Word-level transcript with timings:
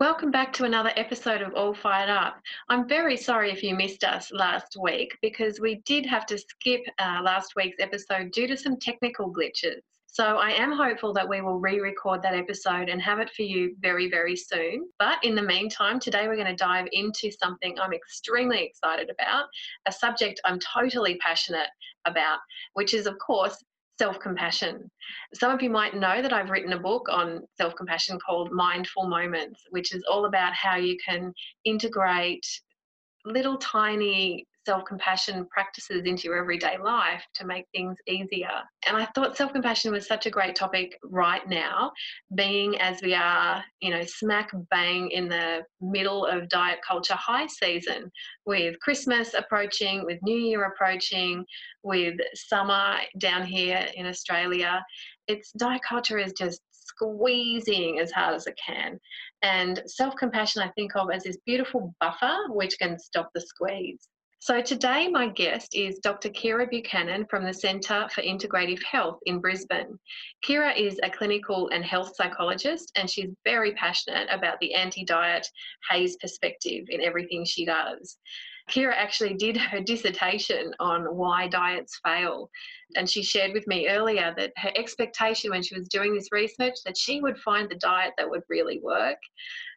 Welcome 0.00 0.30
back 0.30 0.52
to 0.52 0.64
another 0.64 0.92
episode 0.94 1.42
of 1.42 1.54
All 1.54 1.74
Fired 1.74 2.08
Up. 2.08 2.40
I'm 2.68 2.88
very 2.88 3.16
sorry 3.16 3.50
if 3.50 3.64
you 3.64 3.74
missed 3.74 4.04
us 4.04 4.30
last 4.30 4.76
week 4.80 5.18
because 5.22 5.58
we 5.58 5.82
did 5.84 6.06
have 6.06 6.24
to 6.26 6.38
skip 6.38 6.82
uh, 7.00 7.18
last 7.24 7.54
week's 7.56 7.80
episode 7.80 8.30
due 8.30 8.46
to 8.46 8.56
some 8.56 8.76
technical 8.76 9.32
glitches. 9.32 9.80
So 10.06 10.36
I 10.36 10.50
am 10.50 10.70
hopeful 10.70 11.12
that 11.14 11.28
we 11.28 11.40
will 11.40 11.58
re 11.58 11.80
record 11.80 12.22
that 12.22 12.36
episode 12.36 12.88
and 12.88 13.02
have 13.02 13.18
it 13.18 13.30
for 13.30 13.42
you 13.42 13.74
very, 13.80 14.08
very 14.08 14.36
soon. 14.36 14.88
But 15.00 15.18
in 15.24 15.34
the 15.34 15.42
meantime, 15.42 15.98
today 15.98 16.28
we're 16.28 16.36
going 16.36 16.46
to 16.46 16.54
dive 16.54 16.86
into 16.92 17.32
something 17.32 17.76
I'm 17.80 17.92
extremely 17.92 18.62
excited 18.62 19.10
about, 19.10 19.46
a 19.86 19.90
subject 19.90 20.40
I'm 20.44 20.60
totally 20.60 21.16
passionate 21.16 21.68
about, 22.04 22.38
which 22.74 22.94
is, 22.94 23.06
of 23.06 23.18
course, 23.18 23.64
self 23.98 24.18
compassion. 24.20 24.90
Some 25.34 25.50
of 25.50 25.62
you 25.62 25.70
might 25.70 25.94
know 25.94 26.22
that 26.22 26.32
I've 26.32 26.50
written 26.50 26.72
a 26.72 26.78
book 26.78 27.08
on 27.10 27.42
self 27.56 27.74
compassion 27.74 28.18
called 28.24 28.52
Mindful 28.52 29.08
Moments, 29.08 29.60
which 29.70 29.94
is 29.94 30.04
all 30.10 30.26
about 30.26 30.54
how 30.54 30.76
you 30.76 30.96
can 31.04 31.32
integrate 31.64 32.46
little 33.24 33.58
tiny 33.58 34.46
self 34.68 34.84
compassion 34.84 35.46
practices 35.50 36.02
into 36.04 36.24
your 36.24 36.36
everyday 36.36 36.76
life 36.76 37.24
to 37.32 37.46
make 37.46 37.64
things 37.74 37.96
easier. 38.06 38.50
And 38.86 38.98
I 38.98 39.06
thought 39.14 39.34
self 39.34 39.50
compassion 39.50 39.92
was 39.92 40.06
such 40.06 40.26
a 40.26 40.30
great 40.30 40.54
topic 40.54 40.98
right 41.02 41.40
now, 41.48 41.90
being 42.34 42.78
as 42.78 43.00
we 43.00 43.14
are, 43.14 43.64
you 43.80 43.88
know, 43.88 44.02
smack 44.04 44.50
bang 44.70 45.10
in 45.10 45.26
the 45.26 45.62
middle 45.80 46.26
of 46.26 46.50
diet 46.50 46.80
culture 46.86 47.14
high 47.14 47.46
season 47.46 48.12
with 48.44 48.78
Christmas 48.80 49.32
approaching, 49.32 50.04
with 50.04 50.18
New 50.22 50.36
Year 50.36 50.64
approaching, 50.64 51.46
with 51.82 52.16
summer 52.34 52.96
down 53.16 53.46
here 53.46 53.86
in 53.94 54.04
Australia. 54.04 54.84
It's 55.28 55.50
diet 55.52 55.80
culture 55.88 56.18
is 56.18 56.34
just 56.34 56.60
squeezing 56.70 58.00
as 58.00 58.12
hard 58.12 58.34
as 58.34 58.46
it 58.46 58.58
can. 58.62 59.00
And 59.40 59.82
self 59.86 60.14
compassion, 60.16 60.60
I 60.60 60.68
think 60.72 60.94
of 60.94 61.08
as 61.10 61.24
this 61.24 61.38
beautiful 61.46 61.94
buffer 62.00 62.36
which 62.50 62.78
can 62.78 62.98
stop 62.98 63.30
the 63.34 63.40
squeeze. 63.40 64.06
So 64.40 64.62
today, 64.62 65.08
my 65.08 65.28
guest 65.28 65.74
is 65.74 65.98
Dr. 65.98 66.28
Kiera 66.28 66.70
Buchanan 66.70 67.26
from 67.28 67.44
the 67.44 67.52
Centre 67.52 68.08
for 68.14 68.22
Integrative 68.22 68.80
Health 68.84 69.18
in 69.26 69.40
Brisbane. 69.40 69.98
Kiera 70.44 70.76
is 70.76 71.00
a 71.02 71.10
clinical 71.10 71.68
and 71.70 71.84
health 71.84 72.12
psychologist, 72.14 72.92
and 72.94 73.10
she's 73.10 73.34
very 73.44 73.72
passionate 73.72 74.28
about 74.30 74.60
the 74.60 74.74
anti 74.74 75.04
diet 75.04 75.44
HAES 75.90 76.16
perspective 76.20 76.84
in 76.88 77.00
everything 77.00 77.44
she 77.44 77.66
does. 77.66 78.16
Kiera 78.70 78.94
actually 78.94 79.34
did 79.34 79.56
her 79.56 79.80
dissertation 79.80 80.72
on 80.78 81.16
why 81.16 81.48
diets 81.48 81.98
fail. 82.04 82.48
And 82.94 83.10
she 83.10 83.24
shared 83.24 83.52
with 83.52 83.66
me 83.66 83.88
earlier 83.88 84.34
that 84.36 84.52
her 84.58 84.70
expectation 84.76 85.50
when 85.50 85.62
she 85.62 85.76
was 85.76 85.88
doing 85.88 86.14
this 86.14 86.30
research 86.30 86.74
that 86.84 86.96
she 86.96 87.20
would 87.20 87.38
find 87.38 87.68
the 87.68 87.76
diet 87.76 88.12
that 88.18 88.30
would 88.30 88.42
really 88.48 88.78
work 88.82 89.18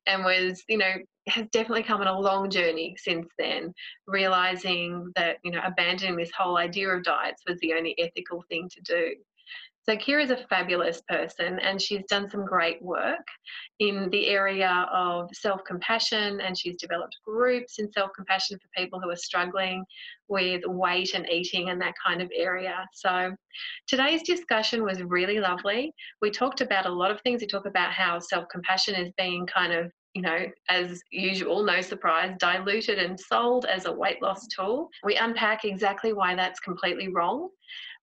and 0.07 0.23
was, 0.23 0.63
you 0.67 0.77
know, 0.77 0.93
has 1.27 1.47
definitely 1.51 1.83
come 1.83 2.01
on 2.01 2.07
a 2.07 2.19
long 2.19 2.49
journey 2.49 2.95
since 2.97 3.27
then, 3.37 3.73
realizing 4.07 5.11
that, 5.15 5.37
you 5.43 5.51
know, 5.51 5.61
abandoning 5.63 6.15
this 6.15 6.31
whole 6.35 6.57
idea 6.57 6.89
of 6.89 7.03
diets 7.03 7.43
was 7.47 7.59
the 7.59 7.73
only 7.73 7.95
ethical 7.99 8.43
thing 8.49 8.69
to 8.69 8.81
do. 8.81 9.15
So 9.83 9.95
Kiera 9.97 10.23
is 10.23 10.29
a 10.29 10.45
fabulous 10.47 11.01
person 11.09 11.57
and 11.59 11.81
she's 11.81 12.03
done 12.07 12.29
some 12.29 12.45
great 12.45 12.79
work 12.83 13.25
in 13.79 14.09
the 14.11 14.27
area 14.27 14.87
of 14.93 15.27
self-compassion 15.33 16.39
and 16.39 16.55
she's 16.55 16.77
developed 16.77 17.17
groups 17.25 17.79
in 17.79 17.91
self-compassion 17.91 18.59
for 18.59 18.81
people 18.81 18.99
who 19.01 19.09
are 19.09 19.15
struggling 19.15 19.83
with 20.27 20.61
weight 20.65 21.15
and 21.15 21.27
eating 21.29 21.69
and 21.69 21.81
that 21.81 21.95
kind 22.05 22.21
of 22.21 22.29
area. 22.35 22.85
So 22.93 23.35
today's 23.87 24.21
discussion 24.21 24.83
was 24.83 25.01
really 25.01 25.39
lovely. 25.39 25.93
We 26.21 26.29
talked 26.29 26.61
about 26.61 26.85
a 26.85 26.93
lot 26.93 27.09
of 27.09 27.19
things. 27.21 27.41
We 27.41 27.47
talked 27.47 27.67
about 27.67 27.91
how 27.91 28.19
self-compassion 28.19 28.93
is 28.95 29.11
being 29.17 29.47
kind 29.47 29.73
of 29.73 29.91
you 30.13 30.21
know, 30.21 30.45
as 30.67 31.01
usual, 31.11 31.63
no 31.63 31.81
surprise, 31.81 32.35
diluted 32.39 32.99
and 32.99 33.19
sold 33.19 33.65
as 33.65 33.85
a 33.85 33.91
weight 33.91 34.21
loss 34.21 34.45
tool. 34.47 34.89
We 35.03 35.15
unpack 35.15 35.63
exactly 35.63 36.13
why 36.13 36.35
that's 36.35 36.59
completely 36.59 37.07
wrong 37.07 37.49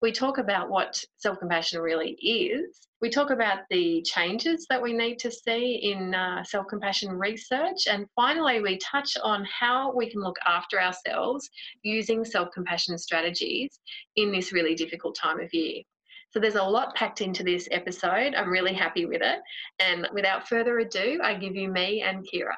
we 0.00 0.12
talk 0.12 0.38
about 0.38 0.70
what 0.70 1.02
self 1.16 1.38
compassion 1.38 1.80
really 1.80 2.12
is. 2.22 2.86
We 3.00 3.10
talk 3.10 3.30
about 3.30 3.60
the 3.70 4.02
changes 4.02 4.66
that 4.70 4.82
we 4.82 4.92
need 4.92 5.18
to 5.20 5.30
see 5.30 5.76
in 5.76 6.14
uh, 6.14 6.44
self 6.44 6.66
compassion 6.68 7.10
research. 7.10 7.86
And 7.88 8.06
finally, 8.14 8.60
we 8.60 8.78
touch 8.78 9.16
on 9.22 9.44
how 9.46 9.92
we 9.94 10.10
can 10.10 10.20
look 10.20 10.36
after 10.46 10.80
ourselves 10.80 11.48
using 11.82 12.24
self 12.24 12.48
compassion 12.52 12.96
strategies 12.98 13.80
in 14.16 14.30
this 14.30 14.52
really 14.52 14.74
difficult 14.74 15.16
time 15.16 15.40
of 15.40 15.52
year. 15.52 15.82
So 16.30 16.40
there's 16.40 16.56
a 16.56 16.62
lot 16.62 16.94
packed 16.94 17.20
into 17.22 17.42
this 17.42 17.68
episode. 17.70 18.34
I'm 18.34 18.50
really 18.50 18.74
happy 18.74 19.06
with 19.06 19.22
it. 19.22 19.38
And 19.78 20.06
without 20.12 20.46
further 20.46 20.78
ado, 20.78 21.20
I 21.22 21.34
give 21.34 21.56
you 21.56 21.68
me 21.68 22.02
and 22.02 22.26
Kiera. 22.26 22.54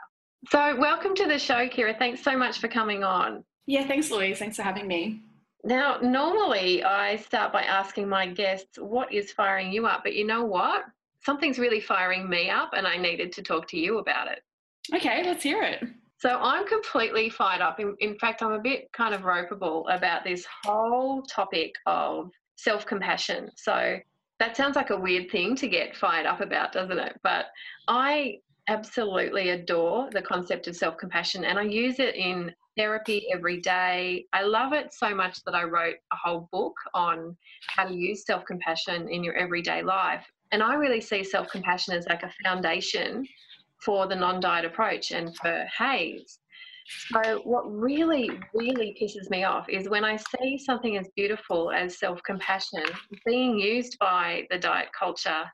So, 0.49 0.77
welcome 0.77 1.15
to 1.17 1.27
the 1.27 1.39
show, 1.39 1.69
Kiera. 1.69 1.97
Thanks 1.99 2.23
so 2.23 2.37
much 2.37 2.59
for 2.59 2.69
coming 2.69 3.05
on. 3.05 3.45
Yeah, 3.67 3.87
thanks, 3.87 4.11
Louise. 4.11 4.39
Thanks 4.39 4.57
for 4.57 4.63
having 4.63 4.89
me. 4.89 5.21
Now, 5.63 5.99
normally 6.03 6.83
I 6.83 7.17
start 7.17 7.53
by 7.53 7.63
asking 7.63 8.09
my 8.09 8.27
guests, 8.27 8.79
what 8.79 9.13
is 9.13 9.33
firing 9.33 9.71
you 9.71 9.87
up? 9.87 10.01
But 10.03 10.15
you 10.15 10.27
know 10.27 10.45
what? 10.45 10.85
Something's 11.23 11.59
really 11.59 11.81
firing 11.81 12.29
me 12.29 12.49
up, 12.49 12.71
and 12.73 12.87
I 12.87 12.97
needed 12.97 13.33
to 13.33 13.43
talk 13.43 13.69
to 13.69 13.79
you 13.79 13.99
about 13.99 14.29
it. 14.29 14.41
Okay, 14.95 15.23
let's 15.23 15.43
hear 15.43 15.63
it. 15.63 15.85
So 16.17 16.39
I'm 16.41 16.67
completely 16.67 17.29
fired 17.29 17.61
up. 17.61 17.79
In, 17.79 17.95
in 18.01 18.19
fact, 18.19 18.43
I'm 18.43 18.53
a 18.53 18.61
bit 18.61 18.91
kind 18.93 19.15
of 19.15 19.23
ropeable 19.23 19.85
about 19.95 20.25
this 20.25 20.47
whole 20.65 21.23
topic 21.23 21.73
of 21.87 22.31
self 22.63 22.87
compassion. 22.87 23.51
So 23.57 23.99
that 24.39 24.57
sounds 24.57 24.77
like 24.77 24.91
a 24.91 24.99
weird 24.99 25.31
thing 25.31 25.55
to 25.57 25.69
get 25.69 25.97
fired 25.97 26.27
up 26.27 26.41
about, 26.41 26.73
doesn't 26.73 26.99
it? 26.99 27.19
But 27.23 27.47
I 27.89 28.39
absolutely 28.69 29.51
adore 29.51 30.09
the 30.13 30.23
concept 30.23 30.69
of 30.69 30.77
self 30.77 30.97
compassion 30.97 31.45
and 31.45 31.59
I 31.59 31.63
use 31.63 31.99
it 31.99 32.15
in 32.15 32.53
therapy 32.77 33.27
every 33.33 33.61
day. 33.61 34.27
I 34.33 34.43
love 34.43 34.73
it 34.73 34.93
so 34.93 35.15
much 35.15 35.43
that 35.45 35.55
I 35.55 35.65
wrote 35.65 35.97
a 36.13 36.17
whole 36.17 36.49
book 36.53 36.75
on 36.95 37.37
how 37.69 37.87
to 37.87 37.95
use 37.95 38.25
self 38.25 38.45
compassion 38.45 39.09
in 39.09 39.23
your 39.25 39.35
everyday 39.35 39.83
life. 39.83 40.27
And 40.53 40.63
I 40.63 40.75
really 40.75 41.01
see 41.01 41.23
self 41.25 41.49
compassion 41.49 41.95
as 41.95 42.07
like 42.07 42.23
a 42.23 42.33
foundation 42.45 43.27
for 43.85 44.07
the 44.07 44.17
non 44.17 44.41
diet 44.41 44.65
approach 44.65 45.13
and 45.13 45.35
for 45.37 45.67
HAES. 45.77 46.40
So, 47.13 47.41
what 47.45 47.71
really, 47.71 48.31
really 48.55 48.97
pisses 49.01 49.31
me 49.31 49.45
off 49.45 49.69
is 49.69 49.89
when 49.89 50.05
I 50.05 50.17
see 50.17 50.59
something 50.59 50.97
as 50.97 51.09
beautiful 51.17 51.71
as 51.71 51.99
self 51.99 52.23
compassion 52.25 52.85
being 53.25 53.59
used 53.59 53.97
by 53.99 54.47
the 54.51 54.59
diet 54.59 54.89
culture 54.99 55.45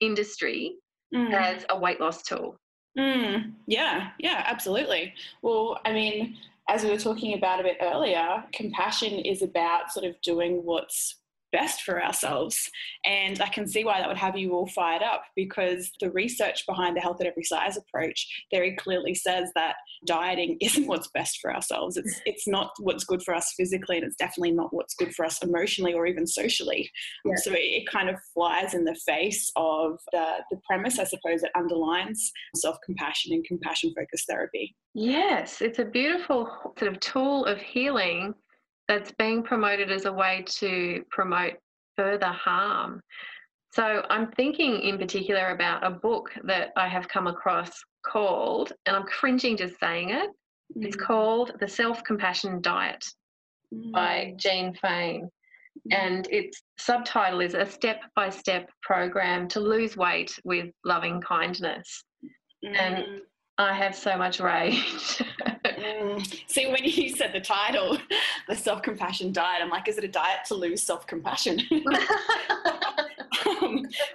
industry 0.00 0.76
mm. 1.14 1.32
as 1.32 1.64
a 1.70 1.78
weight 1.78 2.00
loss 2.00 2.22
tool. 2.22 2.56
Mm, 2.98 3.52
yeah, 3.66 4.10
yeah, 4.18 4.42
absolutely. 4.46 5.14
Well, 5.42 5.78
I 5.84 5.92
mean, 5.92 6.36
as 6.68 6.82
we 6.82 6.90
were 6.90 6.98
talking 6.98 7.34
about 7.34 7.60
a 7.60 7.64
bit 7.64 7.78
earlier, 7.80 8.44
compassion 8.52 9.20
is 9.20 9.42
about 9.42 9.92
sort 9.92 10.06
of 10.06 10.20
doing 10.22 10.64
what's 10.64 11.19
best 11.52 11.82
for 11.82 12.02
ourselves. 12.02 12.70
And 13.04 13.40
I 13.40 13.48
can 13.48 13.66
see 13.66 13.84
why 13.84 14.00
that 14.00 14.08
would 14.08 14.16
have 14.16 14.36
you 14.36 14.52
all 14.52 14.66
fired 14.66 15.02
up 15.02 15.22
because 15.36 15.90
the 16.00 16.10
research 16.10 16.66
behind 16.66 16.96
the 16.96 17.00
health 17.00 17.20
at 17.20 17.26
every 17.26 17.44
size 17.44 17.76
approach 17.76 18.26
very 18.52 18.76
clearly 18.76 19.14
says 19.14 19.50
that 19.54 19.76
dieting 20.06 20.56
isn't 20.60 20.86
what's 20.86 21.08
best 21.08 21.38
for 21.40 21.54
ourselves. 21.54 21.96
It's 21.96 22.20
it's 22.26 22.48
not 22.48 22.72
what's 22.78 23.04
good 23.04 23.22
for 23.22 23.34
us 23.34 23.52
physically 23.56 23.96
and 23.96 24.06
it's 24.06 24.16
definitely 24.16 24.52
not 24.52 24.72
what's 24.72 24.94
good 24.94 25.14
for 25.14 25.24
us 25.24 25.42
emotionally 25.42 25.94
or 25.94 26.06
even 26.06 26.26
socially. 26.26 26.90
Yeah. 27.24 27.34
So 27.36 27.52
it, 27.52 27.58
it, 27.58 27.86
kind 27.90 28.08
of 28.08 28.16
flies 28.32 28.74
in 28.74 28.84
the 28.84 28.94
face 28.94 29.50
of 29.56 29.98
the, 30.12 30.36
the 30.50 30.60
premise, 30.66 30.98
I 30.98 31.04
suppose, 31.04 31.40
that 31.40 31.50
underlines 31.56 32.30
self-compassion 32.54 33.32
and 33.32 33.44
compassion 33.44 33.92
focused 33.96 34.28
therapy. 34.28 34.76
Yes, 34.94 35.60
it's 35.60 35.78
a 35.78 35.84
beautiful 35.84 36.48
sort 36.78 36.92
of 36.92 37.00
tool 37.00 37.44
of 37.46 37.58
healing 37.58 38.34
that's 38.90 39.12
being 39.12 39.40
promoted 39.44 39.92
as 39.92 40.04
a 40.04 40.12
way 40.12 40.44
to 40.48 41.04
promote 41.10 41.52
further 41.96 42.26
harm. 42.26 43.00
So 43.72 44.04
I'm 44.10 44.32
thinking 44.32 44.80
in 44.80 44.98
particular 44.98 45.50
about 45.50 45.86
a 45.86 45.90
book 45.90 46.32
that 46.42 46.70
I 46.76 46.88
have 46.88 47.06
come 47.06 47.28
across 47.28 47.70
called, 48.04 48.72
and 48.86 48.96
I'm 48.96 49.04
cringing 49.04 49.56
just 49.56 49.78
saying 49.78 50.10
it, 50.10 50.30
mm. 50.76 50.84
it's 50.84 50.96
called 50.96 51.52
The 51.60 51.68
Self 51.68 52.02
Compassion 52.02 52.60
Diet 52.62 53.04
mm. 53.72 53.92
by 53.92 54.34
Jean 54.36 54.74
Fain. 54.74 55.30
Mm. 55.88 55.96
And 55.96 56.28
its 56.32 56.60
subtitle 56.76 57.42
is 57.42 57.54
A 57.54 57.66
Step 57.66 58.00
by 58.16 58.28
Step 58.28 58.68
Program 58.82 59.46
to 59.50 59.60
Lose 59.60 59.96
Weight 59.96 60.36
with 60.42 60.66
Loving 60.84 61.20
Kindness. 61.20 62.02
And 62.64 62.96
mm. 62.96 63.18
I 63.60 63.74
have 63.74 63.94
so 63.94 64.16
much 64.16 64.40
rage. 64.40 64.78
mm. 65.66 66.50
See, 66.50 66.68
when 66.68 66.82
you 66.82 67.14
said 67.14 67.34
the 67.34 67.40
title, 67.40 67.98
the 68.48 68.56
self 68.56 68.80
compassion 68.80 69.32
diet, 69.32 69.60
I'm 69.62 69.68
like, 69.68 69.86
is 69.86 69.98
it 69.98 70.04
a 70.04 70.08
diet 70.08 70.46
to 70.46 70.54
lose 70.54 70.82
self 70.82 71.06
compassion? 71.06 71.60
um, 71.70 71.82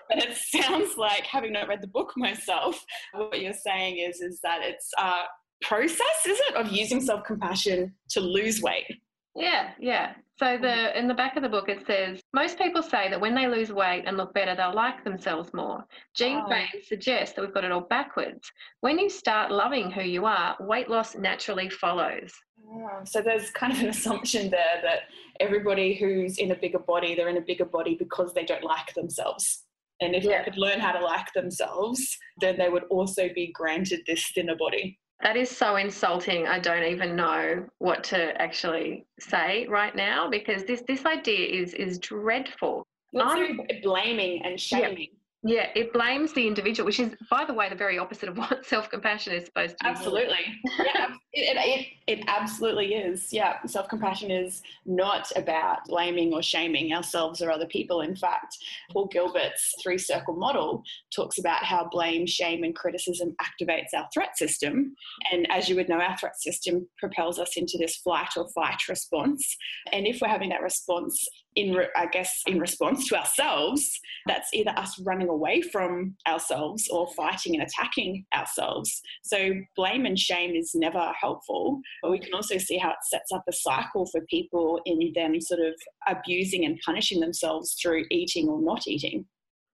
but 0.09 0.17
it 0.17 0.35
sounds 0.35 0.97
like, 0.97 1.27
having 1.27 1.53
not 1.53 1.67
read 1.67 1.81
the 1.81 1.87
book 1.87 2.13
myself, 2.17 2.83
what 3.13 3.39
you're 3.39 3.53
saying 3.53 3.99
is, 3.99 4.19
is 4.19 4.41
that 4.41 4.61
it's 4.63 4.91
a 4.97 5.13
process, 5.61 6.25
is 6.27 6.39
it, 6.49 6.55
of 6.55 6.71
using 6.71 6.99
self 6.99 7.23
compassion 7.23 7.93
to 8.09 8.21
lose 8.21 8.63
weight? 8.63 8.99
Yeah, 9.35 9.73
yeah. 9.79 10.13
So 10.37 10.57
the 10.61 10.97
in 10.97 11.07
the 11.07 11.13
back 11.13 11.37
of 11.37 11.43
the 11.43 11.49
book 11.49 11.69
it 11.69 11.85
says 11.87 12.21
most 12.33 12.57
people 12.57 12.83
say 12.83 13.09
that 13.09 13.21
when 13.21 13.33
they 13.33 13.47
lose 13.47 13.71
weight 13.71 14.03
and 14.05 14.17
look 14.17 14.33
better, 14.33 14.53
they'll 14.53 14.75
like 14.75 15.03
themselves 15.03 15.53
more. 15.53 15.85
Jean 16.13 16.41
oh. 16.43 16.47
Brain 16.47 16.67
suggests 16.83 17.35
that 17.35 17.41
we've 17.41 17.53
got 17.53 17.63
it 17.63 17.71
all 17.71 17.87
backwards. 17.89 18.51
When 18.81 18.99
you 18.99 19.09
start 19.09 19.51
loving 19.51 19.89
who 19.89 20.01
you 20.01 20.25
are, 20.25 20.57
weight 20.59 20.89
loss 20.89 21.15
naturally 21.15 21.69
follows. 21.69 22.33
Oh, 22.67 23.01
so 23.05 23.21
there's 23.21 23.49
kind 23.51 23.71
of 23.71 23.79
an 23.79 23.89
assumption 23.89 24.49
there 24.49 24.81
that 24.83 25.01
everybody 25.39 25.95
who's 25.95 26.37
in 26.37 26.51
a 26.51 26.55
bigger 26.55 26.79
body, 26.79 27.15
they're 27.15 27.29
in 27.29 27.37
a 27.37 27.41
bigger 27.41 27.65
body 27.65 27.95
because 27.97 28.33
they 28.33 28.43
don't 28.43 28.63
like 28.63 28.93
themselves. 28.93 29.63
And 30.01 30.13
if 30.13 30.23
yeah. 30.23 30.39
they 30.39 30.43
could 30.43 30.57
learn 30.57 30.79
how 30.79 30.91
to 30.91 31.03
like 31.03 31.31
themselves, 31.33 32.17
then 32.41 32.57
they 32.57 32.67
would 32.67 32.83
also 32.89 33.29
be 33.33 33.51
granted 33.53 34.01
this 34.05 34.29
thinner 34.33 34.55
body. 34.57 34.99
That 35.21 35.37
is 35.37 35.49
so 35.49 35.77
insulting. 35.77 36.45
I 36.45 36.59
don't 36.59 36.83
even 36.83 37.15
know 37.15 37.65
what 37.79 38.03
to 38.05 38.39
actually 38.41 39.05
say 39.19 39.65
right 39.67 39.95
now 39.95 40.29
because 40.29 40.65
this 40.65 40.83
this 40.87 41.05
idea 41.05 41.61
is 41.61 41.73
is 41.73 41.99
dreadful. 41.99 42.85
I'm 43.17 43.61
blaming 43.81 44.43
and 44.43 44.59
shaming. 44.59 45.09
Yeah, 45.47 45.67
it 45.75 45.93
blames 45.93 46.33
the 46.33 46.47
individual, 46.47 46.87
which 46.87 46.99
is, 46.99 47.13
by 47.29 47.45
the 47.45 47.53
way, 47.53 47.69
the 47.69 47.75
very 47.75 47.99
opposite 47.99 48.29
of 48.29 48.37
what 48.37 48.65
self 48.65 48.89
compassion 48.89 49.31
is 49.33 49.45
supposed 49.45 49.77
to 49.77 49.83
be. 49.83 49.89
Absolutely. 49.91 50.39
yeah, 50.83 51.09
it, 51.33 51.55
it, 51.55 51.87
it 52.07 52.25
absolutely 52.27 52.95
is. 52.95 53.31
Yeah, 53.31 53.63
self 53.67 53.87
compassion 53.87 54.31
is 54.31 54.63
not 54.87 55.31
about 55.35 55.85
blaming 55.85 56.33
or 56.33 56.41
shaming 56.41 56.91
ourselves 56.93 57.43
or 57.43 57.51
other 57.51 57.67
people. 57.67 58.01
In 58.01 58.15
fact, 58.15 58.57
Paul 58.91 59.05
Gilbert's 59.05 59.75
three 59.83 59.99
circle 59.99 60.35
model 60.35 60.81
talks 61.15 61.37
about 61.37 61.63
how 61.63 61.87
blame, 61.91 62.25
shame, 62.25 62.63
and 62.63 62.75
criticism 62.75 63.35
activates 63.39 63.93
our 63.95 64.09
threat 64.11 64.35
system. 64.39 64.95
And 65.31 65.45
as 65.51 65.69
you 65.69 65.75
would 65.75 65.89
know, 65.89 65.99
our 65.99 66.17
threat 66.17 66.41
system 66.41 66.87
propels 66.97 67.37
us 67.37 67.55
into 67.55 67.77
this 67.77 67.97
flight 67.97 68.29
or 68.35 68.49
fight 68.49 68.87
response. 68.89 69.55
And 69.91 70.07
if 70.07 70.21
we're 70.21 70.27
having 70.27 70.49
that 70.49 70.63
response, 70.63 71.23
in 71.55 71.73
re- 71.73 71.89
I 71.95 72.07
guess 72.07 72.41
in 72.47 72.59
response 72.59 73.07
to 73.07 73.17
ourselves, 73.17 73.99
that's 74.27 74.53
either 74.53 74.71
us 74.71 74.99
running 75.05 75.29
away 75.29 75.61
from 75.61 76.15
ourselves 76.27 76.87
or 76.89 77.07
fighting 77.15 77.55
and 77.55 77.63
attacking 77.63 78.25
ourselves. 78.35 79.01
So 79.23 79.51
blame 79.75 80.05
and 80.05 80.17
shame 80.17 80.55
is 80.55 80.71
never 80.75 81.11
helpful, 81.19 81.79
but 82.01 82.11
we 82.11 82.19
can 82.19 82.33
also 82.33 82.57
see 82.57 82.77
how 82.77 82.89
it 82.89 82.97
sets 83.03 83.31
up 83.33 83.43
a 83.47 83.53
cycle 83.53 84.05
for 84.07 84.21
people 84.29 84.81
in 84.85 85.11
them 85.15 85.39
sort 85.39 85.61
of 85.61 85.73
abusing 86.07 86.65
and 86.65 86.79
punishing 86.85 87.19
themselves 87.19 87.75
through 87.81 88.05
eating 88.11 88.47
or 88.47 88.61
not 88.61 88.87
eating. 88.87 89.25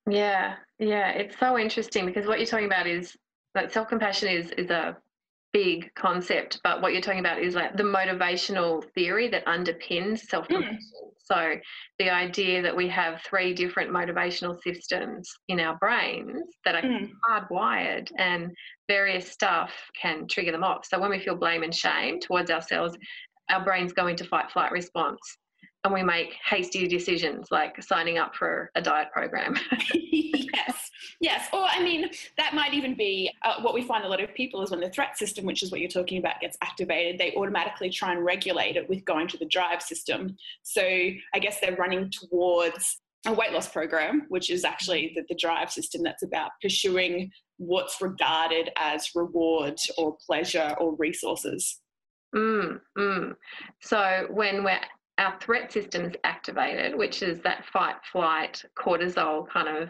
Yeah, 0.09 0.55
yeah, 0.79 1.09
it's 1.09 1.37
so 1.39 1.57
interesting 1.57 2.05
because 2.05 2.25
what 2.25 2.39
you're 2.39 2.47
talking 2.47 2.65
about 2.65 2.87
is 2.87 3.15
that 3.53 3.71
self-compassion 3.71 4.29
is 4.29 4.51
is 4.51 4.69
a 4.69 4.97
big 5.53 5.93
concept, 5.95 6.59
but 6.63 6.81
what 6.81 6.93
you're 6.93 7.01
talking 7.01 7.19
about 7.19 7.41
is 7.41 7.55
like 7.55 7.75
the 7.75 7.83
motivational 7.83 8.83
theory 8.93 9.27
that 9.29 9.45
underpins 9.45 10.19
self 10.19 10.47
compassion. 10.47 10.77
Mm. 10.77 11.11
So, 11.23 11.55
the 11.99 12.09
idea 12.09 12.61
that 12.61 12.75
we 12.75 12.87
have 12.89 13.21
three 13.21 13.53
different 13.53 13.91
motivational 13.91 14.61
systems 14.61 15.29
in 15.47 15.59
our 15.59 15.77
brains 15.77 16.43
that 16.65 16.75
are 16.75 16.81
mm. 16.81 17.09
hardwired 17.29 18.09
and 18.17 18.51
various 18.89 19.31
stuff 19.31 19.71
can 19.99 20.27
trigger 20.27 20.51
them 20.51 20.63
off. 20.63 20.85
So, 20.85 20.99
when 20.99 21.11
we 21.11 21.19
feel 21.19 21.35
blame 21.35 21.63
and 21.63 21.73
shame 21.73 22.19
towards 22.19 22.51
ourselves, 22.51 22.97
our 23.49 23.63
brains 23.63 23.93
go 23.93 24.07
into 24.07 24.23
fight 24.25 24.51
flight 24.51 24.71
response 24.71 25.19
and 25.83 25.93
we 25.93 26.03
make 26.03 26.35
hasty 26.47 26.87
decisions 26.87 27.47
like 27.51 27.81
signing 27.81 28.17
up 28.17 28.35
for 28.35 28.71
a 28.75 28.81
diet 28.81 29.07
program. 29.11 29.55
yes, 29.93 30.90
yes. 31.19 31.47
Or, 31.53 31.65
I 31.69 31.81
mean, 31.83 32.09
that 32.37 32.53
might 32.53 32.73
even 32.73 32.95
be 32.95 33.31
uh, 33.43 33.61
what 33.61 33.73
we 33.73 33.81
find 33.81 34.03
a 34.03 34.07
lot 34.07 34.21
of 34.21 34.33
people 34.33 34.61
is 34.61 34.71
when 34.71 34.79
the 34.79 34.89
threat 34.89 35.17
system, 35.17 35.45
which 35.45 35.63
is 35.63 35.71
what 35.71 35.79
you're 35.79 35.89
talking 35.89 36.17
about, 36.17 36.39
gets 36.41 36.57
activated, 36.61 37.19
they 37.19 37.33
automatically 37.35 37.89
try 37.89 38.13
and 38.13 38.23
regulate 38.23 38.75
it 38.75 38.87
with 38.89 39.03
going 39.05 39.27
to 39.29 39.37
the 39.37 39.45
drive 39.45 39.81
system. 39.81 40.35
So, 40.63 40.81
I 40.81 41.39
guess 41.39 41.59
they're 41.59 41.75
running 41.75 42.09
towards 42.11 42.99
a 43.25 43.33
weight 43.33 43.51
loss 43.51 43.67
program, 43.67 44.25
which 44.29 44.49
is 44.49 44.65
actually 44.65 45.13
the, 45.15 45.23
the 45.29 45.35
drive 45.35 45.71
system 45.71 46.01
that's 46.03 46.23
about 46.23 46.51
pursuing 46.61 47.31
what's 47.57 48.01
regarded 48.01 48.71
as 48.77 49.11
reward 49.13 49.77
or 49.97 50.17
pleasure 50.25 50.75
or 50.79 50.95
resources. 50.95 51.79
Mm, 52.35 52.79
mm. 52.97 53.35
So 53.81 54.27
when 54.31 54.63
we're 54.63 54.79
our 55.17 55.37
threat 55.39 55.71
system 55.71 56.05
is 56.05 56.13
activated, 56.23 56.97
which 56.97 57.21
is 57.21 57.39
that 57.41 57.65
fight, 57.65 57.95
flight, 58.11 58.63
cortisol 58.77 59.47
kind 59.47 59.67
of 59.67 59.89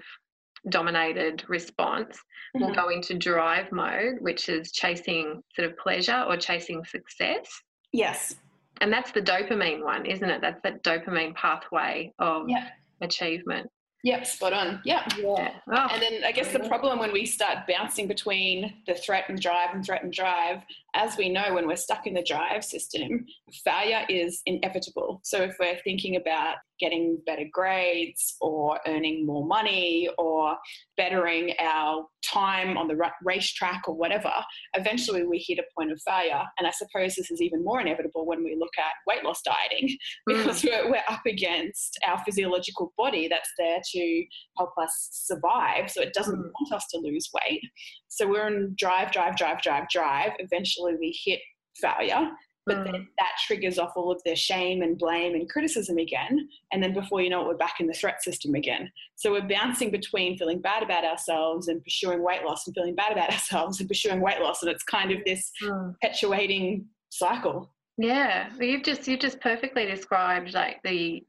dominated 0.70 1.44
response, 1.48 2.18
mm-hmm. 2.56 2.66
will 2.66 2.74
go 2.74 2.90
into 2.90 3.14
drive 3.14 3.72
mode, 3.72 4.18
which 4.20 4.50
is 4.50 4.72
chasing 4.72 5.42
sort 5.56 5.70
of 5.70 5.78
pleasure 5.78 6.26
or 6.28 6.38
chasing 6.38 6.84
success. 6.86 7.48
Yes. 7.92 8.36
And 8.80 8.92
that's 8.92 9.12
the 9.12 9.22
dopamine 9.22 9.84
one, 9.84 10.06
isn't 10.06 10.30
it? 10.30 10.42
That's 10.42 10.62
that 10.64 10.84
dopamine 10.84 11.36
pathway 11.36 12.14
of 12.20 12.50
yep. 12.50 12.64
achievement. 13.02 13.70
Yep, 14.04 14.26
spot 14.26 14.54
on. 14.54 14.82
Yep. 14.84 15.14
Yeah. 15.20 15.54
Oh. 15.72 15.88
And 15.92 16.02
then 16.02 16.24
I 16.26 16.32
guess 16.32 16.52
the 16.52 16.60
problem 16.62 16.98
when 16.98 17.14
we 17.14 17.26
start 17.26 17.68
bouncing 17.68 18.08
between 18.08 18.74
the 18.88 18.96
threat 18.96 19.26
and 19.30 19.40
drive 19.40 19.76
and 19.76 19.86
threat 19.86 20.04
and 20.04 20.12
drive, 20.12 20.64
as 20.94 21.18
we 21.18 21.30
know, 21.30 21.54
when 21.54 21.68
we're 21.68 21.76
stuck 21.76 22.06
in 22.06 22.14
the 22.14 22.24
drive 22.24 22.64
system, 22.64 23.26
failure 23.64 24.06
is 24.10 24.42
inevitable. 24.46 25.22
So 25.24 25.42
if 25.42 25.56
we're 25.60 25.80
thinking 25.84 26.18
about 26.18 26.56
getting 26.82 27.18
better 27.26 27.46
grades 27.52 28.36
or 28.42 28.80
earning 28.88 29.26
more 29.26 29.46
money 29.46 30.10
or 30.18 30.58
bettering 30.98 31.54
our 31.60 32.06
time 32.26 32.78
on 32.78 32.88
the 32.88 32.98
racetrack 33.24 33.84
or 33.88 33.96
whatever, 33.96 34.34
eventually 34.74 35.24
we 35.24 35.38
hit 35.38 35.60
a 35.60 35.64
point 35.78 35.92
of 35.92 36.02
failure. 36.02 36.44
And 36.58 36.68
I 36.68 36.72
suppose 36.72 37.16
this 37.16 37.32
is 37.32 37.42
even 37.42 37.64
more 37.64 37.80
inevitable 37.80 38.26
when 38.26 38.44
we 38.44 38.58
look 38.60 38.74
at 38.80 38.94
weight 39.08 39.24
loss 39.24 39.42
dieting 39.44 39.96
because 40.26 40.62
mm. 40.62 40.70
we're, 40.70 40.92
we're 40.92 41.04
up 41.08 41.22
against 41.26 42.00
our 42.06 42.22
physiological 42.26 42.94
body 42.98 43.28
that's 43.28 43.52
there 43.58 43.80
to 43.94 44.26
help 44.58 44.72
us 44.82 45.10
survive. 45.12 45.90
So 45.92 46.02
it 46.02 46.14
doesn't 46.14 46.36
mm. 46.36 46.52
want 46.60 46.74
us 46.74 46.86
to 46.92 47.00
lose 47.00 47.30
weight. 47.34 47.62
So 48.08 48.28
we're 48.28 48.48
in 48.48 48.76
drive, 48.78 49.12
drive, 49.12 49.38
drive, 49.38 49.62
drive, 49.62 49.88
drive. 49.90 50.32
Eventually 50.40 50.81
we 50.84 51.18
hit 51.24 51.40
failure 51.76 52.32
but 52.66 52.78
mm. 52.78 52.86
then 52.86 53.08
that 53.18 53.32
triggers 53.46 53.80
off 53.80 53.94
all 53.96 54.12
of 54.12 54.22
their 54.24 54.36
shame 54.36 54.82
and 54.82 54.98
blame 54.98 55.34
and 55.34 55.50
criticism 55.50 55.98
again. 55.98 56.48
And 56.72 56.82
then 56.82 56.94
before 56.94 57.22
you 57.22 57.30
know 57.30 57.42
it, 57.42 57.48
we're 57.48 57.58
back 57.58 57.80
in 57.80 57.88
the 57.88 57.94
threat 57.94 58.24
system 58.24 58.54
again. 58.54 58.92
So 59.16 59.32
we're 59.32 59.48
bouncing 59.48 59.90
between 59.90 60.38
feeling 60.38 60.62
bad 60.62 60.84
about 60.84 61.04
ourselves 61.04 61.70
and 61.70 61.84
pursuing 61.84 62.22
weight 62.22 62.44
loss 62.44 62.68
and 62.68 62.76
feeling 62.76 62.96
bad 62.96 63.12
about 63.12 63.30
ourselves 63.32 63.80
and 63.80 63.90
pursuing 63.90 64.22
weight 64.22 64.40
loss. 64.40 64.62
And 64.62 64.72
it's 64.72 64.84
kind 64.84 65.12
of 65.12 65.20
this 65.26 65.52
mm. 65.64 65.94
perpetuating 65.94 66.86
cycle. 67.10 67.74
Yeah. 67.98 68.50
You've 68.60 68.84
just 68.84 69.08
you've 69.08 69.20
just 69.20 69.42
perfectly 69.42 69.86
described 69.86 70.54
like 70.54 70.82
the 70.84 71.24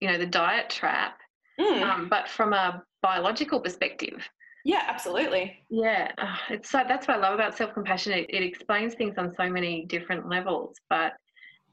you 0.00 0.08
know, 0.08 0.18
the 0.18 0.26
diet 0.26 0.70
trap. 0.70 1.18
Mm. 1.58 1.82
Um, 1.82 2.08
but 2.08 2.28
from 2.28 2.52
a 2.52 2.82
biological 3.02 3.60
perspective. 3.60 4.28
Yeah, 4.64 4.82
absolutely. 4.86 5.64
Yeah, 5.70 6.12
oh, 6.18 6.36
it's 6.50 6.70
so 6.70 6.82
that's 6.86 7.08
what 7.08 7.16
I 7.16 7.20
love 7.20 7.34
about 7.34 7.56
self 7.56 7.72
compassion. 7.72 8.12
It, 8.12 8.26
it 8.28 8.42
explains 8.42 8.94
things 8.94 9.16
on 9.16 9.34
so 9.36 9.48
many 9.48 9.86
different 9.86 10.28
levels. 10.28 10.76
But 10.90 11.14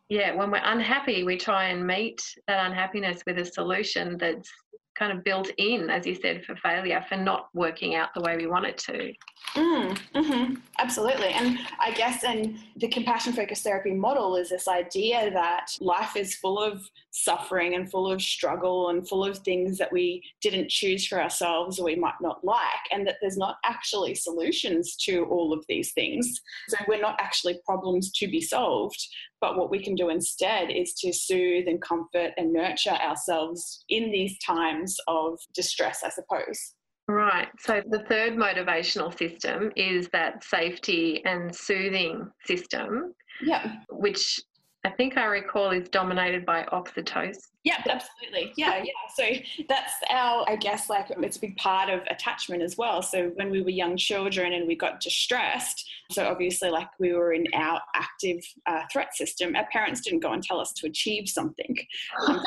yeah, 0.10 0.34
when 0.36 0.52
we're 0.52 0.62
unhappy, 0.64 1.24
we 1.24 1.38
try 1.38 1.66
and 1.66 1.86
meet 1.86 2.22
that 2.48 2.66
unhappiness 2.66 3.22
with 3.28 3.40
a 3.40 3.46
solution 3.46 4.18
that's 4.18 4.50
kind 4.98 5.16
of 5.16 5.24
built 5.24 5.50
in, 5.58 5.90
as 5.90 6.06
you 6.06 6.16
said, 6.16 6.44
for 6.46 6.56
failure, 6.58 7.04
for 7.08 7.18
not 7.18 7.50
working 7.54 7.96
out 7.96 8.10
the 8.16 8.22
way 8.22 8.36
we 8.38 8.48
want 8.48 8.66
it 8.66 8.78
to. 8.78 9.14
Mm, 9.56 9.98
mm-hmm, 10.14 10.54
absolutely. 10.80 11.30
And 11.30 11.60
I 11.80 11.92
guess, 11.92 12.24
and 12.24 12.58
the 12.76 12.88
compassion 12.88 13.34
focused 13.34 13.64
therapy 13.64 13.94
model 13.94 14.36
is 14.36 14.50
this 14.50 14.68
idea 14.68 15.32
that 15.32 15.68
life 15.80 16.16
is 16.16 16.36
full 16.36 16.62
of 16.62 16.82
suffering 17.12 17.76
and 17.76 17.90
full 17.90 18.12
of 18.12 18.22
struggle 18.22 18.90
and 18.90 19.08
full 19.08 19.26
of 19.26 19.38
things 19.40 19.78
that 19.78 19.92
we 19.92 20.22
didn't 20.42 20.70
choose 20.70 21.08
for 21.08 21.22
ourselves 21.22 21.80
or 21.80 21.86
we 21.86 21.96
might 21.96 22.20
not 22.22 22.44
like, 22.44 22.60
and 22.92 23.08
that 23.08 23.16
there's 23.22 23.38
not 23.38 23.58
actually 23.66 24.16
solutions 24.16 24.96
to 24.96 25.26
all 25.26 25.54
of 25.54 25.64
these 25.68 25.94
things. 25.94 26.42
So 26.70 26.78
we're 26.88 27.02
not 27.02 27.20
actually 27.20 27.60
problems 27.66 28.12
to 28.14 28.28
be 28.28 28.42
solved. 28.42 29.08
But 29.40 29.58
what 29.58 29.70
we 29.70 29.84
can 29.84 29.96
do 29.96 30.10
instead 30.10 30.72
is 30.72 30.94
to 31.00 31.14
soothe 31.14 31.68
and 31.68 31.82
comfort 31.82 32.32
and 32.38 32.52
nurture 32.52 32.90
ourselves 32.92 33.84
in 33.90 34.12
these 34.12 34.38
times 34.40 34.96
of 35.08 35.40
distress, 35.54 36.02
I 36.04 36.10
suppose. 36.10 36.74
Right. 37.08 37.48
So 37.60 37.82
the 37.88 38.04
third 38.10 38.34
motivational 38.34 39.18
system 39.18 39.72
is 39.76 40.10
that 40.10 40.44
safety 40.44 41.24
and 41.26 41.56
soothing 41.56 42.30
system. 42.46 43.14
Yeah. 43.42 43.76
Which 43.90 44.40
I 44.84 44.90
think 44.92 45.18
I 45.18 45.26
recall 45.26 45.72
is 45.72 45.88
dominated 45.90 46.46
by 46.46 46.64
oxytocin. 46.72 47.36
Yeah, 47.64 47.84
absolutely. 47.90 48.54
Yeah, 48.56 48.84
yeah. 48.84 48.92
So 49.14 49.24
that's 49.68 49.94
our, 50.10 50.46
I 50.48 50.56
guess, 50.56 50.90
like 50.90 51.08
it's 51.10 51.38
a 51.38 51.42
big 51.42 51.58
part 51.58 51.90
of 51.90 52.02
attachment 52.10 52.64
as 52.64 52.78
well. 52.78 53.02
So 53.02 53.32
when 53.36 53.50
we 53.50 53.62
were 53.62 53.70
young 53.70 53.98
children 53.98 54.54
and 54.54 54.68
we 54.68 54.76
got 54.76 55.02
distressed, 55.02 55.90
so 56.12 56.26
obviously, 56.26 56.70
like 56.70 56.88
we 57.00 57.12
were 57.12 57.34
in 57.34 57.46
our 57.54 57.82
active 57.94 58.42
uh, 58.68 58.84
threat 58.92 59.14
system, 59.16 59.56
our 59.56 59.68
parents 59.72 60.00
didn't 60.00 60.22
go 60.22 60.32
and 60.32 60.42
tell 60.42 60.62
us 60.62 60.72
to 60.74 60.88
achieve 60.88 61.28
something. 61.28 61.76
Um, 62.26 62.42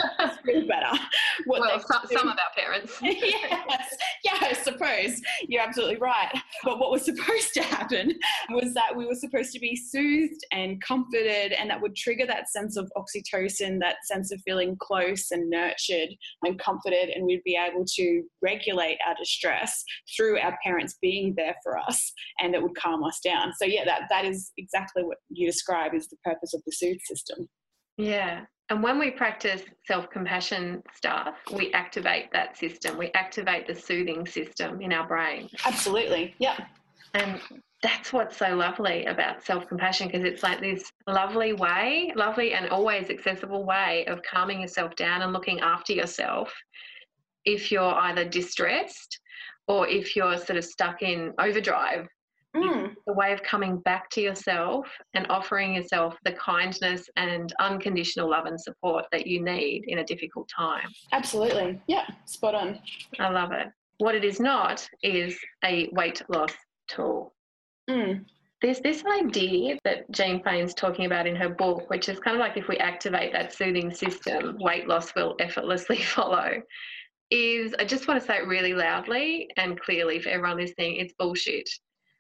really 0.45 0.67
better. 0.67 0.99
What 1.47 1.61
well, 1.61 1.81
some, 1.81 2.03
some, 2.11 2.29
of 2.29 2.37
our 2.37 2.55
parents. 2.57 2.99
yes, 3.03 3.97
yeah, 4.25 4.37
I 4.41 4.53
suppose 4.53 5.21
you're 5.49 5.63
absolutely 5.63 5.97
right. 5.97 6.31
But 6.65 6.79
what 6.79 6.91
was 6.91 7.05
supposed 7.11 7.55
to 7.55 7.63
happen 7.63 8.19
was 8.51 8.75
that 8.75 8.95
we 8.95 9.07
were 9.07 9.15
supposed 9.15 9.53
to 9.53 9.59
be 9.59 9.75
soothed 9.75 10.45
and 10.53 10.81
comforted, 10.83 11.53
and 11.53 11.71
that 11.71 11.81
would 11.81 11.97
trigger 11.97 12.27
that 12.27 12.51
sense 12.51 12.77
of 12.77 12.93
oxytocin, 12.97 13.81
that 13.81 13.97
sense 14.05 14.33
of 14.33 14.41
feeling 14.43 14.77
close 14.79 15.00
close 15.01 15.31
and 15.31 15.49
nurtured 15.51 16.11
and 16.43 16.59
comforted, 16.59 17.11
and 17.11 17.27
we'd 17.27 17.43
be 17.45 17.57
able 17.57 17.85
to 17.97 18.23
regulate 18.43 18.99
our 19.07 19.15
distress 19.17 19.85
through 20.17 20.39
our 20.39 20.57
parents 20.65 20.97
being 21.01 21.35
there 21.37 21.55
for 21.63 21.79
us, 21.79 22.13
and 22.41 22.55
it 22.55 22.63
would 22.63 22.77
calm 22.77 23.03
us 23.05 23.21
down. 23.25 23.53
So 23.59 23.65
yeah, 23.65 23.85
that 23.85 24.03
that 24.11 24.25
is 24.25 24.53
exactly 24.59 25.03
what 25.03 25.19
you 25.29 25.47
describe 25.47 25.95
is 25.95 26.09
the 26.09 26.17
purpose 26.25 26.55
of 26.55 26.63
the 26.67 26.73
soothe 26.73 27.01
system. 27.05 27.49
Yeah. 27.97 28.45
And 28.71 28.85
when 28.85 29.01
we 29.01 29.11
practice 29.11 29.63
self 29.87 30.09
compassion 30.11 30.83
stuff, 30.95 31.35
we 31.53 31.73
activate 31.73 32.33
that 32.33 32.57
system. 32.57 32.97
We 32.97 33.11
activate 33.15 33.67
the 33.67 33.75
soothing 33.75 34.27
system 34.27 34.81
in 34.81 34.93
our 34.93 35.07
brain. 35.07 35.49
Absolutely. 35.67 36.35
Yeah. 36.39 36.57
And 37.15 37.41
that's 37.83 38.13
what's 38.13 38.37
so 38.37 38.55
lovely 38.55 39.07
about 39.07 39.43
self 39.43 39.67
compassion 39.67 40.09
because 40.09 40.25
it's 40.25 40.43
like 40.43 40.61
this 40.61 40.91
lovely 41.07 41.53
way, 41.53 42.13
lovely 42.15 42.53
and 42.53 42.69
always 42.69 43.09
accessible 43.09 43.65
way 43.65 44.05
of 44.07 44.23
calming 44.23 44.61
yourself 44.61 44.95
down 44.97 45.23
and 45.23 45.33
looking 45.33 45.61
after 45.61 45.93
yourself 45.93 46.53
if 47.45 47.73
you're 47.73 47.95
either 47.95 48.25
distressed 48.25 49.19
or 49.67 49.89
if 49.89 50.15
you're 50.15 50.37
sort 50.37 50.59
of 50.59 50.65
stuck 50.65 51.03
in 51.03 51.33
overdrive. 51.39 52.07
Mm. 52.55 52.95
The 53.07 53.13
way 53.13 53.33
of 53.33 53.43
coming 53.45 53.79
back 53.79 54.11
to 54.11 54.21
yourself 54.21 54.89
and 55.15 55.27
offering 55.31 55.77
yourself 55.77 56.17
the 56.25 56.33
kindness 56.33 57.09
and 57.17 57.53
unconditional 57.61 58.29
love 58.29 58.47
and 58.47 58.61
support 58.61 59.07
that 59.13 59.27
you 59.27 59.43
need 59.43 59.85
in 59.87 59.99
a 59.99 60.05
difficult 60.05 60.51
time. 60.55 60.89
Absolutely. 61.13 61.81
Yeah, 61.87 62.07
spot 62.25 62.57
on. 62.57 62.81
I 63.21 63.31
love 63.31 63.53
it. 63.53 63.69
What 63.99 64.17
it 64.17 64.25
is 64.25 64.41
not 64.41 64.87
is 65.03 65.39
a 65.65 65.89
weight 65.93 66.23
loss 66.29 66.53
tool. 66.89 67.33
Mm. 67.91 68.25
There's 68.63 68.81
this 68.81 69.03
idea 69.07 69.79
that 69.85 70.11
Jean 70.11 70.43
Fain's 70.43 70.75
talking 70.75 71.07
about 71.07 71.27
in 71.27 71.35
her 71.35 71.49
book, 71.49 71.89
which 71.89 72.09
is 72.09 72.21
kind 72.21 72.37
of 72.37 72.41
like 72.41 72.57
if 72.57 72.69
we 72.69 72.77
activate 72.77 73.33
that 73.33 73.55
soothing 73.55 73.93
system, 73.93 74.59
weight 74.61 74.87
loss 74.87 75.15
will 75.15 75.35
effortlessly 75.41 75.97
follow. 76.03 76.63
Is 77.31 77.75
I 77.79 77.85
just 77.85 78.07
want 78.07 78.21
to 78.21 78.27
say 78.27 78.39
it 78.39 78.47
really 78.47 78.75
loudly 78.75 79.49
and 79.57 79.81
clearly 79.81 80.21
for 80.21 80.29
everyone 80.29 80.59
listening, 80.59 80.97
it's 80.97 81.15
bullshit. 81.19 81.69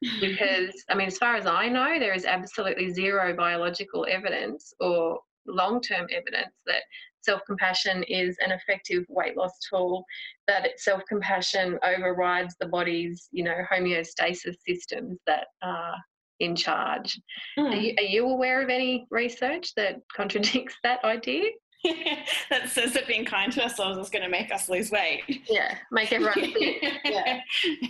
because, 0.21 0.83
I 0.89 0.95
mean, 0.95 1.09
as 1.09 1.19
far 1.19 1.37
as 1.37 1.45
I 1.45 1.69
know, 1.69 1.99
there 1.99 2.15
is 2.15 2.25
absolutely 2.25 2.91
zero 2.91 3.37
biological 3.37 4.07
evidence 4.09 4.73
or 4.81 5.21
long 5.47 5.83
term 5.83 6.07
evidence 6.11 6.55
that 6.67 6.83
self 7.23 7.43
compassion 7.47 8.03
is 8.05 8.37
an 8.45 8.53
effective 8.53 9.05
weight 9.09 9.37
loss 9.37 9.53
tool, 9.69 10.05
that 10.47 10.69
self 10.79 11.03
compassion 11.09 11.79
overrides 11.85 12.55
the 12.61 12.67
body's, 12.67 13.29
you 13.33 13.45
know, 13.45 13.57
homeostasis 13.71 14.57
systems 14.67 15.19
that 15.27 15.49
are 15.62 15.97
in 16.41 16.57
charge. 16.57 17.21
Mm. 17.59 17.73
Are, 17.73 17.77
you, 17.77 17.95
are 17.99 18.05
you 18.05 18.27
aware 18.27 18.62
of 18.62 18.71
any 18.71 19.07
research 19.11 19.75
that 19.77 20.00
contradicts 20.17 20.75
that 20.83 21.05
idea? 21.05 21.50
that 22.51 22.69
says 22.69 22.93
that 22.93 23.07
being 23.07 23.25
kind 23.25 23.53
to 23.53 23.63
ourselves 23.63 23.99
is 23.99 24.11
going 24.11 24.23
to 24.23 24.29
make 24.29 24.53
us 24.53 24.69
lose 24.69 24.91
weight. 24.91 25.23
Yeah, 25.49 25.77
make 25.91 26.13
everyone 26.13 26.35
fit. 26.53 26.83
Yeah. 27.05 27.41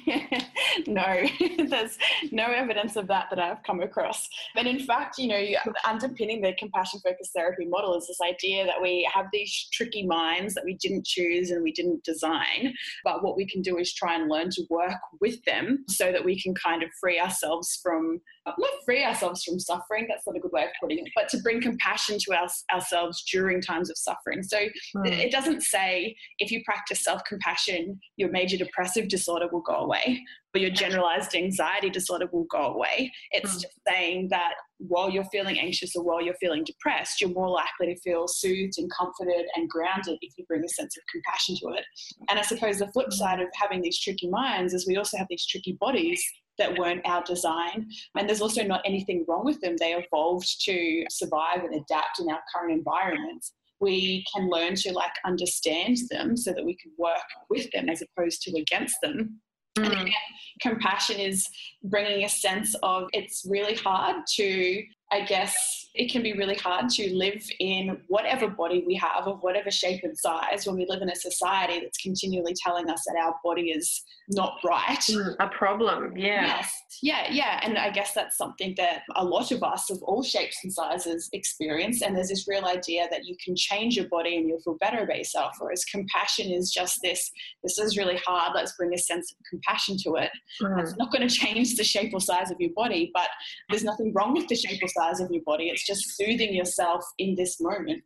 no, 0.87 1.27
there's 1.69 1.99
no 2.31 2.45
evidence 2.47 2.97
of 2.97 3.09
that 3.09 3.27
that 3.31 3.39
I've 3.39 3.63
come 3.65 3.81
across. 3.81 4.29
But 4.55 4.67
in 4.67 4.81
fact, 4.81 5.19
you 5.19 5.29
know, 5.29 5.73
underpinning 5.87 6.41
the 6.41 6.53
compassion 6.59 7.01
focused 7.01 7.33
therapy 7.35 7.67
model 7.67 7.97
is 7.97 8.07
this 8.07 8.21
idea 8.21 8.65
that 8.67 8.81
we 8.81 9.09
have 9.13 9.27
these 9.33 9.69
tricky 9.73 10.07
minds 10.07 10.55
that 10.55 10.65
we 10.65 10.75
didn't 10.75 11.07
choose 11.07 11.51
and 11.51 11.63
we 11.63 11.73
didn't 11.73 12.05
design. 12.05 12.75
But 13.03 13.25
what 13.25 13.37
we 13.37 13.47
can 13.47 13.61
do 13.63 13.79
is 13.79 13.93
try 13.93 14.15
and 14.15 14.29
learn 14.29 14.51
to 14.51 14.63
work 14.71 15.01
with 15.21 15.43
them 15.45 15.85
so 15.89 16.13
that 16.13 16.25
we 16.25 16.41
can 16.41 16.55
kind 16.55 16.83
of 16.83 16.91
free 17.01 17.19
ourselves 17.19 17.81
from 17.83 18.21
not 18.47 18.71
free 18.85 19.05
ourselves 19.05 19.45
from 19.45 19.59
suffering, 19.59 20.07
that's 20.09 20.27
not 20.27 20.37
a 20.37 20.41
good 20.41 20.53
way 20.53 20.65
of 20.65 20.71
putting 20.81 20.99
it, 20.99 21.13
but 21.15 21.29
to 21.29 21.39
bring 21.39 21.61
compassion 21.61 22.19
to 22.19 22.35
our, 22.35 22.49
ourselves 22.73 23.23
during 23.31 23.61
times 23.61 23.91
of 23.91 23.99
suffering. 23.99 24.43
So 24.43 24.57
mm. 24.59 25.07
it 25.07 25.31
doesn't 25.31 25.63
say 25.63 26.17
if 26.39 26.51
you 26.51 26.63
practice 26.65 27.05
self 27.05 27.23
compassion, 27.29 28.01
your 28.17 28.31
major 28.31 28.57
depressive 28.57 29.09
disorder 29.09 29.49
will 29.51 29.63
go 29.63 29.75
away 29.75 30.23
or 30.55 30.61
your 30.61 30.71
generalized 30.71 31.35
anxiety 31.35 31.91
disorder 31.91 32.27
will 32.33 32.47
go 32.51 32.75
away. 32.75 33.13
It's 33.31 33.51
mm. 33.51 33.63
just 33.63 33.79
saying 33.89 34.29
that 34.31 34.55
while 34.79 35.11
you're 35.11 35.25
feeling 35.25 35.59
anxious 35.59 35.95
or 35.95 36.03
while 36.03 36.23
you're 36.23 36.35
feeling 36.41 36.65
depressed, 36.65 37.21
you're 37.21 37.31
more 37.31 37.49
likely 37.49 37.95
to 37.95 38.01
feel 38.01 38.27
soothed 38.27 38.79
and 38.79 38.91
comforted 38.91 39.47
and 39.55 39.69
grounded 39.69 40.19
if 40.23 40.33
you 40.37 40.45
bring 40.47 40.65
a 40.65 40.69
sense 40.69 40.97
of 40.97 41.03
compassion 41.13 41.57
to 41.57 41.77
it. 41.77 41.85
And 42.29 42.39
I 42.39 42.43
suppose 42.43 42.79
the 42.79 42.89
flip 42.89 43.09
hmm. 43.11 43.17
side 43.17 43.41
of 43.41 43.49
having 43.55 43.83
these 43.83 44.01
tricky 44.01 44.29
minds 44.29 44.75
is 44.75 44.87
we 44.87 44.97
also 44.97 45.19
have 45.19 45.29
these 45.29 45.47
tricky 45.47 45.77
bodies 45.79 46.23
that 46.61 46.79
weren't 46.79 47.05
our 47.05 47.25
design. 47.25 47.88
And 48.17 48.29
there's 48.29 48.40
also 48.40 48.62
not 48.62 48.83
anything 48.85 49.25
wrong 49.26 49.45
with 49.45 49.61
them. 49.61 49.76
They 49.76 49.95
evolved 49.95 50.62
to 50.67 51.05
survive 51.11 51.64
and 51.64 51.75
adapt 51.75 52.21
in 52.21 52.31
our 52.31 52.40
current 52.55 52.73
environments. 52.73 53.52
We 53.81 54.25
can 54.33 54.49
learn 54.49 54.75
to 54.76 54.93
like 54.93 55.12
understand 55.25 55.97
them 56.11 56.37
so 56.37 56.52
that 56.52 56.64
we 56.64 56.76
can 56.76 56.93
work 56.99 57.29
with 57.49 57.69
them 57.73 57.88
as 57.88 58.02
opposed 58.02 58.43
to 58.43 58.57
against 58.59 58.97
them. 59.02 59.40
Mm. 59.79 59.85
And 59.85 59.93
again, 59.93 60.12
compassion 60.61 61.19
is 61.19 61.49
bringing 61.85 62.25
a 62.25 62.29
sense 62.29 62.76
of 62.83 63.09
it's 63.12 63.47
really 63.49 63.75
hard 63.75 64.17
to 64.37 64.83
I 65.12 65.23
guess 65.23 65.88
it 65.95 66.11
can 66.11 66.23
be 66.23 66.35
really 66.35 66.55
hard 66.55 66.88
to 66.88 67.12
live 67.14 67.43
in 67.59 68.00
whatever 68.07 68.49
body 68.49 68.85
we 68.87 68.95
have 68.95 69.26
of 69.26 69.43
whatever 69.43 69.71
shape 69.71 70.05
and 70.05 70.17
size 70.17 70.64
when 70.64 70.76
we 70.76 70.87
live 70.88 71.02
in 71.02 71.11
a 71.11 71.17
society 71.17 71.81
that's 71.81 71.99
continually 71.99 72.55
telling 72.64 72.88
us 72.88 73.02
that 73.07 73.21
our 73.21 73.35
body 73.43 73.71
is 73.71 74.02
not 74.29 74.59
right. 74.64 75.00
Mm, 75.11 75.35
a 75.40 75.49
problem, 75.49 76.17
yeah. 76.17 76.47
Yes, 76.47 76.73
yeah, 77.02 77.26
yeah. 77.33 77.61
And 77.64 77.76
I 77.76 77.90
guess 77.90 78.12
that's 78.14 78.37
something 78.37 78.75
that 78.76 79.02
a 79.17 79.25
lot 79.25 79.50
of 79.50 79.64
us 79.64 79.90
of 79.90 80.00
all 80.05 80.23
shapes 80.23 80.59
and 80.62 80.73
sizes 80.73 81.29
experience. 81.33 82.02
And 82.02 82.17
there's 82.17 82.29
this 82.29 82.47
real 82.47 82.67
idea 82.67 83.09
that 83.11 83.25
you 83.25 83.35
can 83.45 83.57
change 83.57 83.97
your 83.97 84.09
body 84.09 84.37
and 84.37 84.49
you'll 84.49 84.61
feel 84.61 84.76
better 84.79 85.02
about 85.02 85.19
yourself. 85.19 85.57
Whereas 85.59 85.85
compassion 85.87 86.52
is 86.52 86.71
just 86.71 87.00
this 87.02 87.33
this 87.64 87.79
is 87.79 87.97
really 87.97 88.21
hard. 88.25 88.52
Let's 88.55 88.76
bring 88.76 88.95
a 88.95 88.99
sense 88.99 89.33
of 89.33 89.38
compassion 89.50 89.97
to 90.05 90.14
it. 90.17 90.31
Mm. 90.62 90.81
It's 90.81 90.97
not 90.97 91.11
going 91.11 91.26
to 91.29 91.35
change 91.35 91.75
the 91.75 91.85
shape 91.85 92.14
or 92.14 92.21
size 92.21 92.52
of 92.52 92.61
your 92.61 92.71
body, 92.76 93.11
but 93.12 93.29
there's 93.69 93.85
nothing 93.85 94.12
wrong 94.14 94.35
with 94.35 94.47
the 94.47 94.55
shape 94.55 94.81
or 94.81 94.88
size 94.88 95.00
of 95.21 95.30
your 95.30 95.42
body. 95.45 95.69
It's 95.69 95.87
just 95.87 96.16
soothing 96.16 96.54
yourself 96.54 97.04
in 97.19 97.35
this 97.35 97.61
moment. 97.61 98.02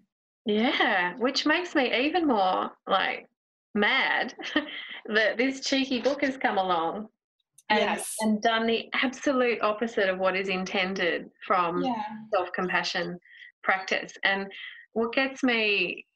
Yeah, 0.46 1.14
which 1.18 1.46
makes 1.46 1.74
me 1.74 2.06
even 2.06 2.26
more 2.26 2.70
like 2.86 3.28
mad 3.74 4.34
that 5.06 5.36
this 5.36 5.60
cheeky 5.60 6.00
book 6.00 6.22
has 6.22 6.36
come 6.36 6.58
along 6.58 7.08
and, 7.70 7.80
yes. 7.80 8.14
and 8.20 8.42
done 8.42 8.66
the 8.66 8.88
absolute 8.92 9.60
opposite 9.62 10.08
of 10.08 10.18
what 10.18 10.36
is 10.36 10.48
intended 10.48 11.30
from 11.46 11.82
yeah. 11.82 12.02
self 12.32 12.52
compassion 12.52 13.18
practice. 13.62 14.12
And 14.22 14.46
what 14.92 15.12
gets 15.12 15.42
me 15.42 16.06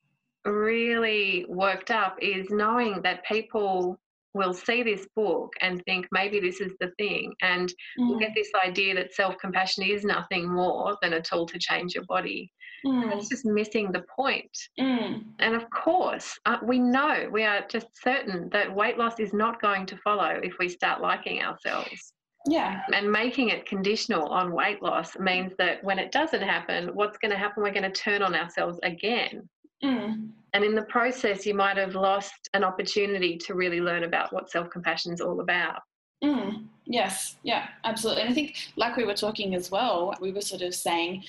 really 0.45 1.47
worked 1.49 1.91
up 1.91 2.17
is 2.21 2.49
knowing 2.51 3.03
that 3.03 3.25
people 3.25 3.99
will 4.35 4.53
see 4.53 4.83
this 4.83 5.07
book 5.17 5.53
and 5.61 5.83
think 5.85 6.07
maybe 6.13 6.41
this 6.41 6.61
is 6.61 6.73
the 6.81 6.91
thing 6.99 7.33
and 7.43 7.69
mm. 7.99 8.09
we'll 8.09 8.19
get 8.19 8.33
this 8.35 8.51
idea 8.65 8.95
that 8.95 9.13
self-compassion 9.13 9.85
is 9.85 10.05
nothing 10.05 10.49
more 10.49 10.97
than 11.03 11.15
a 11.15 11.21
tool 11.21 11.47
to 11.47 11.59
change 11.59 11.95
your 11.95 12.05
body 12.05 12.51
mm. 12.87 13.17
it's 13.17 13.29
just 13.29 13.45
missing 13.45 13.91
the 13.91 14.05
point 14.15 14.51
mm. 14.79 15.23
and 15.39 15.55
of 15.55 15.69
course 15.71 16.39
uh, 16.47 16.59
we 16.63 16.79
know 16.79 17.29
we 17.33 17.45
are 17.45 17.65
just 17.69 17.87
certain 18.03 18.49
that 18.51 18.75
weight 18.75 18.99
loss 18.99 19.19
is 19.19 19.33
not 19.33 19.61
going 19.61 19.87
to 19.87 19.97
follow 19.99 20.39
if 20.43 20.55
we 20.59 20.69
start 20.69 21.01
liking 21.01 21.43
ourselves 21.43 22.13
yeah. 22.47 22.83
And 22.95 23.11
making 23.11 23.51
it 23.51 23.67
conditional 23.67 24.27
on 24.29 24.53
weight 24.53 24.83
loss 24.83 25.19
means 25.19 25.53
that 25.59 25.83
when 25.85 25.99
it 25.99 26.13
doesn't 26.13 26.41
happen, 26.41 26.95
what's 26.95 27.19
going 27.19 27.33
to 27.33 27.37
happen? 27.37 27.63
We're 27.63 27.73
going 27.73 27.83
to 27.83 27.91
turn 27.91 28.23
on 28.23 28.35
ourselves 28.35 28.79
again. 28.83 29.49
Mm. 29.85 30.31
And 30.55 30.65
in 30.65 30.75
the 30.75 30.83
process, 30.83 31.45
you 31.45 31.55
might 31.55 31.77
have 31.77 31.95
lost 31.95 32.49
an 32.55 32.65
opportunity 32.65 33.37
to 33.39 33.55
really 33.55 33.81
learn 33.81 34.05
about 34.05 34.33
what 34.33 34.51
self 34.51 34.71
compassion 34.71 35.13
is 35.13 35.21
all 35.21 35.41
about. 35.41 35.81
Mm. 36.25 36.67
Yes, 36.87 37.37
yeah, 37.43 37.69
absolutely. 37.85 38.23
And 38.23 38.31
I 38.31 38.35
think, 38.35 38.57
like 38.77 38.97
we 38.97 39.05
were 39.05 39.15
talking 39.15 39.55
as 39.55 39.71
well, 39.71 40.15
we 40.21 40.33
were 40.33 40.41
sort 40.41 40.63
of 40.63 40.75
saying 40.75 41.25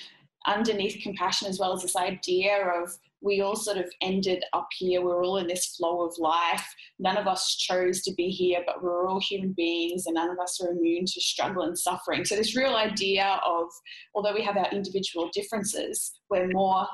underneath 0.46 1.02
compassion 1.02 1.48
as 1.48 1.58
well 1.58 1.72
as 1.74 1.82
this 1.82 1.96
idea 1.96 2.66
of 2.66 2.90
we 3.22 3.42
all 3.42 3.56
sort 3.56 3.76
of 3.76 3.90
ended 4.00 4.42
up 4.54 4.68
here. 4.78 5.02
We're 5.02 5.22
all 5.22 5.36
in 5.36 5.46
this 5.46 5.76
flow 5.76 6.02
of 6.02 6.16
life. 6.18 6.66
None 6.98 7.18
of 7.18 7.26
us 7.26 7.54
chose 7.56 8.00
to 8.02 8.14
be 8.14 8.28
here, 8.28 8.62
but 8.64 8.82
we're 8.82 9.06
all 9.06 9.20
human 9.20 9.52
beings 9.52 10.06
and 10.06 10.14
none 10.14 10.30
of 10.30 10.38
us 10.38 10.58
are 10.62 10.70
immune 10.70 11.04
to 11.04 11.20
struggle 11.20 11.64
and 11.64 11.78
suffering. 11.78 12.24
So, 12.24 12.36
this 12.36 12.56
real 12.56 12.74
idea 12.74 13.38
of, 13.46 13.66
although 14.14 14.32
we 14.32 14.42
have 14.42 14.56
our 14.56 14.70
individual 14.70 15.28
differences, 15.34 16.12
we're 16.30 16.48
more 16.48 16.86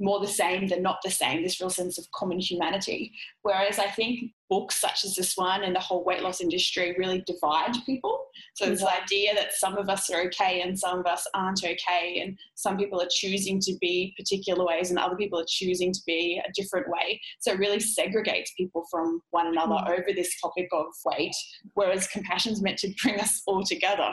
more 0.00 0.18
the 0.20 0.26
same 0.26 0.66
than 0.68 0.82
not 0.82 0.98
the 1.04 1.10
same, 1.10 1.42
this 1.42 1.60
real 1.60 1.70
sense 1.70 1.98
of 1.98 2.10
common 2.12 2.40
humanity. 2.40 3.12
Whereas 3.42 3.78
I 3.78 3.88
think 3.88 4.32
books 4.48 4.80
such 4.80 5.04
as 5.04 5.14
this 5.14 5.36
one 5.36 5.62
and 5.62 5.76
the 5.76 5.80
whole 5.80 6.04
weight 6.04 6.22
loss 6.22 6.40
industry 6.40 6.94
really 6.98 7.22
divide 7.26 7.72
people. 7.86 8.26
So 8.54 8.66
this 8.66 8.82
mm-hmm. 8.82 9.02
idea 9.02 9.34
that 9.34 9.52
some 9.52 9.76
of 9.76 9.88
us 9.88 10.10
are 10.10 10.22
okay 10.22 10.62
and 10.62 10.76
some 10.76 10.98
of 10.98 11.06
us 11.06 11.26
aren't 11.34 11.62
okay, 11.62 12.20
and 12.22 12.36
some 12.56 12.76
people 12.76 13.00
are 13.00 13.08
choosing 13.10 13.60
to 13.60 13.76
be 13.80 14.14
particular 14.18 14.66
ways 14.66 14.90
and 14.90 14.98
other 14.98 15.16
people 15.16 15.38
are 15.38 15.46
choosing 15.48 15.92
to 15.92 16.00
be 16.06 16.42
a 16.44 16.52
different 16.60 16.88
way. 16.88 17.20
So 17.38 17.52
it 17.52 17.58
really 17.58 17.78
segregates 17.78 18.48
people 18.56 18.84
from 18.90 19.20
one 19.30 19.46
another 19.46 19.74
mm-hmm. 19.74 19.92
over 19.92 20.12
this 20.14 20.38
topic 20.40 20.68
of 20.72 20.86
weight, 21.04 21.34
whereas 21.74 22.08
compassion 22.08 22.52
is 22.52 22.62
meant 22.62 22.78
to 22.78 22.92
bring 23.02 23.20
us 23.20 23.42
all 23.46 23.62
together. 23.62 24.12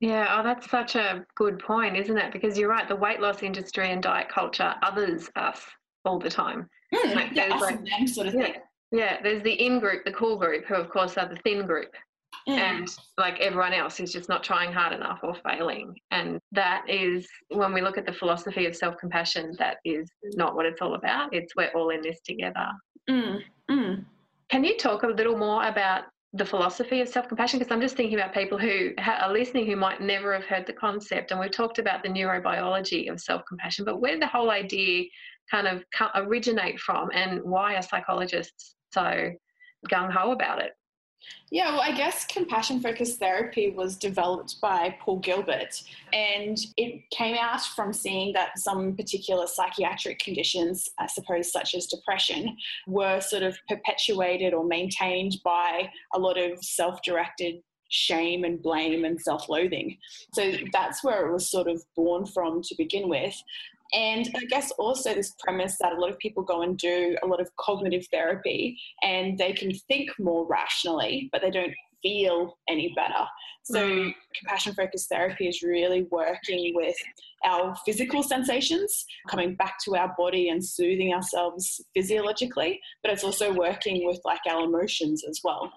Yeah, 0.00 0.36
oh, 0.38 0.42
that's 0.44 0.70
such 0.70 0.94
a 0.94 1.24
good 1.34 1.58
point, 1.58 1.96
isn't 1.96 2.16
it? 2.16 2.32
Because 2.32 2.56
you're 2.56 2.68
right, 2.68 2.88
the 2.88 2.96
weight 2.96 3.20
loss 3.20 3.42
industry 3.42 3.90
and 3.90 4.02
diet 4.02 4.28
culture 4.28 4.74
others 4.82 5.28
us 5.34 5.60
all 6.04 6.18
the 6.18 6.30
time. 6.30 6.68
Mm, 6.94 7.14
like, 7.14 7.34
yeah, 7.34 7.54
us 7.54 7.60
like, 7.60 7.84
them 7.84 8.06
sort 8.06 8.28
of 8.28 8.34
yeah, 8.34 8.42
thing. 8.42 8.54
Yeah, 8.92 9.22
there's 9.22 9.42
the 9.42 9.52
in 9.52 9.80
group, 9.80 10.04
the 10.04 10.12
cool 10.12 10.38
group, 10.38 10.64
who 10.66 10.74
of 10.74 10.88
course 10.90 11.18
are 11.18 11.28
the 11.28 11.40
thin 11.42 11.66
group. 11.66 11.90
Mm. 12.48 12.58
And 12.58 12.96
like 13.18 13.40
everyone 13.40 13.74
else 13.74 14.00
is 14.00 14.12
just 14.12 14.28
not 14.28 14.42
trying 14.44 14.72
hard 14.72 14.92
enough 14.94 15.18
or 15.22 15.34
failing. 15.34 15.94
And 16.10 16.38
that 16.52 16.84
is 16.88 17.28
when 17.50 17.74
we 17.74 17.82
look 17.82 17.98
at 17.98 18.06
the 18.06 18.12
philosophy 18.12 18.66
of 18.66 18.76
self 18.76 18.96
compassion, 18.98 19.54
that 19.58 19.78
is 19.84 20.08
not 20.34 20.54
what 20.54 20.64
it's 20.64 20.80
all 20.80 20.94
about. 20.94 21.34
It's 21.34 21.54
we're 21.56 21.70
all 21.74 21.90
in 21.90 22.00
this 22.00 22.20
together. 22.24 22.68
Mm. 23.10 23.40
Mm. 23.70 24.04
Can 24.48 24.64
you 24.64 24.76
talk 24.78 25.02
a 25.02 25.08
little 25.08 25.36
more 25.36 25.66
about 25.66 26.04
the 26.34 26.44
philosophy 26.44 27.00
of 27.00 27.08
self 27.08 27.28
compassion 27.28 27.58
because 27.58 27.72
I'm 27.72 27.80
just 27.80 27.96
thinking 27.96 28.18
about 28.18 28.34
people 28.34 28.58
who 28.58 28.92
are 28.98 29.32
listening 29.32 29.66
who 29.66 29.76
might 29.76 30.00
never 30.00 30.34
have 30.34 30.44
heard 30.44 30.66
the 30.66 30.72
concept. 30.72 31.30
And 31.30 31.40
we've 31.40 31.50
talked 31.50 31.78
about 31.78 32.02
the 32.02 32.08
neurobiology 32.08 33.10
of 33.10 33.20
self 33.20 33.42
compassion, 33.48 33.84
but 33.84 34.00
where 34.00 34.12
did 34.12 34.22
the 34.22 34.26
whole 34.26 34.50
idea 34.50 35.04
kind 35.50 35.66
of 35.66 35.84
originate 36.14 36.78
from 36.78 37.10
and 37.12 37.40
why 37.42 37.76
are 37.76 37.82
psychologists 37.82 38.74
so 38.92 39.32
gung 39.90 40.12
ho 40.12 40.32
about 40.32 40.60
it? 40.60 40.72
Yeah, 41.50 41.70
well, 41.72 41.80
I 41.80 41.92
guess 41.92 42.26
compassion 42.26 42.80
focused 42.80 43.18
therapy 43.18 43.70
was 43.70 43.96
developed 43.96 44.60
by 44.60 44.96
Paul 45.00 45.18
Gilbert, 45.20 45.82
and 46.12 46.58
it 46.76 47.02
came 47.10 47.36
out 47.36 47.62
from 47.62 47.92
seeing 47.92 48.32
that 48.34 48.58
some 48.58 48.94
particular 48.94 49.46
psychiatric 49.46 50.18
conditions, 50.18 50.88
I 50.98 51.06
suppose, 51.06 51.50
such 51.50 51.74
as 51.74 51.86
depression, 51.86 52.56
were 52.86 53.20
sort 53.20 53.42
of 53.42 53.56
perpetuated 53.68 54.52
or 54.52 54.64
maintained 54.64 55.36
by 55.42 55.90
a 56.14 56.18
lot 56.18 56.38
of 56.38 56.62
self 56.62 57.02
directed 57.02 57.62
shame 57.90 58.44
and 58.44 58.62
blame 58.62 59.04
and 59.04 59.20
self 59.20 59.48
loathing. 59.48 59.96
So 60.34 60.52
that's 60.72 61.02
where 61.02 61.26
it 61.26 61.32
was 61.32 61.50
sort 61.50 61.68
of 61.68 61.82
born 61.96 62.26
from 62.26 62.62
to 62.62 62.74
begin 62.76 63.08
with. 63.08 63.34
And 63.92 64.30
I 64.36 64.44
guess 64.44 64.70
also 64.72 65.14
this 65.14 65.34
premise 65.38 65.76
that 65.80 65.92
a 65.92 66.00
lot 66.00 66.10
of 66.10 66.18
people 66.18 66.42
go 66.42 66.62
and 66.62 66.76
do 66.76 67.16
a 67.22 67.26
lot 67.26 67.40
of 67.40 67.48
cognitive 67.56 68.06
therapy 68.12 68.78
and 69.02 69.38
they 69.38 69.52
can 69.52 69.72
think 69.72 70.10
more 70.18 70.46
rationally, 70.46 71.28
but 71.32 71.40
they 71.40 71.50
don't 71.50 71.74
feel 72.02 72.58
any 72.68 72.92
better. 72.94 73.24
So, 73.64 73.80
mm. 73.80 74.14
compassion 74.38 74.74
focused 74.74 75.08
therapy 75.10 75.46
is 75.46 75.62
really 75.62 76.06
working 76.10 76.74
with 76.74 76.96
our 77.44 77.76
physical 77.84 78.22
sensations, 78.22 79.04
coming 79.28 79.56
back 79.56 79.76
to 79.84 79.96
our 79.96 80.14
body 80.16 80.48
and 80.48 80.64
soothing 80.64 81.12
ourselves 81.12 81.80
physiologically, 81.94 82.80
but 83.02 83.12
it's 83.12 83.24
also 83.24 83.52
working 83.52 84.06
with 84.06 84.20
like 84.24 84.40
our 84.48 84.64
emotions 84.64 85.22
as 85.28 85.40
well. 85.44 85.70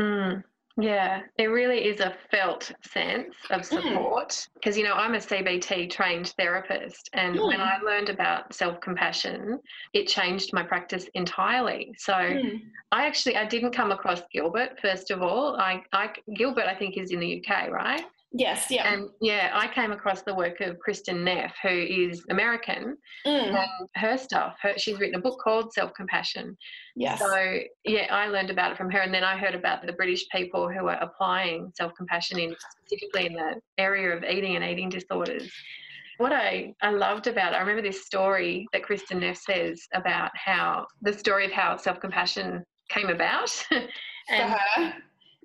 Mm. 0.00 0.42
Yeah, 0.78 1.20
there 1.36 1.52
really 1.52 1.84
is 1.84 2.00
a 2.00 2.14
felt 2.30 2.72
sense 2.82 3.34
of 3.50 3.60
mm. 3.60 3.64
support 3.64 4.48
because, 4.54 4.74
mm. 4.74 4.78
you 4.78 4.84
know, 4.84 4.94
I'm 4.94 5.14
a 5.14 5.18
CBT 5.18 5.90
trained 5.90 6.32
therapist. 6.38 7.10
And 7.12 7.36
mm. 7.36 7.46
when 7.46 7.60
I 7.60 7.78
learned 7.78 8.08
about 8.08 8.54
self 8.54 8.80
compassion, 8.80 9.58
it 9.92 10.08
changed 10.08 10.52
my 10.52 10.62
practice 10.62 11.06
entirely. 11.14 11.94
So 11.98 12.14
mm. 12.14 12.60
I 12.90 13.06
actually, 13.06 13.36
I 13.36 13.44
didn't 13.44 13.72
come 13.72 13.92
across 13.92 14.22
Gilbert, 14.32 14.80
first 14.80 15.10
of 15.10 15.22
all. 15.22 15.56
I, 15.56 15.82
I, 15.92 16.10
Gilbert, 16.34 16.64
I 16.66 16.74
think, 16.74 16.96
is 16.96 17.10
in 17.10 17.20
the 17.20 17.44
UK, 17.44 17.70
right? 17.70 18.04
Yes, 18.34 18.66
yeah. 18.70 18.92
And 18.92 19.10
yeah, 19.20 19.50
I 19.52 19.68
came 19.68 19.92
across 19.92 20.22
the 20.22 20.34
work 20.34 20.60
of 20.60 20.76
Kristin 20.76 21.22
Neff, 21.22 21.54
who 21.62 21.68
is 21.68 22.24
American, 22.30 22.96
mm. 23.26 23.54
and 23.54 23.88
her 23.96 24.16
stuff. 24.16 24.56
Her, 24.62 24.72
she's 24.78 24.98
written 24.98 25.16
a 25.16 25.20
book 25.20 25.38
called 25.42 25.72
Self 25.72 25.92
Compassion. 25.94 26.56
Yes. 26.96 27.18
So 27.18 27.58
yeah, 27.84 28.06
I 28.10 28.28
learned 28.28 28.50
about 28.50 28.72
it 28.72 28.78
from 28.78 28.90
her, 28.90 29.00
and 29.00 29.12
then 29.12 29.22
I 29.22 29.36
heard 29.36 29.54
about 29.54 29.86
the 29.86 29.92
British 29.92 30.26
people 30.30 30.68
who 30.70 30.88
are 30.88 30.98
applying 31.02 31.72
self 31.74 31.92
compassion 31.94 32.38
in 32.38 32.56
specifically 32.86 33.26
in 33.26 33.34
the 33.34 33.60
area 33.76 34.16
of 34.16 34.24
eating 34.24 34.56
and 34.56 34.64
eating 34.64 34.88
disorders. 34.88 35.50
What 36.16 36.32
I, 36.32 36.74
I 36.82 36.90
loved 36.90 37.26
about 37.26 37.52
it, 37.52 37.56
I 37.56 37.60
remember 37.60 37.82
this 37.82 38.06
story 38.06 38.66
that 38.72 38.82
Kristin 38.82 39.20
Neff 39.20 39.36
says 39.36 39.82
about 39.92 40.30
how 40.34 40.86
the 41.02 41.12
story 41.12 41.44
of 41.44 41.52
how 41.52 41.76
self 41.76 42.00
compassion 42.00 42.64
came 42.88 43.10
about. 43.10 43.50
and, 44.30 44.54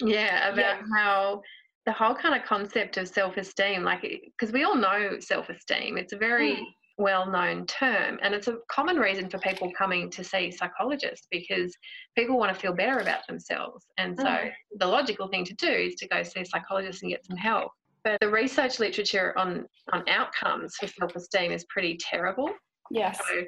yeah, 0.02 0.50
about 0.50 0.58
yeah. 0.58 0.82
how 0.95 1.41
the 1.88 1.93
whole 1.93 2.13
kind 2.13 2.36
of 2.36 2.45
concept 2.45 2.97
of 2.97 3.08
self-esteem 3.08 3.82
like 3.82 4.02
because 4.02 4.52
we 4.52 4.65
all 4.65 4.76
know 4.76 5.17
self-esteem. 5.21 5.97
It's 5.97 6.12
a 6.12 6.17
very 6.17 6.56
mm. 6.56 6.63
well-known 6.97 7.65
term 7.65 8.19
and 8.21 8.36
it's 8.36 8.50
a 8.50 8.58
common 8.69 8.97
reason 8.97 9.30
for 9.30 9.39
people 9.39 9.71
coming 9.71 10.10
to 10.12 10.21
see 10.21 10.52
psychologists 10.52 11.28
because 11.32 11.73
people 12.17 12.38
want 12.38 12.54
to 12.54 12.60
feel 12.60 12.73
better 12.73 13.00
about 13.00 13.26
themselves. 13.26 13.86
And 13.97 14.17
so 14.17 14.26
mm. 14.26 14.52
the 14.78 14.86
logical 14.86 15.30
thing 15.30 15.45
to 15.45 15.54
do 15.54 15.71
is 15.71 15.95
to 15.95 16.10
go 16.10 16.23
see 16.23 16.41
a 16.41 16.45
psychologist 16.45 17.04
and 17.04 17.12
get 17.12 17.26
some 17.26 17.38
help. 17.38 17.71
But 18.04 18.19
the 18.19 18.30
research 18.30 18.80
literature 18.80 19.34
on 19.38 19.65
on 19.93 20.04
outcomes 20.10 20.76
for 20.76 20.88
self-esteem 20.88 21.54
is 21.54 21.63
pretty 21.69 21.97
terrible. 22.02 22.50
Yes. 22.91 23.17
So 23.17 23.43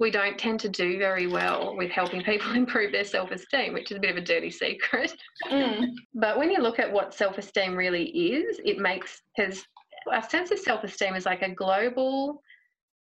we 0.00 0.10
don't 0.10 0.38
tend 0.38 0.58
to 0.58 0.68
do 0.68 0.98
very 0.98 1.26
well 1.26 1.76
with 1.76 1.90
helping 1.90 2.22
people 2.22 2.52
improve 2.54 2.90
their 2.90 3.04
self 3.04 3.30
esteem, 3.30 3.74
which 3.74 3.92
is 3.92 3.98
a 3.98 4.00
bit 4.00 4.10
of 4.10 4.16
a 4.16 4.22
dirty 4.22 4.50
secret. 4.50 5.12
Mm. 5.50 5.92
but 6.14 6.38
when 6.38 6.50
you 6.50 6.60
look 6.60 6.78
at 6.78 6.90
what 6.90 7.14
self 7.14 7.38
esteem 7.38 7.76
really 7.76 8.04
is, 8.04 8.60
it 8.64 8.78
makes, 8.78 9.22
because 9.36 9.62
our 10.10 10.28
sense 10.28 10.50
of 10.50 10.58
self 10.58 10.82
esteem 10.82 11.14
is 11.14 11.26
like 11.26 11.42
a 11.42 11.54
global 11.54 12.42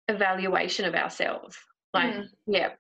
evaluation 0.08 0.86
of 0.86 0.94
ourselves. 0.94 1.56
Like, 1.92 2.14
mm. 2.14 2.24
yeah. 2.46 2.70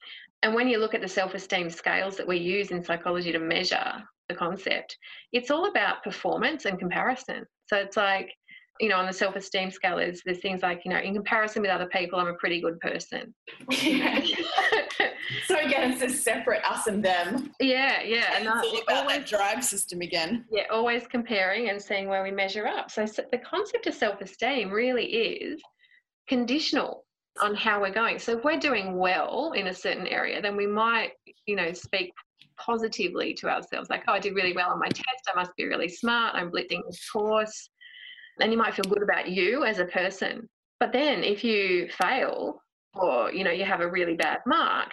And 0.42 0.54
when 0.54 0.68
you 0.68 0.78
look 0.78 0.94
at 0.94 1.02
the 1.02 1.08
self 1.08 1.34
esteem 1.34 1.70
scales 1.70 2.16
that 2.16 2.26
we 2.26 2.38
use 2.38 2.70
in 2.70 2.82
psychology 2.82 3.32
to 3.32 3.38
measure 3.38 3.92
the 4.28 4.34
concept, 4.34 4.96
it's 5.32 5.50
all 5.50 5.68
about 5.68 6.02
performance 6.02 6.64
and 6.64 6.78
comparison. 6.78 7.44
So 7.66 7.76
it's 7.76 7.96
like, 7.96 8.32
you 8.80 8.88
know, 8.88 8.96
on 8.96 9.06
the 9.06 9.12
self 9.12 9.36
esteem 9.36 9.70
scale, 9.70 9.98
is 9.98 10.22
there's 10.24 10.40
things 10.40 10.62
like, 10.62 10.82
you 10.84 10.90
know, 10.90 10.98
in 10.98 11.14
comparison 11.14 11.62
with 11.62 11.70
other 11.70 11.86
people, 11.86 12.18
I'm 12.18 12.28
a 12.28 12.34
pretty 12.34 12.60
good 12.60 12.78
person. 12.80 13.34
so 13.72 15.58
again, 15.58 15.92
it's 15.92 16.02
a 16.02 16.08
separate 16.08 16.64
us 16.64 16.86
and 16.86 17.04
them. 17.04 17.52
Yeah, 17.60 18.02
yeah. 18.02 18.36
And, 18.36 18.46
and 18.46 18.60
it's 18.64 18.72
all 18.72 18.82
about 18.82 18.96
always, 19.02 19.18
that 19.18 19.26
drive 19.26 19.64
system 19.64 20.00
again. 20.00 20.44
Yeah, 20.50 20.64
always 20.70 21.06
comparing 21.06 21.70
and 21.70 21.80
seeing 21.80 22.08
where 22.08 22.22
we 22.22 22.30
measure 22.30 22.66
up. 22.66 22.90
So, 22.90 23.06
so 23.06 23.22
the 23.30 23.38
concept 23.38 23.86
of 23.86 23.94
self 23.94 24.20
esteem 24.20 24.70
really 24.70 25.06
is 25.06 25.60
conditional 26.28 27.04
on 27.42 27.54
how 27.54 27.80
we're 27.80 27.92
going. 27.92 28.18
So 28.18 28.38
if 28.38 28.44
we're 28.44 28.58
doing 28.58 28.96
well 28.96 29.52
in 29.52 29.68
a 29.68 29.74
certain 29.74 30.06
area, 30.06 30.40
then 30.40 30.56
we 30.56 30.66
might, 30.66 31.12
you 31.46 31.56
know, 31.56 31.72
speak 31.72 32.12
positively 32.58 33.34
to 33.34 33.48
ourselves 33.48 33.90
like, 33.90 34.02
oh, 34.08 34.12
I 34.12 34.18
did 34.18 34.34
really 34.34 34.54
well 34.54 34.70
on 34.70 34.78
my 34.78 34.88
test. 34.88 35.28
I 35.28 35.36
must 35.36 35.54
be 35.56 35.66
really 35.66 35.88
smart. 35.88 36.34
I'm 36.34 36.50
blitzing 36.50 36.80
this 36.86 37.08
course 37.10 37.68
and 38.40 38.52
you 38.52 38.58
might 38.58 38.74
feel 38.74 38.84
good 38.84 39.02
about 39.02 39.28
you 39.28 39.64
as 39.64 39.78
a 39.78 39.86
person. 39.86 40.48
But 40.80 40.92
then 40.92 41.24
if 41.24 41.42
you 41.42 41.88
fail 41.88 42.62
or 42.94 43.32
you 43.32 43.44
know 43.44 43.50
you 43.50 43.64
have 43.64 43.80
a 43.80 43.90
really 43.90 44.14
bad 44.14 44.40
mark, 44.46 44.90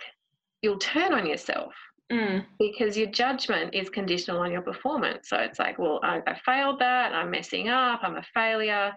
you'll 0.61 0.77
turn 0.77 1.13
on 1.13 1.25
yourself 1.25 1.73
mm. 2.11 2.45
because 2.59 2.97
your 2.97 3.07
judgment 3.07 3.73
is 3.73 3.89
conditional 3.89 4.39
on 4.39 4.51
your 4.51 4.61
performance. 4.61 5.29
So 5.29 5.37
it's 5.37 5.59
like, 5.59 5.77
well, 5.79 5.99
I, 6.03 6.21
I 6.27 6.39
failed 6.45 6.79
that, 6.79 7.13
I'm 7.13 7.31
messing 7.31 7.69
up, 7.69 8.01
I'm 8.03 8.17
a 8.17 8.23
failure. 8.33 8.93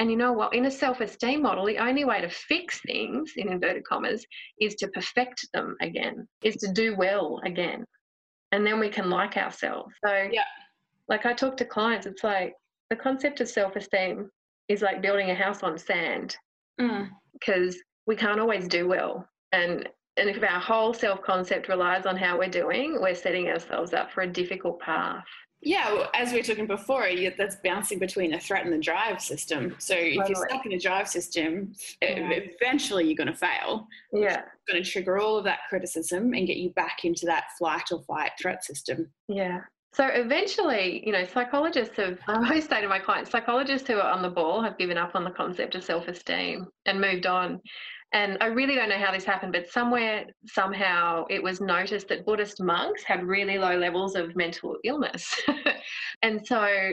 And 0.00 0.10
you 0.10 0.16
know 0.16 0.32
what? 0.32 0.54
In 0.54 0.66
a 0.66 0.70
self 0.70 1.00
esteem 1.00 1.42
model, 1.42 1.66
the 1.66 1.78
only 1.78 2.04
way 2.04 2.20
to 2.20 2.28
fix 2.28 2.80
things, 2.80 3.32
in 3.36 3.48
inverted 3.48 3.84
commas, 3.84 4.26
is 4.60 4.74
to 4.76 4.88
perfect 4.88 5.46
them 5.54 5.76
again, 5.80 6.26
is 6.42 6.56
to 6.56 6.72
do 6.72 6.96
well 6.96 7.40
again. 7.44 7.84
And 8.50 8.66
then 8.66 8.80
we 8.80 8.88
can 8.88 9.08
like 9.08 9.36
ourselves. 9.36 9.94
So, 10.04 10.28
yeah. 10.32 10.42
like 11.08 11.26
I 11.26 11.32
talk 11.32 11.56
to 11.58 11.64
clients, 11.64 12.06
it's 12.06 12.24
like, 12.24 12.54
the 12.94 13.02
concept 13.02 13.40
of 13.40 13.48
self 13.48 13.74
esteem 13.74 14.30
is 14.68 14.80
like 14.80 15.02
building 15.02 15.30
a 15.30 15.34
house 15.34 15.62
on 15.62 15.76
sand 15.76 16.36
because 16.78 17.74
mm. 17.74 17.80
we 18.06 18.14
can't 18.14 18.38
always 18.38 18.68
do 18.68 18.86
well. 18.86 19.28
And 19.52 19.88
and 20.16 20.28
if 20.30 20.40
our 20.44 20.60
whole 20.60 20.94
self 20.94 21.20
concept 21.22 21.68
relies 21.68 22.06
on 22.06 22.16
how 22.16 22.38
we're 22.38 22.48
doing, 22.48 23.00
we're 23.00 23.16
setting 23.16 23.48
ourselves 23.48 23.92
up 23.92 24.12
for 24.12 24.22
a 24.22 24.28
difficult 24.28 24.80
path. 24.80 25.24
Yeah, 25.60 25.92
well, 25.94 26.10
as 26.14 26.30
we 26.30 26.38
were 26.38 26.44
talking 26.44 26.66
before, 26.66 27.08
that's 27.38 27.56
bouncing 27.64 27.98
between 27.98 28.30
the 28.30 28.38
threat 28.38 28.64
and 28.64 28.72
the 28.72 28.78
drive 28.78 29.20
system. 29.20 29.74
So 29.78 29.94
if 29.94 30.14
totally. 30.14 30.34
you're 30.36 30.48
stuck 30.48 30.66
in 30.66 30.72
a 30.72 30.78
drive 30.78 31.08
system, 31.08 31.72
yeah. 32.02 32.28
eventually 32.60 33.06
you're 33.06 33.16
going 33.16 33.28
to 33.28 33.34
fail. 33.34 33.88
Yeah. 34.12 34.42
It's 34.42 34.70
going 34.70 34.84
to 34.84 34.88
trigger 34.88 35.18
all 35.18 35.38
of 35.38 35.44
that 35.44 35.60
criticism 35.70 36.34
and 36.34 36.46
get 36.46 36.58
you 36.58 36.68
back 36.70 37.06
into 37.06 37.24
that 37.26 37.44
flight 37.56 37.84
or 37.92 38.02
fight 38.02 38.32
threat 38.38 38.62
system. 38.62 39.10
Yeah. 39.26 39.60
So 39.94 40.08
eventually, 40.08 41.04
you 41.06 41.12
know, 41.12 41.24
psychologists 41.24 41.96
have, 41.96 42.18
I 42.28 42.34
always 42.34 42.68
say 42.68 42.80
to 42.80 42.88
my 42.88 42.98
clients, 42.98 43.30
psychologists 43.30 43.86
who 43.86 43.94
are 43.94 44.10
on 44.10 44.22
the 44.22 44.30
ball 44.30 44.60
have 44.60 44.76
given 44.76 44.98
up 44.98 45.14
on 45.14 45.24
the 45.24 45.30
concept 45.30 45.76
of 45.76 45.84
self 45.84 46.08
esteem 46.08 46.66
and 46.86 47.00
moved 47.00 47.26
on. 47.26 47.60
And 48.12 48.36
I 48.40 48.46
really 48.46 48.74
don't 48.74 48.88
know 48.88 48.98
how 48.98 49.12
this 49.12 49.24
happened, 49.24 49.52
but 49.52 49.68
somewhere, 49.68 50.26
somehow, 50.46 51.24
it 51.30 51.42
was 51.42 51.60
noticed 51.60 52.08
that 52.08 52.24
Buddhist 52.24 52.60
monks 52.60 53.02
had 53.02 53.24
really 53.24 53.58
low 53.58 53.76
levels 53.76 54.14
of 54.14 54.36
mental 54.36 54.76
illness. 54.84 55.34
and 56.22 56.44
so, 56.46 56.92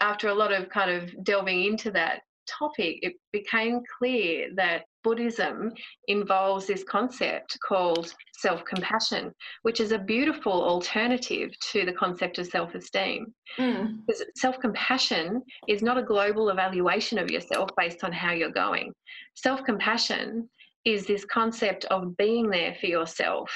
after 0.00 0.28
a 0.28 0.34
lot 0.34 0.52
of 0.52 0.68
kind 0.68 0.90
of 0.90 1.24
delving 1.24 1.64
into 1.64 1.90
that 1.92 2.20
topic, 2.46 2.98
it 3.02 3.14
became 3.32 3.80
clear 3.98 4.50
that 4.54 4.84
Buddhism 5.04 5.70
involves 6.08 6.66
this 6.66 6.82
concept 6.82 7.58
called 7.60 8.12
self 8.38 8.64
compassion, 8.64 9.32
which 9.62 9.78
is 9.78 9.92
a 9.92 9.98
beautiful 9.98 10.52
alternative 10.52 11.50
to 11.72 11.84
the 11.84 11.92
concept 11.92 12.38
of 12.38 12.46
self 12.46 12.74
esteem. 12.74 13.32
Mm. 13.58 13.98
Because 14.06 14.24
self 14.34 14.58
compassion 14.58 15.42
is 15.68 15.82
not 15.82 15.98
a 15.98 16.02
global 16.02 16.48
evaluation 16.48 17.18
of 17.18 17.30
yourself 17.30 17.68
based 17.76 18.02
on 18.02 18.12
how 18.12 18.32
you're 18.32 18.50
going. 18.50 18.92
Self 19.34 19.62
compassion 19.62 20.48
is 20.84 21.06
this 21.06 21.24
concept 21.26 21.84
of 21.86 22.16
being 22.16 22.48
there 22.48 22.74
for 22.80 22.86
yourself, 22.86 23.50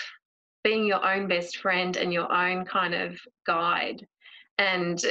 being 0.62 0.86
your 0.86 1.04
own 1.04 1.26
best 1.28 1.56
friend 1.56 1.96
and 1.96 2.12
your 2.12 2.30
own 2.30 2.64
kind 2.66 2.94
of 2.94 3.18
guide. 3.46 4.06
And 4.58 5.02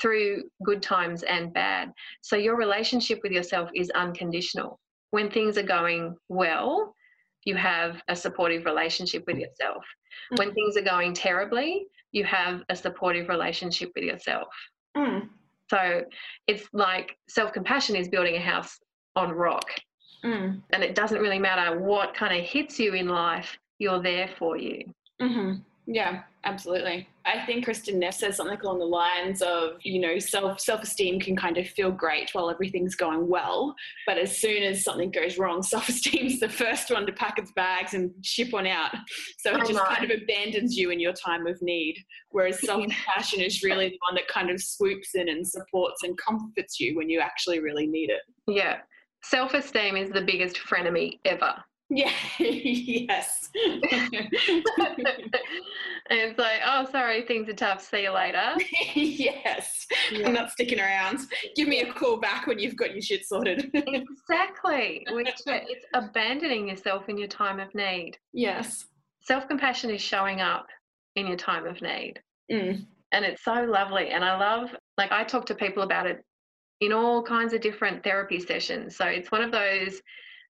through 0.00 0.42
good 0.64 0.82
times 0.82 1.22
and 1.22 1.52
bad. 1.52 1.92
So 2.20 2.34
your 2.34 2.56
relationship 2.56 3.20
with 3.22 3.30
yourself 3.30 3.70
is 3.74 3.90
unconditional 3.90 4.80
when 5.14 5.30
things 5.30 5.56
are 5.56 5.62
going 5.78 6.16
well, 6.28 6.92
you 7.44 7.54
have 7.54 8.02
a 8.08 8.16
supportive 8.16 8.64
relationship 8.64 9.22
with 9.28 9.36
yourself. 9.36 9.84
Mm. 10.32 10.38
When 10.40 10.54
things 10.54 10.76
are 10.76 10.82
going 10.82 11.14
terribly, 11.14 11.86
you 12.10 12.24
have 12.24 12.64
a 12.68 12.74
supportive 12.74 13.28
relationship 13.28 13.92
with 13.94 14.02
yourself. 14.02 14.48
Mm. 14.96 15.28
So 15.70 16.02
it's 16.48 16.66
like 16.72 17.16
self 17.28 17.52
compassion 17.52 17.94
is 17.94 18.08
building 18.08 18.34
a 18.34 18.40
house 18.40 18.76
on 19.14 19.30
rock. 19.30 19.68
Mm. 20.24 20.60
And 20.72 20.82
it 20.82 20.96
doesn't 20.96 21.20
really 21.20 21.38
matter 21.38 21.78
what 21.78 22.12
kind 22.12 22.36
of 22.36 22.44
hits 22.44 22.80
you 22.80 22.94
in 22.94 23.06
life, 23.06 23.56
you're 23.78 24.02
there 24.02 24.28
for 24.36 24.56
you. 24.56 24.82
Mm-hmm. 25.22 25.60
Yeah, 25.86 26.22
absolutely. 26.44 27.08
I 27.26 27.44
think 27.44 27.66
Kristin 27.66 27.96
Neff 27.96 28.14
says 28.14 28.36
something 28.36 28.58
along 28.60 28.78
the 28.78 28.86
lines 28.86 29.42
of, 29.42 29.72
you 29.82 30.00
know, 30.00 30.18
self 30.18 30.60
self 30.60 30.82
esteem 30.82 31.20
can 31.20 31.36
kind 31.36 31.58
of 31.58 31.66
feel 31.68 31.90
great 31.90 32.30
while 32.32 32.50
everything's 32.50 32.94
going 32.94 33.28
well, 33.28 33.74
but 34.06 34.16
as 34.16 34.38
soon 34.38 34.62
as 34.62 34.82
something 34.82 35.10
goes 35.10 35.36
wrong, 35.36 35.62
self 35.62 35.88
esteem's 35.88 36.40
the 36.40 36.48
first 36.48 36.90
one 36.90 37.06
to 37.06 37.12
pack 37.12 37.38
its 37.38 37.52
bags 37.52 37.94
and 37.94 38.12
ship 38.22 38.54
on 38.54 38.66
out. 38.66 38.94
So 39.38 39.54
it 39.54 39.66
just 39.66 39.84
kind 39.84 40.10
of 40.10 40.22
abandons 40.22 40.76
you 40.76 40.90
in 40.90 41.00
your 41.00 41.12
time 41.12 41.46
of 41.46 41.60
need. 41.60 41.96
Whereas 42.30 42.60
self 42.64 42.80
compassion 42.80 43.40
is 43.40 43.62
really 43.62 43.90
the 43.90 43.98
one 44.08 44.14
that 44.14 44.28
kind 44.28 44.50
of 44.50 44.60
swoops 44.60 45.14
in 45.14 45.28
and 45.28 45.46
supports 45.46 46.02
and 46.02 46.16
comforts 46.16 46.80
you 46.80 46.96
when 46.96 47.10
you 47.10 47.20
actually 47.20 47.60
really 47.60 47.86
need 47.86 48.10
it. 48.10 48.22
Yeah. 48.46 48.78
Self 49.22 49.54
esteem 49.54 49.96
is 49.96 50.10
the 50.10 50.22
biggest 50.22 50.56
frenemy 50.56 51.18
ever. 51.24 51.54
Yeah, 51.90 52.12
yes. 52.38 53.50
and 53.54 53.82
it's 56.10 56.38
like, 56.38 56.60
oh, 56.66 56.86
sorry, 56.90 57.22
things 57.22 57.48
are 57.48 57.54
tough. 57.54 57.82
See 57.82 58.02
you 58.02 58.12
later. 58.12 58.54
yes, 58.94 59.86
yeah. 60.10 60.26
I'm 60.26 60.32
not 60.32 60.50
sticking 60.50 60.80
around. 60.80 61.20
Give 61.56 61.68
me 61.68 61.80
a 61.80 61.92
call 61.92 62.18
back 62.18 62.46
when 62.46 62.58
you've 62.58 62.76
got 62.76 62.92
your 62.92 63.02
shit 63.02 63.26
sorted. 63.26 63.70
exactly. 63.74 65.06
Which 65.10 65.34
it's 65.46 65.86
abandoning 65.92 66.68
yourself 66.68 67.08
in 67.08 67.18
your 67.18 67.28
time 67.28 67.60
of 67.60 67.74
need. 67.74 68.16
Yes. 68.32 68.86
Self 69.20 69.46
compassion 69.46 69.90
is 69.90 70.00
showing 70.00 70.40
up 70.40 70.66
in 71.16 71.26
your 71.26 71.36
time 71.36 71.66
of 71.66 71.80
need. 71.82 72.14
Mm. 72.50 72.86
And 73.12 73.24
it's 73.24 73.44
so 73.44 73.64
lovely. 73.64 74.08
And 74.08 74.24
I 74.24 74.36
love, 74.36 74.74
like, 74.98 75.12
I 75.12 75.22
talk 75.22 75.46
to 75.46 75.54
people 75.54 75.82
about 75.82 76.06
it 76.06 76.24
in 76.80 76.92
all 76.92 77.22
kinds 77.22 77.52
of 77.52 77.60
different 77.60 78.02
therapy 78.02 78.40
sessions. 78.40 78.96
So 78.96 79.04
it's 79.04 79.30
one 79.30 79.42
of 79.42 79.52
those 79.52 80.00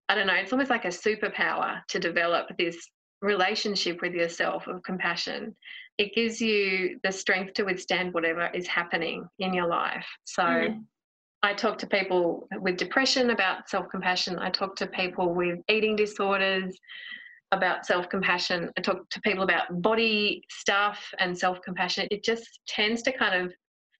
I 0.08 0.14
don't 0.14 0.26
know, 0.26 0.34
it's 0.34 0.52
almost 0.52 0.70
like 0.70 0.84
a 0.84 0.88
superpower 0.88 1.80
to 1.88 1.98
develop 1.98 2.48
this 2.58 2.76
relationship 3.22 4.02
with 4.02 4.12
yourself 4.12 4.66
of 4.66 4.82
compassion. 4.82 5.56
It 5.98 6.14
gives 6.14 6.40
you 6.40 6.98
the 7.02 7.12
strength 7.12 7.54
to 7.54 7.64
withstand 7.64 8.12
whatever 8.12 8.50
is 8.52 8.66
happening 8.66 9.26
in 9.38 9.54
your 9.54 9.66
life. 9.66 10.06
So 10.24 10.42
mm. 10.42 10.84
I 11.42 11.54
talk 11.54 11.78
to 11.78 11.86
people 11.86 12.48
with 12.60 12.76
depression 12.76 13.30
about 13.30 13.68
self 13.68 13.88
compassion. 13.90 14.38
I 14.38 14.50
talk 14.50 14.76
to 14.76 14.86
people 14.86 15.34
with 15.34 15.58
eating 15.68 15.96
disorders 15.96 16.76
about 17.52 17.86
self 17.86 18.08
compassion. 18.08 18.70
I 18.76 18.80
talk 18.80 19.08
to 19.10 19.20
people 19.20 19.44
about 19.44 19.82
body 19.82 20.42
stuff 20.50 21.02
and 21.18 21.36
self 21.36 21.60
compassion. 21.62 22.08
It 22.10 22.24
just 22.24 22.60
tends 22.66 23.02
to 23.02 23.12
kind 23.12 23.42
of 23.42 23.52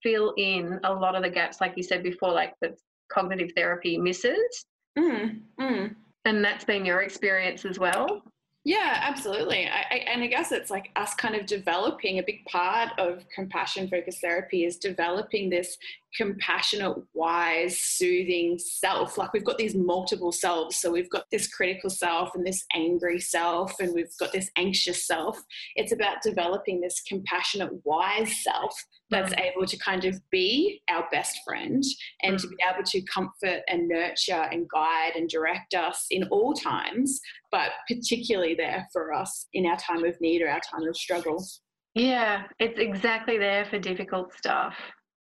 fill 0.03 0.33
in 0.37 0.79
a 0.83 0.93
lot 0.93 1.15
of 1.15 1.23
the 1.23 1.29
gaps, 1.29 1.61
like 1.61 1.73
you 1.75 1.83
said 1.83 2.03
before, 2.03 2.31
like 2.31 2.53
that 2.61 2.73
cognitive 3.11 3.51
therapy 3.55 3.97
misses. 3.97 4.65
Mm, 4.97 5.41
mm. 5.59 5.95
And 6.25 6.43
that's 6.43 6.65
been 6.65 6.85
your 6.85 7.01
experience 7.01 7.65
as 7.65 7.77
well? 7.77 8.23
Yeah, 8.67 8.99
absolutely. 9.03 9.67
I, 9.67 9.85
I, 9.91 9.95
and 10.11 10.23
I 10.23 10.27
guess 10.27 10.51
it's 10.51 10.71
like 10.71 10.89
us 10.95 11.13
kind 11.13 11.35
of 11.35 11.45
developing 11.45 12.17
a 12.17 12.23
big 12.23 12.43
part 12.45 12.97
of 12.97 13.23
compassion 13.33 13.87
focused 13.87 14.21
therapy 14.21 14.65
is 14.65 14.77
developing 14.77 15.51
this 15.51 15.77
compassionate, 16.17 16.97
wise, 17.13 17.77
soothing 17.77 18.57
self. 18.57 19.19
Like 19.19 19.33
we've 19.33 19.45
got 19.45 19.59
these 19.59 19.75
multiple 19.75 20.31
selves. 20.31 20.77
So 20.77 20.91
we've 20.91 21.11
got 21.11 21.25
this 21.31 21.47
critical 21.47 21.91
self 21.91 22.33
and 22.33 22.43
this 22.43 22.65
angry 22.73 23.19
self, 23.19 23.79
and 23.79 23.93
we've 23.93 24.09
got 24.19 24.33
this 24.33 24.49
anxious 24.55 25.05
self. 25.05 25.39
It's 25.75 25.91
about 25.91 26.23
developing 26.23 26.81
this 26.81 27.01
compassionate, 27.07 27.71
wise 27.85 28.35
self 28.43 28.73
that's 29.09 29.33
mm. 29.33 29.41
able 29.41 29.65
to 29.65 29.77
kind 29.77 30.05
of 30.05 30.19
be 30.31 30.81
our 30.89 31.07
best 31.11 31.37
friend 31.45 31.83
and 32.23 32.35
mm. 32.35 32.41
to 32.41 32.47
be 32.47 32.55
able 32.67 32.83
to 32.83 33.01
comfort 33.03 33.61
and 33.67 33.87
nurture 33.87 34.47
and 34.51 34.67
guide 34.69 35.13
and 35.15 35.29
direct 35.29 35.73
us 35.73 36.07
in 36.11 36.23
all 36.25 36.53
times, 36.53 37.19
but 37.51 37.71
particularly 37.87 38.55
there 38.55 38.87
for 38.91 39.13
us 39.13 39.47
in 39.53 39.65
our 39.65 39.77
time 39.77 40.03
of 40.05 40.19
need 40.21 40.41
or 40.41 40.49
our 40.49 40.61
time 40.61 40.87
of 40.87 40.97
struggle. 40.97 41.43
Yeah, 41.93 42.43
it's 42.59 42.79
exactly 42.79 43.37
there 43.37 43.65
for 43.65 43.79
difficult 43.79 44.33
stuff. 44.33 44.75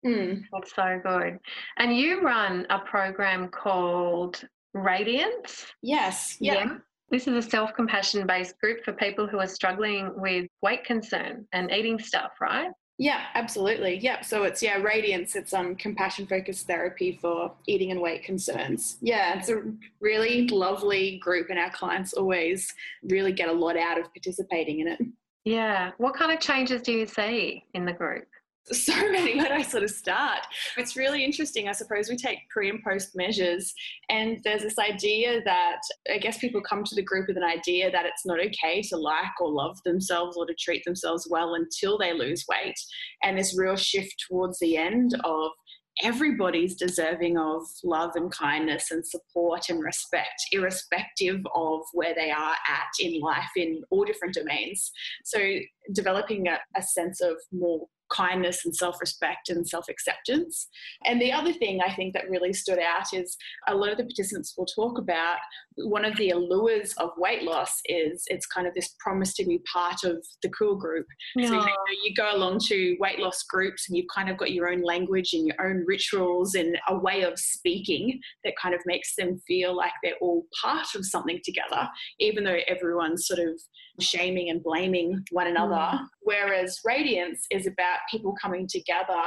Mm. 0.07 0.45
That's 0.53 0.75
so 0.75 1.01
good. 1.03 1.39
And 1.79 1.97
you 1.97 2.23
run 2.23 2.67
a 2.71 2.79
program 2.79 3.49
called 3.49 4.43
Radiance. 4.73 5.67
Yes. 5.83 6.37
Yeah. 6.41 6.55
yeah. 6.55 6.77
This 7.11 7.27
is 7.27 7.45
a 7.45 7.49
self 7.49 7.75
compassion 7.75 8.27
based 8.27 8.59
group 8.61 8.85
for 8.85 8.93
people 8.93 9.27
who 9.27 9.41
are 9.41 9.47
struggling 9.47 10.13
with 10.17 10.47
weight 10.63 10.85
concern 10.85 11.47
and 11.53 11.71
eating 11.73 11.99
stuff, 11.99 12.33
right? 12.41 12.71
Yeah, 13.01 13.23
absolutely. 13.35 13.97
Yeah. 13.97 14.21
So 14.21 14.43
it's 14.43 14.63
yeah, 14.63 14.77
Radiance, 14.77 15.35
it's 15.35 15.55
um 15.55 15.75
compassion 15.75 16.27
focused 16.27 16.67
therapy 16.67 17.19
for 17.19 17.51
eating 17.67 17.93
and 17.93 18.01
weight 18.03 18.25
concerns. 18.25 18.99
Yeah, 19.01 19.39
it's 19.39 19.49
a 19.49 19.63
really 20.01 20.47
lovely 20.49 21.17
group 21.17 21.49
and 21.49 21.59
our 21.59 21.71
clients 21.71 22.13
always 22.13 22.75
really 23.03 23.33
get 23.33 23.49
a 23.49 23.53
lot 23.53 23.79
out 23.79 23.99
of 23.99 24.13
participating 24.13 24.81
in 24.81 24.89
it. 24.89 25.01
Yeah. 25.47 25.93
What 25.97 26.13
kind 26.13 26.31
of 26.31 26.41
changes 26.41 26.83
do 26.83 26.93
you 26.93 27.07
see 27.07 27.65
in 27.73 27.87
the 27.87 27.95
group? 27.95 28.29
So 28.67 28.95
many 29.11 29.37
where 29.37 29.49
do 29.49 29.55
I 29.55 29.63
sort 29.63 29.83
of 29.83 29.91
start? 29.91 30.41
It's 30.77 30.97
really 30.97 31.25
interesting. 31.25 31.69
I 31.69 31.73
suppose 31.73 32.09
we 32.09 32.17
take 32.17 32.39
pre 32.51 32.71
and 32.71 32.83
post 32.83 33.17
measures, 33.17 33.73
and 34.09 34.39
there's 34.45 34.63
this 34.63 34.79
idea 34.79 35.41
that 35.45 35.81
I 36.13 36.19
guess 36.19 36.39
people 36.39 36.61
come 36.61 36.85
to 36.85 36.95
the 36.95 37.03
group 37.03 37.29
with 37.29 37.37
an 37.37 37.45
idea 37.45 37.91
that 37.91 38.07
it's 38.07 38.27
not 38.27 38.39
okay 38.39 38.83
to 38.83 38.97
like 38.97 39.41
or 39.41 39.51
love 39.51 39.79
themselves 39.85 40.37
or 40.37 40.47
to 40.47 40.55
treat 40.55 40.85
themselves 40.85 41.27
well 41.31 41.55
until 41.55 41.99
they 41.99 42.13
lose 42.13 42.45
weight. 42.49 42.79
And 43.23 43.39
this 43.39 43.59
real 43.59 43.77
shift 43.77 44.15
towards 44.29 44.59
the 44.59 44.77
end 44.77 45.15
of 45.25 45.51
everybody's 46.03 46.77
deserving 46.77 47.37
of 47.37 47.63
love 47.85 48.13
and 48.15 48.31
kindness 48.31 48.91
and 48.91 49.07
support 49.07 49.69
and 49.69 49.83
respect, 49.83 50.41
irrespective 50.53 51.41
of 51.55 51.81
where 51.93 52.15
they 52.15 52.31
are 52.31 52.55
at 52.69 52.89
in 53.01 53.21
life 53.21 53.51
in 53.57 53.83
all 53.91 54.05
different 54.05 54.35
domains. 54.35 54.91
So, 55.25 55.41
developing 55.93 56.49
a, 56.49 56.59
a 56.77 56.83
sense 56.83 57.21
of 57.21 57.37
more 57.53 57.87
kindness 58.11 58.65
and 58.65 58.75
self 58.75 59.01
respect 59.01 59.49
and 59.49 59.67
self 59.67 59.89
acceptance. 59.89 60.69
And 61.05 61.21
the 61.21 61.33
other 61.33 61.53
thing 61.53 61.81
I 61.87 61.93
think 61.95 62.15
that 62.15 62.29
really 62.29 62.53
stood 62.53 62.79
out 62.79 63.13
is 63.13 63.37
a 63.69 63.75
lot 63.75 63.91
of 63.91 63.99
the 63.99 64.05
participants 64.05 64.55
will 64.57 64.67
talk 64.67 64.99
about 64.99 65.39
one 65.77 66.05
of 66.05 66.17
the 66.17 66.31
allures 66.31 66.93
of 66.99 67.11
weight 67.17 67.43
loss 67.43 67.81
is 67.87 68.23
it's 68.27 68.47
kind 68.47 68.67
of 68.67 68.75
this 68.75 68.95
promise 68.99 69.35
to 69.35 69.45
be 69.45 69.61
part 69.73 70.05
of 70.05 70.25
the 70.43 70.49
cool 70.51 70.77
group. 70.77 71.07
Yeah. 71.37 71.49
So 71.49 71.55
you, 71.55 71.61
know, 71.61 71.67
you 72.05 72.15
go 72.15 72.37
along 72.37 72.61
to 72.67 72.97
weight 73.01 73.19
loss 73.19 73.43
groups 73.45 73.89
and 73.89 73.97
you've 73.97 74.09
kind 74.15 74.29
of 74.29 74.37
got 74.37 74.53
your 74.53 74.69
own 74.69 74.83
language 74.83 75.33
and 75.33 75.47
your 75.47 75.57
own 75.61 75.85
rituals 75.87 76.55
and 76.55 76.79
a 76.89 76.99
way 76.99 77.23
of 77.23 77.39
speaking 77.39 78.21
that 78.45 78.55
kind 78.61 78.75
of 78.75 78.81
makes 78.87 79.15
them 79.17 79.41
feel 79.47 79.77
like 79.77 79.93
they're 80.03 80.15
all 80.21 80.47
part 80.61 80.87
of 80.95 81.07
something 81.07 81.41
together, 81.45 81.89
even 82.19 82.45
though 82.45 82.59
everyone's 82.69 83.27
sort 83.27 83.41
of 83.41 83.61
shaming 84.01 84.51
and 84.51 84.63
blaming 84.63 85.25
one 85.31 85.47
another. 85.47 85.75
Mm. 85.75 86.07
Whereas 86.23 86.81
radiance 86.85 87.47
is 87.51 87.67
about 87.67 88.00
people 88.11 88.35
coming 88.41 88.67
together 88.69 89.21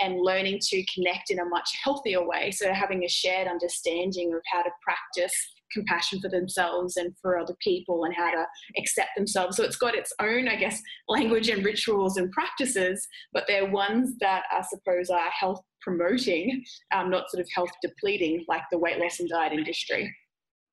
and 0.00 0.20
learning 0.20 0.58
to 0.62 0.84
connect 0.92 1.30
in 1.30 1.38
a 1.38 1.44
much 1.44 1.70
healthier 1.82 2.26
way. 2.26 2.50
So, 2.50 2.72
having 2.72 3.04
a 3.04 3.08
shared 3.08 3.48
understanding 3.48 4.32
of 4.34 4.40
how 4.52 4.62
to 4.62 4.70
practice 4.82 5.34
compassion 5.72 6.20
for 6.20 6.28
themselves 6.28 6.96
and 6.96 7.14
for 7.20 7.38
other 7.38 7.54
people 7.60 8.04
and 8.04 8.14
how 8.14 8.30
to 8.30 8.44
accept 8.78 9.10
themselves. 9.16 9.56
So 9.56 9.64
it's 9.64 9.76
got 9.76 9.94
its 9.94 10.12
own, 10.20 10.48
I 10.48 10.56
guess, 10.56 10.80
language 11.08 11.48
and 11.48 11.64
rituals 11.64 12.16
and 12.16 12.30
practices, 12.32 13.06
but 13.32 13.44
they're 13.46 13.70
ones 13.70 14.14
that 14.20 14.44
I 14.50 14.62
suppose 14.62 15.10
are 15.10 15.30
health 15.30 15.62
promoting, 15.80 16.64
um, 16.94 17.10
not 17.10 17.30
sort 17.30 17.40
of 17.40 17.48
health 17.54 17.70
depleting 17.82 18.44
like 18.48 18.62
the 18.70 18.78
weight 18.78 18.98
loss 18.98 19.20
and 19.20 19.28
diet 19.28 19.52
industry. 19.52 20.14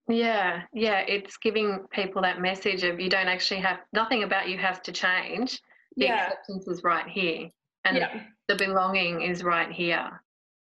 Yeah, 0.08 0.62
yeah, 0.72 1.00
it's 1.08 1.38
giving 1.38 1.80
people 1.92 2.22
that 2.22 2.40
message 2.40 2.84
of 2.84 3.00
you 3.00 3.10
don't 3.10 3.28
actually 3.28 3.62
have 3.62 3.80
nothing 3.92 4.24
about 4.24 4.50
you 4.50 4.58
has 4.58 4.80
to 4.82 4.92
change. 4.92 5.60
The 5.98 6.06
yeah. 6.06 6.26
acceptance 6.26 6.68
is 6.68 6.84
right 6.84 7.08
here, 7.08 7.50
and 7.86 7.98
yeah. 7.98 8.22
the 8.48 8.56
belonging 8.56 9.22
is 9.22 9.44
right 9.44 9.72
here. 9.72 10.22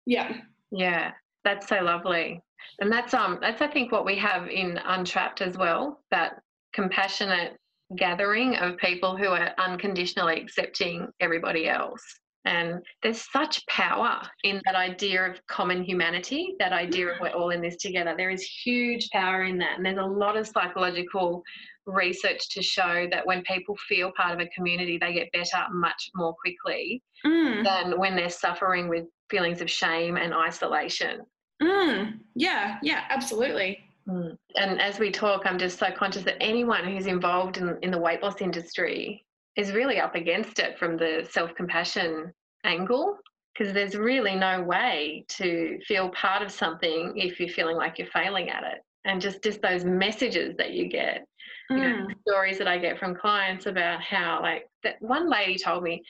Yeah, 0.06 0.38
yeah, 0.70 1.12
that's 1.44 1.68
so 1.68 1.80
lovely, 1.80 2.40
and 2.80 2.90
that's 2.90 3.14
um 3.14 3.38
that's 3.40 3.62
I 3.62 3.68
think 3.68 3.92
what 3.92 4.04
we 4.04 4.16
have 4.16 4.48
in 4.48 4.78
Untrapped 4.78 5.40
as 5.40 5.56
well. 5.56 6.02
That 6.10 6.40
compassionate 6.72 7.56
gathering 7.96 8.56
of 8.56 8.76
people 8.76 9.16
who 9.16 9.28
are 9.28 9.52
unconditionally 9.58 10.40
accepting 10.40 11.08
everybody 11.20 11.68
else. 11.68 12.02
And 12.46 12.82
there's 13.02 13.30
such 13.30 13.66
power 13.66 14.22
in 14.44 14.62
that 14.64 14.74
idea 14.74 15.30
of 15.30 15.46
common 15.46 15.82
humanity, 15.82 16.54
that 16.58 16.72
idea 16.72 17.10
of 17.10 17.20
we're 17.20 17.30
all 17.30 17.50
in 17.50 17.60
this 17.60 17.76
together. 17.76 18.14
There 18.16 18.30
is 18.30 18.42
huge 18.42 19.10
power 19.10 19.44
in 19.44 19.58
that. 19.58 19.76
And 19.76 19.84
there's 19.84 19.98
a 19.98 20.02
lot 20.02 20.38
of 20.38 20.46
psychological 20.46 21.42
research 21.86 22.48
to 22.50 22.62
show 22.62 23.06
that 23.10 23.26
when 23.26 23.42
people 23.42 23.76
feel 23.88 24.12
part 24.16 24.32
of 24.32 24.40
a 24.40 24.50
community, 24.50 24.98
they 24.98 25.12
get 25.12 25.32
better 25.32 25.64
much 25.72 26.10
more 26.14 26.34
quickly 26.34 27.02
mm. 27.26 27.64
than 27.64 27.98
when 27.98 28.16
they're 28.16 28.30
suffering 28.30 28.88
with 28.88 29.04
feelings 29.30 29.60
of 29.60 29.70
shame 29.70 30.16
and 30.16 30.34
isolation. 30.34 31.20
Mm. 31.62 32.18
Yeah, 32.34 32.78
yeah, 32.82 33.04
absolutely. 33.10 33.78
Mm. 34.08 34.36
And 34.56 34.80
as 34.80 34.98
we 34.98 35.10
talk, 35.10 35.42
I'm 35.44 35.58
just 35.58 35.78
so 35.78 35.90
conscious 35.90 36.22
that 36.24 36.42
anyone 36.42 36.84
who's 36.84 37.06
involved 37.06 37.58
in, 37.58 37.76
in 37.82 37.90
the 37.90 37.98
weight 37.98 38.22
loss 38.22 38.40
industry 38.40 39.24
is 39.56 39.72
really 39.72 39.98
up 39.98 40.14
against 40.14 40.58
it 40.58 40.78
from 40.78 40.96
the 40.96 41.26
self 41.30 41.54
compassion 41.54 42.32
angle 42.64 43.18
because 43.52 43.72
there's 43.72 43.94
really 43.94 44.34
no 44.34 44.62
way 44.62 45.24
to 45.28 45.78
feel 45.86 46.08
part 46.10 46.42
of 46.42 46.50
something 46.50 47.12
if 47.16 47.38
you're 47.38 47.48
feeling 47.48 47.76
like 47.76 47.98
you're 47.98 48.08
failing 48.08 48.48
at 48.48 48.62
it. 48.64 48.78
And 49.04 49.20
just, 49.20 49.42
just 49.42 49.62
those 49.62 49.84
messages 49.84 50.56
that 50.56 50.72
you 50.72 50.88
get. 50.88 51.26
You 51.70 51.76
know, 51.76 52.06
mm. 52.06 52.14
stories 52.28 52.58
that 52.58 52.68
I 52.68 52.78
get 52.78 52.98
from 52.98 53.14
clients 53.14 53.66
about 53.66 54.00
how, 54.02 54.40
like, 54.42 54.68
that 54.82 54.96
one 55.00 55.30
lady 55.30 55.56
told 55.56 55.82
me, 55.82 56.02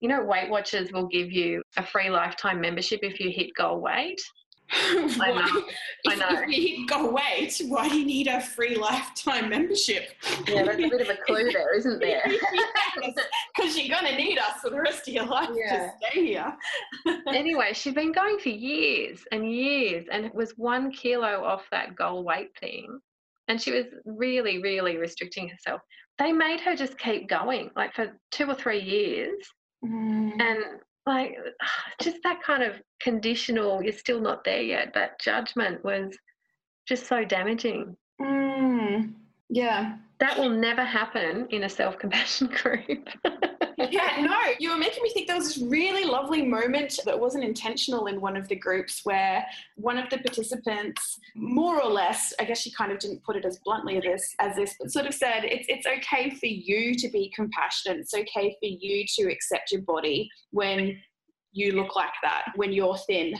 you 0.00 0.08
know, 0.08 0.22
Weight 0.22 0.50
Watchers 0.50 0.92
will 0.92 1.06
give 1.06 1.32
you 1.32 1.62
a 1.76 1.84
free 1.84 2.10
lifetime 2.10 2.60
membership 2.60 3.00
if 3.02 3.18
you 3.18 3.30
hit 3.30 3.54
goal 3.54 3.80
weight. 3.80 4.20
I 4.72 5.32
know. 5.32 5.64
I 6.08 6.14
know. 6.16 6.42
If 6.48 6.78
you 6.78 6.86
go 6.86 7.10
wait, 7.10 7.60
why 7.68 7.88
do 7.88 7.98
you 7.98 8.04
need 8.04 8.26
a 8.26 8.40
free 8.40 8.76
lifetime 8.76 9.48
membership? 9.48 10.10
Yeah, 10.48 10.64
there's 10.64 10.78
a 10.78 10.88
bit 10.88 11.00
of 11.00 11.08
a 11.08 11.16
clue 11.24 11.50
there, 11.52 11.76
isn't 11.76 12.00
there? 12.00 12.22
Because 13.54 13.78
you're 13.78 13.88
going 13.88 14.10
to 14.10 14.16
need 14.16 14.38
us 14.38 14.60
for 14.60 14.70
the 14.70 14.80
rest 14.80 15.08
of 15.08 15.14
your 15.14 15.24
life 15.26 15.48
yeah. 15.54 15.78
to 15.78 15.92
stay 16.10 16.26
here. 16.26 16.56
anyway, 17.28 17.72
she'd 17.72 17.94
been 17.94 18.12
going 18.12 18.38
for 18.38 18.48
years 18.48 19.20
and 19.32 19.50
years, 19.50 20.06
and 20.10 20.26
it 20.26 20.34
was 20.34 20.52
one 20.58 20.90
kilo 20.90 21.42
off 21.44 21.64
that 21.70 21.94
goal 21.94 22.22
weight 22.24 22.50
thing. 22.58 23.00
And 23.48 23.60
she 23.60 23.72
was 23.72 23.86
really, 24.04 24.60
really 24.60 24.96
restricting 24.96 25.48
herself. 25.48 25.80
They 26.18 26.32
made 26.32 26.60
her 26.60 26.74
just 26.74 26.98
keep 26.98 27.28
going, 27.28 27.70
like 27.76 27.94
for 27.94 28.18
two 28.32 28.46
or 28.46 28.54
three 28.54 28.80
years. 28.80 29.36
Mm. 29.84 30.40
And 30.40 30.80
like 31.06 31.36
just 32.02 32.18
that 32.24 32.42
kind 32.42 32.62
of 32.62 32.74
conditional 33.00 33.82
you're 33.82 33.92
still 33.92 34.20
not 34.20 34.44
there 34.44 34.62
yet 34.62 34.92
that 34.94 35.20
judgment 35.20 35.82
was 35.84 36.16
just 36.86 37.06
so 37.06 37.24
damaging 37.24 37.96
mm, 38.20 39.12
yeah 39.48 39.96
that 40.18 40.38
will 40.38 40.50
never 40.50 40.82
happen 40.82 41.46
in 41.50 41.64
a 41.64 41.68
self-compassion 41.68 42.48
group. 42.62 43.08
Yeah 43.78 44.16
no 44.20 44.38
you 44.58 44.70
were 44.70 44.76
making 44.76 45.02
me 45.02 45.10
think 45.10 45.26
there 45.26 45.36
was 45.36 45.54
this 45.54 45.58
really 45.58 46.04
lovely 46.04 46.42
moment 46.42 46.98
that 47.04 47.18
wasn't 47.18 47.44
intentional 47.44 48.06
in 48.06 48.20
one 48.20 48.36
of 48.36 48.48
the 48.48 48.56
groups 48.56 49.02
where 49.04 49.44
one 49.76 49.98
of 49.98 50.08
the 50.08 50.18
participants 50.18 51.18
more 51.34 51.82
or 51.82 51.90
less 51.90 52.32
i 52.40 52.44
guess 52.44 52.60
she 52.60 52.70
kind 52.72 52.90
of 52.90 52.98
didn't 52.98 53.22
put 53.22 53.36
it 53.36 53.44
as 53.44 53.58
bluntly 53.58 53.98
as 53.98 54.02
this 54.02 54.34
as 54.38 54.56
this 54.56 54.74
but 54.80 54.90
sort 54.90 55.06
of 55.06 55.12
said 55.12 55.44
it's, 55.44 55.66
it's 55.68 55.86
okay 55.86 56.30
for 56.30 56.46
you 56.46 56.94
to 56.94 57.08
be 57.08 57.32
compassionate. 57.34 57.98
It's 57.98 58.14
okay 58.14 58.56
for 58.60 58.68
you 58.68 59.04
to 59.16 59.30
accept 59.30 59.72
your 59.72 59.82
body 59.82 60.30
when 60.50 60.98
you 61.56 61.72
look 61.72 61.96
like 61.96 62.12
that 62.22 62.44
when 62.56 62.72
you're 62.72 62.96
thin. 63.06 63.34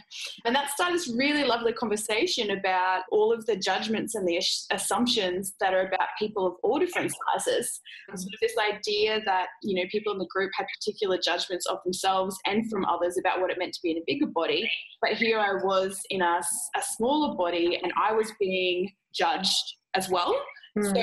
And 0.45 0.55
that 0.55 0.71
started 0.71 0.97
this 0.97 1.15
really 1.17 1.45
lovely 1.45 1.73
conversation 1.73 2.51
about 2.51 3.03
all 3.13 3.33
of 3.33 3.45
the 3.47 3.57
judgments 3.57 4.15
and 4.15 4.27
the 4.27 4.43
assumptions 4.71 5.55
that 5.61 5.75
are 5.75 5.87
about 5.87 6.09
people 6.19 6.47
of 6.47 6.55
all 6.63 6.79
different 6.79 7.13
sizes. 7.35 7.81
Sort 8.15 8.33
of 8.33 8.41
this 8.41 8.55
idea 8.59 9.21
that, 9.27 9.47
you 9.63 9.77
know, 9.77 9.89
people 9.91 10.13
in 10.13 10.19
the 10.19 10.27
group 10.27 10.51
had 10.57 10.67
particular 10.81 11.19
judgments 11.23 11.67
of 11.67 11.79
themselves 11.85 12.39
and 12.47 12.69
from 12.71 12.85
others 12.87 13.19
about 13.19 13.41
what 13.41 13.51
it 13.51 13.59
meant 13.59 13.75
to 13.75 13.81
be 13.83 13.91
in 13.91 13.99
a 13.99 14.05
bigger 14.07 14.27
body. 14.27 14.69
But 15.03 15.13
here 15.13 15.39
I 15.39 15.55
was 15.65 16.01
in 16.11 16.23
a, 16.23 16.41
a 16.77 16.83
smaller 16.97 17.37
body 17.37 17.79
and 17.83 17.93
I 18.03 18.13
was 18.13 18.33
being 18.41 18.91
judged 19.15 19.75
as 19.95 20.09
well. 20.09 20.35
Mm. 20.77 20.95
So, 20.95 21.03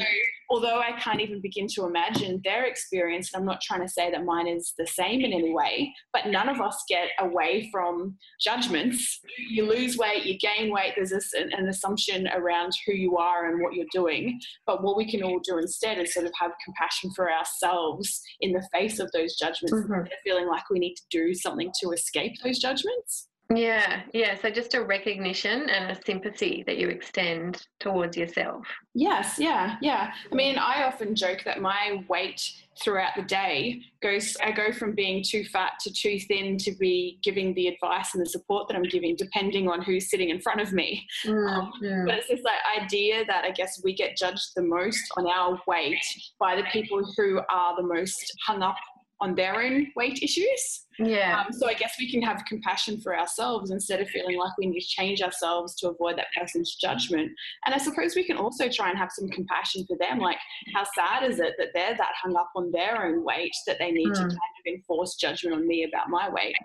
although 0.49 0.79
I 0.79 0.91
can't 0.99 1.19
even 1.19 1.41
begin 1.41 1.67
to 1.75 1.85
imagine 1.85 2.41
their 2.43 2.65
experience, 2.65 3.33
and 3.33 3.41
I'm 3.41 3.45
not 3.45 3.61
trying 3.61 3.81
to 3.81 3.89
say 3.89 4.11
that 4.11 4.23
mine 4.23 4.47
is 4.47 4.73
the 4.77 4.85
same 4.85 5.21
in 5.21 5.33
any 5.33 5.53
way, 5.53 5.93
but 6.11 6.27
none 6.27 6.47
of 6.47 6.61
us 6.61 6.83
get 6.87 7.09
away 7.19 7.69
from 7.71 8.15
judgments. 8.39 9.19
You 9.49 9.67
lose 9.67 9.97
weight, 9.97 10.25
you 10.25 10.37
gain 10.37 10.71
weight, 10.71 10.93
there's 10.95 11.09
this, 11.09 11.33
an, 11.33 11.51
an 11.53 11.69
assumption 11.69 12.27
around 12.35 12.73
who 12.85 12.93
you 12.93 13.17
are 13.17 13.49
and 13.49 13.61
what 13.61 13.73
you're 13.73 13.85
doing. 13.91 14.39
But 14.67 14.83
what 14.83 14.95
we 14.95 15.09
can 15.09 15.23
all 15.23 15.39
do 15.39 15.57
instead 15.57 15.97
is 15.99 16.13
sort 16.13 16.27
of 16.27 16.33
have 16.39 16.51
compassion 16.63 17.11
for 17.15 17.31
ourselves 17.31 18.21
in 18.41 18.51
the 18.51 18.67
face 18.71 18.99
of 18.99 19.11
those 19.11 19.35
judgments, 19.35 19.73
mm-hmm. 19.73 20.03
feeling 20.23 20.47
like 20.47 20.69
we 20.69 20.79
need 20.79 20.95
to 20.95 21.03
do 21.09 21.33
something 21.33 21.71
to 21.81 21.91
escape 21.91 22.33
those 22.43 22.59
judgments. 22.59 23.27
Yeah, 23.53 24.01
yeah. 24.13 24.35
So 24.35 24.49
just 24.49 24.73
a 24.73 24.83
recognition 24.83 25.69
and 25.69 25.91
a 25.91 26.01
sympathy 26.05 26.63
that 26.65 26.77
you 26.77 26.89
extend 26.89 27.67
towards 27.79 28.17
yourself. 28.17 28.65
Yes, 28.95 29.37
yeah, 29.37 29.77
yeah. 29.81 30.13
I 30.31 30.35
mean, 30.35 30.57
I 30.57 30.83
often 30.83 31.15
joke 31.15 31.43
that 31.45 31.61
my 31.61 32.03
weight 32.07 32.41
throughout 32.81 33.11
the 33.15 33.21
day 33.23 33.81
goes, 34.01 34.35
I 34.41 34.51
go 34.51 34.71
from 34.71 34.93
being 34.93 35.23
too 35.23 35.45
fat 35.45 35.73
to 35.81 35.91
too 35.91 36.19
thin 36.19 36.57
to 36.59 36.71
be 36.79 37.19
giving 37.23 37.53
the 37.53 37.67
advice 37.67 38.13
and 38.13 38.21
the 38.21 38.29
support 38.29 38.67
that 38.67 38.75
I'm 38.75 38.83
giving, 38.83 39.15
depending 39.15 39.67
on 39.67 39.81
who's 39.81 40.09
sitting 40.09 40.29
in 40.29 40.41
front 40.41 40.61
of 40.61 40.73
me. 40.73 41.05
Mm, 41.25 41.49
um, 41.49 41.71
But 42.05 42.15
it's 42.19 42.27
this 42.29 42.41
like 42.43 42.81
idea 42.81 43.25
that 43.25 43.43
I 43.45 43.51
guess 43.51 43.81
we 43.83 43.93
get 43.93 44.17
judged 44.17 44.51
the 44.55 44.63
most 44.63 45.01
on 45.17 45.27
our 45.27 45.59
weight 45.67 46.03
by 46.39 46.55
the 46.55 46.63
people 46.71 47.03
who 47.17 47.41
are 47.49 47.75
the 47.75 47.83
most 47.83 48.33
hung 48.45 48.63
up 48.63 48.75
on 49.23 49.35
their 49.35 49.61
own 49.61 49.87
weight 49.95 50.21
issues. 50.21 50.85
Yeah. 50.99 51.39
Um, 51.39 51.53
so 51.53 51.67
I 51.67 51.73
guess 51.73 51.95
we 51.97 52.11
can 52.11 52.21
have 52.21 52.43
compassion 52.45 52.99
for 52.99 53.17
ourselves 53.17 53.71
instead 53.71 54.01
of 54.01 54.09
feeling 54.09 54.37
like 54.37 54.51
we 54.57 54.67
need 54.67 54.81
to 54.81 54.85
change 54.85 55.21
ourselves 55.21 55.75
to 55.75 55.89
avoid 55.89 56.17
that 56.17 56.27
person's 56.37 56.75
judgment. 56.75 57.31
And 57.65 57.73
I 57.73 57.77
suppose 57.77 58.15
we 58.15 58.25
can 58.25 58.35
also 58.35 58.67
try 58.69 58.89
and 58.89 58.97
have 58.97 59.11
some 59.11 59.29
compassion 59.29 59.85
for 59.87 59.97
them. 59.97 60.19
Like, 60.19 60.37
how 60.75 60.83
sad 60.93 61.23
is 61.23 61.39
it 61.39 61.53
that 61.57 61.69
they're 61.73 61.95
that 61.95 62.11
hung 62.21 62.35
up 62.35 62.51
on 62.55 62.69
their 62.71 63.05
own 63.05 63.23
weight 63.23 63.55
that 63.65 63.77
they 63.79 63.91
need 63.91 64.09
mm. 64.09 64.13
to 64.13 64.21
hmm. 64.23 64.27
kind 64.27 64.33
of 64.33 64.73
enforce 64.73 65.15
judgment 65.15 65.55
on 65.55 65.65
me 65.65 65.85
about 65.85 66.09
my 66.09 66.29
weight? 66.29 66.55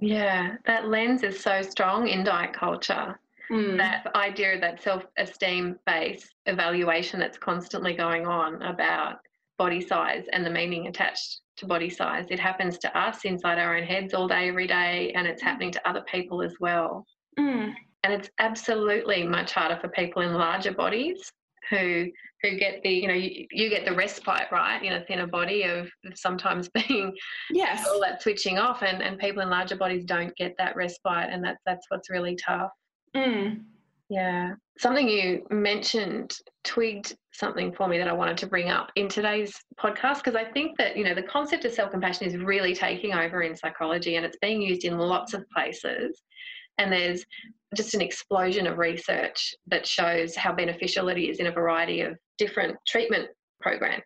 Yeah, 0.00 0.56
that 0.66 0.88
lens 0.88 1.22
is 1.22 1.38
so 1.38 1.62
strong 1.62 2.08
in 2.08 2.24
diet 2.24 2.52
culture. 2.52 3.18
Mm. 3.52 3.76
That 3.78 4.06
idea 4.16 4.54
of 4.54 4.60
that 4.62 4.82
self 4.82 5.04
esteem 5.16 5.78
based 5.86 6.34
evaluation 6.46 7.20
that's 7.20 7.38
constantly 7.38 7.94
going 7.94 8.26
on 8.26 8.62
about 8.62 9.18
body 9.58 9.80
size 9.80 10.24
and 10.32 10.44
the 10.44 10.50
meaning 10.50 10.86
attached 10.86 11.40
to 11.60 11.66
body 11.66 11.88
size. 11.88 12.26
It 12.30 12.40
happens 12.40 12.78
to 12.78 12.98
us 12.98 13.24
inside 13.24 13.58
our 13.58 13.76
own 13.76 13.84
heads 13.84 14.12
all 14.12 14.28
day, 14.28 14.48
every 14.48 14.66
day, 14.66 15.12
and 15.14 15.26
it's 15.26 15.42
happening 15.42 15.70
to 15.72 15.88
other 15.88 16.02
people 16.02 16.42
as 16.42 16.54
well. 16.60 17.06
Mm. 17.38 17.72
And 18.02 18.12
it's 18.12 18.30
absolutely 18.38 19.26
much 19.26 19.52
harder 19.52 19.78
for 19.80 19.88
people 19.88 20.22
in 20.22 20.34
larger 20.34 20.72
bodies 20.72 21.32
who 21.68 22.06
who 22.42 22.56
get 22.56 22.82
the 22.82 22.90
you 22.90 23.06
know 23.06 23.14
you, 23.14 23.46
you 23.52 23.68
get 23.68 23.84
the 23.84 23.94
respite 23.94 24.50
right 24.50 24.82
in 24.82 24.94
a 24.94 25.04
thinner 25.04 25.26
body 25.26 25.62
of, 25.62 25.88
sometimes 26.14 26.68
being 26.88 27.14
yes 27.50 27.86
all 27.86 28.00
that 28.00 28.22
switching 28.22 28.58
off 28.58 28.82
and 28.82 29.02
and 29.02 29.18
people 29.18 29.42
in 29.42 29.50
larger 29.50 29.76
bodies 29.76 30.04
don't 30.04 30.34
get 30.36 30.54
that 30.58 30.74
respite 30.74 31.28
and 31.30 31.44
that's 31.44 31.60
that's 31.66 31.86
what's 31.90 32.10
really 32.10 32.36
tough 32.36 32.70
mm. 33.14 33.60
Yeah. 34.10 34.54
Something 34.76 35.08
you 35.08 35.46
mentioned 35.50 36.36
twigged 36.64 37.16
something 37.32 37.72
for 37.72 37.86
me 37.86 37.96
that 37.96 38.08
I 38.08 38.12
wanted 38.12 38.36
to 38.38 38.48
bring 38.48 38.68
up 38.68 38.90
in 38.96 39.08
today's 39.08 39.54
podcast 39.78 40.16
because 40.16 40.34
I 40.34 40.44
think 40.50 40.76
that, 40.78 40.96
you 40.96 41.04
know, 41.04 41.14
the 41.14 41.22
concept 41.22 41.64
of 41.64 41.72
self 41.72 41.92
compassion 41.92 42.26
is 42.26 42.36
really 42.36 42.74
taking 42.74 43.14
over 43.14 43.42
in 43.42 43.56
psychology 43.56 44.16
and 44.16 44.26
it's 44.26 44.36
being 44.42 44.60
used 44.60 44.84
in 44.84 44.98
lots 44.98 45.32
of 45.32 45.48
places. 45.54 46.20
And 46.78 46.92
there's 46.92 47.24
just 47.76 47.94
an 47.94 48.00
explosion 48.00 48.66
of 48.66 48.78
research 48.78 49.54
that 49.68 49.86
shows 49.86 50.34
how 50.34 50.52
beneficial 50.52 51.08
it 51.08 51.18
is 51.18 51.38
in 51.38 51.46
a 51.46 51.52
variety 51.52 52.00
of 52.00 52.18
different 52.36 52.76
treatment 52.88 53.28
programs. 53.60 54.02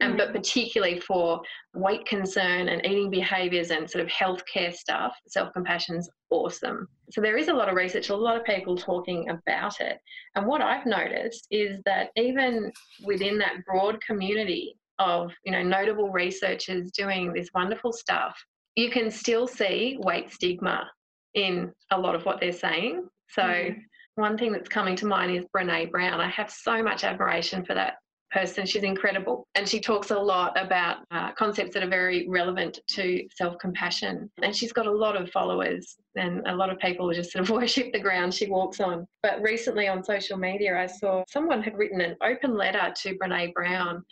And 0.00 0.16
but 0.16 0.32
particularly 0.32 1.00
for 1.00 1.40
weight 1.74 2.04
concern 2.06 2.68
and 2.68 2.84
eating 2.84 3.10
behaviors 3.10 3.70
and 3.70 3.88
sort 3.88 4.04
of 4.04 4.10
healthcare 4.10 4.74
stuff, 4.74 5.16
self 5.28 5.52
compassion 5.52 5.96
is 5.96 6.10
awesome. 6.30 6.88
So 7.10 7.20
there 7.20 7.36
is 7.36 7.48
a 7.48 7.52
lot 7.52 7.68
of 7.68 7.74
research, 7.74 8.08
a 8.08 8.16
lot 8.16 8.36
of 8.36 8.44
people 8.44 8.76
talking 8.76 9.28
about 9.28 9.80
it. 9.80 9.98
And 10.34 10.46
what 10.46 10.62
I've 10.62 10.86
noticed 10.86 11.46
is 11.50 11.80
that 11.84 12.10
even 12.16 12.72
within 13.04 13.38
that 13.38 13.64
broad 13.66 14.00
community 14.00 14.76
of 15.00 15.32
you 15.44 15.52
know 15.52 15.62
notable 15.62 16.10
researchers 16.10 16.92
doing 16.92 17.32
this 17.32 17.48
wonderful 17.54 17.92
stuff, 17.92 18.36
you 18.74 18.90
can 18.90 19.10
still 19.10 19.46
see 19.46 19.96
weight 20.00 20.32
stigma 20.32 20.88
in 21.34 21.72
a 21.90 21.98
lot 21.98 22.14
of 22.14 22.24
what 22.24 22.40
they're 22.40 22.52
saying. 22.52 23.06
So 23.30 23.42
mm. 23.42 23.76
one 24.14 24.38
thing 24.38 24.52
that's 24.52 24.68
coming 24.68 24.96
to 24.96 25.06
mind 25.06 25.36
is 25.36 25.44
Brene 25.56 25.90
Brown. 25.90 26.20
I 26.20 26.28
have 26.28 26.50
so 26.50 26.82
much 26.82 27.04
admiration 27.04 27.64
for 27.64 27.74
that 27.74 27.94
person. 28.34 28.66
She's 28.66 28.82
incredible. 28.82 29.46
And 29.54 29.66
she 29.66 29.80
talks 29.80 30.10
a 30.10 30.18
lot 30.18 30.60
about 30.60 30.98
uh, 31.12 31.32
concepts 31.32 31.72
that 31.74 31.84
are 31.84 31.88
very 31.88 32.28
relevant 32.28 32.80
to 32.88 33.24
self 33.34 33.56
compassion. 33.58 34.30
And 34.42 34.54
she's 34.54 34.72
got 34.72 34.86
a 34.86 34.90
lot 34.90 35.16
of 35.16 35.30
followers, 35.30 35.96
and 36.16 36.42
a 36.46 36.54
lot 36.54 36.70
of 36.70 36.78
people 36.80 37.10
just 37.12 37.30
sort 37.30 37.44
of 37.44 37.50
worship 37.58 37.92
the 37.92 38.00
ground 38.00 38.34
she 38.34 38.48
walks 38.48 38.80
on. 38.80 39.06
But 39.22 39.40
recently 39.40 39.86
on 39.88 40.02
social 40.02 40.36
media, 40.36 40.76
I 40.76 40.86
saw 40.86 41.22
someone 41.28 41.62
had 41.62 41.78
written 41.78 42.00
an 42.00 42.16
open 42.22 42.56
letter 42.56 42.92
to 43.02 43.16
Brene 43.16 43.54
Brown 43.54 44.04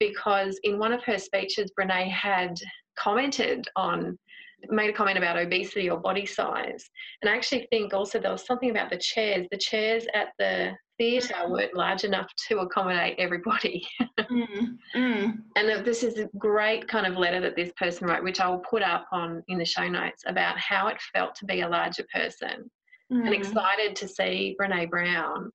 because 0.00 0.58
in 0.64 0.78
one 0.78 0.92
of 0.92 1.02
her 1.04 1.18
speeches, 1.18 1.70
Brene 1.78 2.10
had 2.10 2.58
commented 2.98 3.68
on 3.76 4.18
made 4.68 4.90
a 4.90 4.92
comment 4.92 5.18
about 5.18 5.36
obesity 5.36 5.90
or 5.90 5.98
body 5.98 6.26
size. 6.26 6.88
And 7.22 7.30
I 7.30 7.36
actually 7.36 7.66
think 7.70 7.92
also 7.92 8.18
there 8.18 8.32
was 8.32 8.46
something 8.46 8.70
about 8.70 8.90
the 8.90 8.98
chairs. 8.98 9.46
The 9.50 9.58
chairs 9.58 10.06
at 10.14 10.28
the 10.38 10.72
theatre 10.98 11.48
weren't 11.48 11.74
large 11.74 12.04
enough 12.04 12.30
to 12.48 12.60
accommodate 12.60 13.16
everybody. 13.18 13.86
mm, 14.20 14.78
mm. 14.94 15.38
And 15.56 15.84
this 15.84 16.02
is 16.02 16.18
a 16.18 16.28
great 16.38 16.88
kind 16.88 17.06
of 17.06 17.18
letter 17.18 17.40
that 17.40 17.56
this 17.56 17.70
person 17.76 18.08
wrote, 18.08 18.24
which 18.24 18.40
I 18.40 18.48
will 18.48 18.62
put 18.68 18.82
up 18.82 19.06
on 19.12 19.42
in 19.48 19.58
the 19.58 19.64
show 19.64 19.88
notes 19.88 20.22
about 20.26 20.58
how 20.58 20.88
it 20.88 21.00
felt 21.14 21.34
to 21.36 21.44
be 21.44 21.60
a 21.60 21.68
larger 21.68 22.04
person 22.12 22.70
mm. 23.12 23.26
and 23.26 23.34
excited 23.34 23.94
to 23.96 24.08
see 24.08 24.56
Brene 24.60 24.90
Brown 24.90 25.50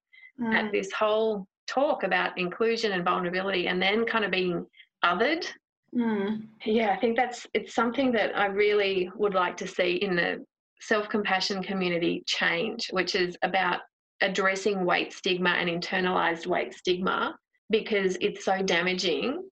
at 0.53 0.65
mm. 0.65 0.71
this 0.71 0.91
whole 0.91 1.47
talk 1.67 2.03
about 2.03 2.37
inclusion 2.37 2.91
and 2.93 3.05
vulnerability 3.05 3.67
and 3.67 3.81
then 3.81 4.05
kind 4.05 4.25
of 4.25 4.31
being 4.31 4.65
othered 5.03 5.45
Mm. 5.95 6.47
Yeah, 6.65 6.91
I 6.91 6.97
think 6.97 7.17
that's 7.17 7.45
it's 7.53 7.73
something 7.75 8.11
that 8.13 8.37
I 8.37 8.45
really 8.45 9.09
would 9.15 9.33
like 9.33 9.57
to 9.57 9.67
see 9.67 9.95
in 9.95 10.15
the 10.15 10.45
self 10.79 11.09
compassion 11.09 11.61
community 11.61 12.23
change, 12.25 12.89
which 12.91 13.15
is 13.15 13.37
about 13.43 13.81
addressing 14.21 14.85
weight 14.85 15.13
stigma 15.13 15.49
and 15.49 15.69
internalized 15.69 16.47
weight 16.47 16.73
stigma 16.73 17.35
because 17.69 18.17
it's 18.21 18.45
so 18.45 18.61
damaging. 18.61 19.43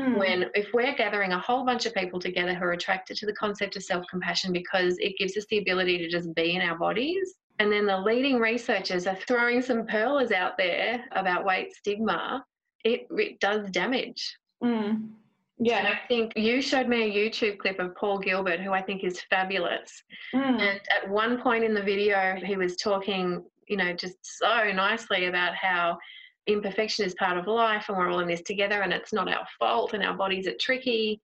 Mm. 0.00 0.18
When, 0.18 0.50
if 0.54 0.72
we're 0.72 0.94
gathering 0.94 1.32
a 1.32 1.38
whole 1.38 1.66
bunch 1.66 1.84
of 1.84 1.94
people 1.94 2.18
together 2.18 2.54
who 2.54 2.64
are 2.64 2.72
attracted 2.72 3.16
to 3.18 3.26
the 3.26 3.34
concept 3.34 3.76
of 3.76 3.82
self 3.82 4.06
compassion 4.10 4.52
because 4.52 4.96
it 4.98 5.18
gives 5.18 5.36
us 5.36 5.44
the 5.50 5.58
ability 5.58 5.98
to 5.98 6.08
just 6.08 6.34
be 6.34 6.56
in 6.56 6.62
our 6.62 6.78
bodies, 6.78 7.34
and 7.58 7.70
then 7.70 7.84
the 7.84 7.98
leading 7.98 8.38
researchers 8.38 9.06
are 9.06 9.18
throwing 9.28 9.60
some 9.60 9.86
pearls 9.86 10.32
out 10.32 10.56
there 10.56 11.04
about 11.12 11.44
weight 11.44 11.74
stigma, 11.74 12.42
it, 12.84 13.06
it 13.10 13.38
does 13.40 13.70
damage. 13.70 14.36
Mm. 14.64 15.10
Yeah, 15.58 15.78
and 15.78 15.88
I 15.88 16.00
think 16.08 16.32
you 16.36 16.60
showed 16.60 16.88
me 16.88 17.02
a 17.02 17.14
YouTube 17.30 17.58
clip 17.58 17.78
of 17.78 17.94
Paul 17.94 18.18
Gilbert, 18.18 18.60
who 18.60 18.72
I 18.72 18.82
think 18.82 19.04
is 19.04 19.20
fabulous. 19.30 20.02
Mm. 20.34 20.60
And 20.60 20.80
at 20.90 21.08
one 21.08 21.40
point 21.40 21.64
in 21.64 21.74
the 21.74 21.82
video, 21.82 22.36
he 22.44 22.56
was 22.56 22.76
talking, 22.76 23.44
you 23.68 23.76
know, 23.76 23.92
just 23.92 24.16
so 24.22 24.72
nicely 24.72 25.26
about 25.26 25.54
how 25.54 25.98
imperfection 26.46 27.04
is 27.04 27.14
part 27.14 27.38
of 27.38 27.46
life 27.46 27.84
and 27.88 27.96
we're 27.96 28.10
all 28.10 28.18
in 28.18 28.28
this 28.28 28.42
together 28.42 28.82
and 28.82 28.92
it's 28.92 29.12
not 29.12 29.32
our 29.32 29.46
fault 29.58 29.94
and 29.94 30.02
our 30.02 30.16
bodies 30.16 30.46
are 30.46 30.56
tricky. 30.60 31.20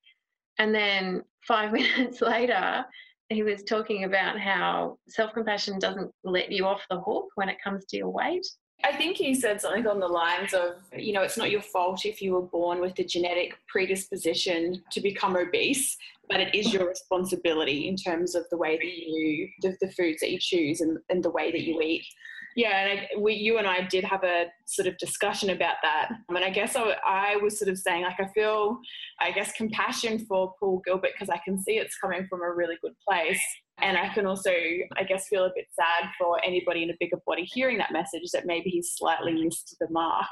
And 0.59 0.75
then 0.75 1.23
five 1.47 1.73
minutes 1.73 2.21
later, 2.21 2.85
he 3.31 3.43
was 3.43 3.63
talking 3.63 4.05
about 4.05 4.39
how 4.39 4.99
self 5.09 5.33
compassion 5.35 5.79
doesn't 5.79 6.11
let 6.25 6.51
you 6.51 6.65
off 6.65 6.87
the 6.91 7.01
hook 7.01 7.27
when 7.35 7.49
it 7.49 7.59
comes 7.63 7.85
to 7.87 7.97
your 7.97 8.11
weight. 8.11 8.47
I 8.85 8.97
think 8.97 9.17
he 9.17 9.35
said 9.35 9.61
something 9.61 9.87
on 9.87 9.99
the 9.99 10.07
lines 10.07 10.55
of, 10.55 10.77
you 10.97 11.13
know, 11.13 11.23
it's 11.23 11.37
not 11.37 11.51
your 11.51 11.63
fault 11.63 12.05
if 12.05 12.23
you 12.23 12.33
were 12.33 12.43
born 12.43 12.81
with 12.81 12.95
the 12.95 13.05
genetic 13.05 13.59
predisposition 13.67 14.83
to 14.93 15.01
become 15.01 15.37
obese, 15.37 15.97
but 16.29 16.41
it 16.41 16.55
is 16.55 16.73
your 16.73 16.89
responsibility 16.89 17.89
in 17.89 17.97
terms 17.97 18.35
of 18.37 18.45
the 18.51 18.57
way 18.57 18.77
that 18.77 18.87
you, 18.87 19.49
the, 19.63 19.77
the 19.81 19.91
foods 19.93 20.21
that 20.21 20.31
you 20.31 20.39
choose 20.39 20.81
and, 20.81 20.99
and 21.11 21.25
the 21.25 21.31
way 21.31 21.51
that 21.51 21.63
you 21.63 21.81
eat. 21.81 22.05
Yeah, 22.55 22.87
and 22.87 23.01
I, 23.01 23.09
we, 23.19 23.35
you 23.35 23.59
and 23.59 23.67
I 23.67 23.83
did 23.83 24.05
have 24.05 24.25
a 24.25 24.47
sort 24.67 24.89
of 24.89 24.97
discussion 24.99 25.51
about 25.51 25.77
that. 25.83 26.11
And 26.29 26.39
I 26.39 26.51
guess 26.51 26.77
I, 26.77 26.97
I 27.07 27.37
was 27.37 27.59
sort 27.59 27.69
of 27.69 27.79
saying, 27.79 28.03
like, 28.03 28.19
I 28.19 28.27
feel, 28.33 28.79
I 29.21 29.33
guess, 29.33 29.53
compassion 29.53 30.25
for 30.27 30.55
Paul 30.59 30.83
Gilbert 30.85 31.13
because 31.15 31.31
I 31.31 31.41
can 31.45 31.59
see 31.59 31.79
it's 31.79 31.97
coming 31.99 32.27
from 32.29 32.43
a 32.43 32.53
really 32.53 32.77
good 32.83 32.95
place. 33.07 33.41
And 33.81 33.97
I 33.97 34.09
can 34.09 34.27
also, 34.27 34.51
I 34.51 35.05
guess, 35.05 35.29
feel 35.29 35.45
a 35.45 35.51
bit 35.55 35.67
sad 35.73 36.11
for 36.19 36.43
anybody 36.45 36.83
in 36.83 36.91
a 36.91 36.95
bigger 36.99 37.19
body 37.27 37.45
hearing 37.45 37.79
that 37.79 37.93
message 37.93 38.31
that 38.33 38.47
maybe 38.47 38.71
he's 38.71 38.93
slightly 38.97 39.33
missed 39.33 39.77
the 39.81 39.89
mark. 39.91 40.27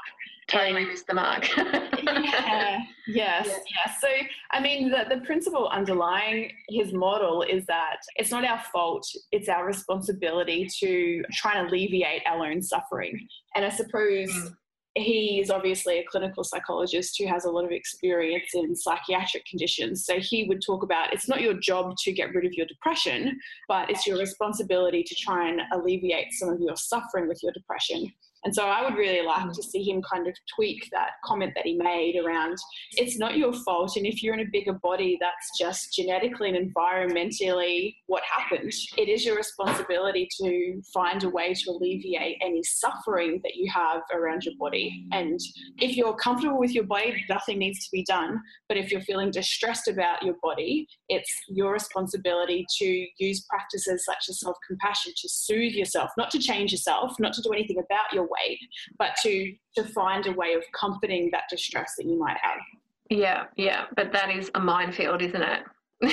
Totally 0.47 0.85
missed 0.85 1.07
the 1.07 1.13
mark. 1.13 1.47
yeah, 1.57 2.79
yes, 3.07 3.47
yes, 3.47 3.59
yes. 3.75 3.97
So, 4.01 4.07
I 4.51 4.59
mean, 4.59 4.89
the, 4.89 5.05
the 5.09 5.21
principle 5.25 5.69
underlying 5.69 6.51
his 6.69 6.93
model 6.93 7.43
is 7.43 7.65
that 7.65 7.97
it's 8.15 8.31
not 8.31 8.45
our 8.45 8.61
fault, 8.71 9.05
it's 9.31 9.49
our 9.49 9.65
responsibility 9.65 10.67
to 10.79 11.23
try 11.33 11.55
and 11.55 11.67
alleviate 11.67 12.21
our 12.25 12.45
own 12.45 12.61
suffering. 12.61 13.27
And 13.55 13.65
I 13.65 13.69
suppose. 13.69 14.29
Mm 14.29 14.55
he 14.97 15.39
is 15.39 15.49
obviously 15.49 15.99
a 15.99 16.05
clinical 16.09 16.43
psychologist 16.43 17.17
who 17.19 17.27
has 17.27 17.45
a 17.45 17.51
lot 17.51 17.65
of 17.65 17.71
experience 17.71 18.51
in 18.53 18.75
psychiatric 18.75 19.45
conditions. 19.45 20.05
So 20.05 20.19
he 20.19 20.45
would 20.45 20.61
talk 20.65 20.83
about 20.83 21.13
it's 21.13 21.27
not 21.27 21.41
your 21.41 21.53
job 21.55 21.95
to 22.03 22.11
get 22.11 22.33
rid 22.33 22.45
of 22.45 22.53
your 22.53 22.65
depression, 22.65 23.39
but 23.67 23.89
it's 23.89 24.05
your 24.05 24.17
responsibility 24.17 25.03
to 25.03 25.15
try 25.15 25.49
and 25.49 25.61
alleviate 25.73 26.33
some 26.33 26.49
of 26.49 26.59
your 26.59 26.75
suffering 26.75 27.27
with 27.27 27.41
your 27.43 27.51
depression. 27.53 28.11
And 28.47 28.55
so 28.55 28.65
I 28.65 28.81
would 28.81 28.97
really 28.97 29.27
like 29.27 29.43
mm. 29.43 29.53
to 29.53 29.61
see 29.61 29.83
him 29.83 30.01
kind 30.09 30.25
of 30.25 30.33
tweak 30.55 30.87
that 30.93 31.09
comment 31.25 31.51
that 31.55 31.65
he 31.65 31.75
made 31.75 32.15
around 32.15 32.55
it's 32.93 33.19
not 33.19 33.35
your 33.35 33.51
fault. 33.51 33.97
And 33.97 34.05
if 34.05 34.23
you're 34.23 34.33
in 34.33 34.39
a 34.39 34.49
bigger 34.49 34.71
body, 34.71 35.17
that's 35.19 35.59
just 35.59 35.93
genetically 35.93 36.55
and 36.55 36.73
environmentally 36.73 37.95
what 38.05 38.23
happened. 38.23 38.71
It 38.95 39.09
is 39.09 39.25
your 39.25 39.35
responsibility 39.35 40.29
to 40.41 40.81
find 40.93 41.25
a 41.25 41.29
way 41.29 41.53
to 41.53 41.71
alleviate 41.71 42.37
any 42.41 42.63
suffering 42.63 43.41
that 43.43 43.55
you 43.55 43.69
have 43.69 44.03
around 44.13 44.45
your 44.45 44.53
body. 44.57 45.05
And 45.11 45.37
if 45.79 45.97
you're 45.97 46.15
comfortable 46.15 46.57
with 46.57 46.71
your 46.71 46.85
body, 46.85 47.25
nothing 47.27 47.59
needs 47.59 47.83
to 47.83 47.89
be 47.91 48.05
done. 48.05 48.39
But 48.69 48.77
if 48.77 48.93
you're 48.93 49.01
feeling 49.01 49.29
distressed 49.29 49.89
about 49.89 50.23
your 50.23 50.35
body, 50.41 50.87
it's 51.09 51.33
your 51.49 51.73
responsibility 51.73 52.65
to 52.77 53.07
use 53.19 53.45
practices 53.49 54.05
such 54.05 54.29
as 54.29 54.39
self 54.39 54.55
compassion 54.65 55.11
to 55.17 55.27
soothe 55.27 55.73
yourself, 55.73 56.11
not 56.17 56.31
to 56.31 56.39
change 56.39 56.71
yourself, 56.71 57.13
not 57.19 57.33
to 57.33 57.41
do 57.41 57.51
anything 57.51 57.77
about 57.77 58.13
your 58.13 58.25
weight, 58.41 58.59
but 58.97 59.11
to 59.23 59.53
to 59.75 59.83
find 59.85 60.25
a 60.27 60.31
way 60.31 60.53
of 60.53 60.63
comforting 60.73 61.29
that 61.31 61.43
distress 61.49 61.93
that 61.97 62.05
you 62.05 62.17
might 62.17 62.37
have. 62.41 62.59
Yeah, 63.09 63.45
yeah, 63.55 63.85
but 63.95 64.11
that 64.11 64.29
is 64.29 64.51
a 64.55 64.59
minefield, 64.59 65.21
isn't 65.21 65.41
it? 65.41 65.61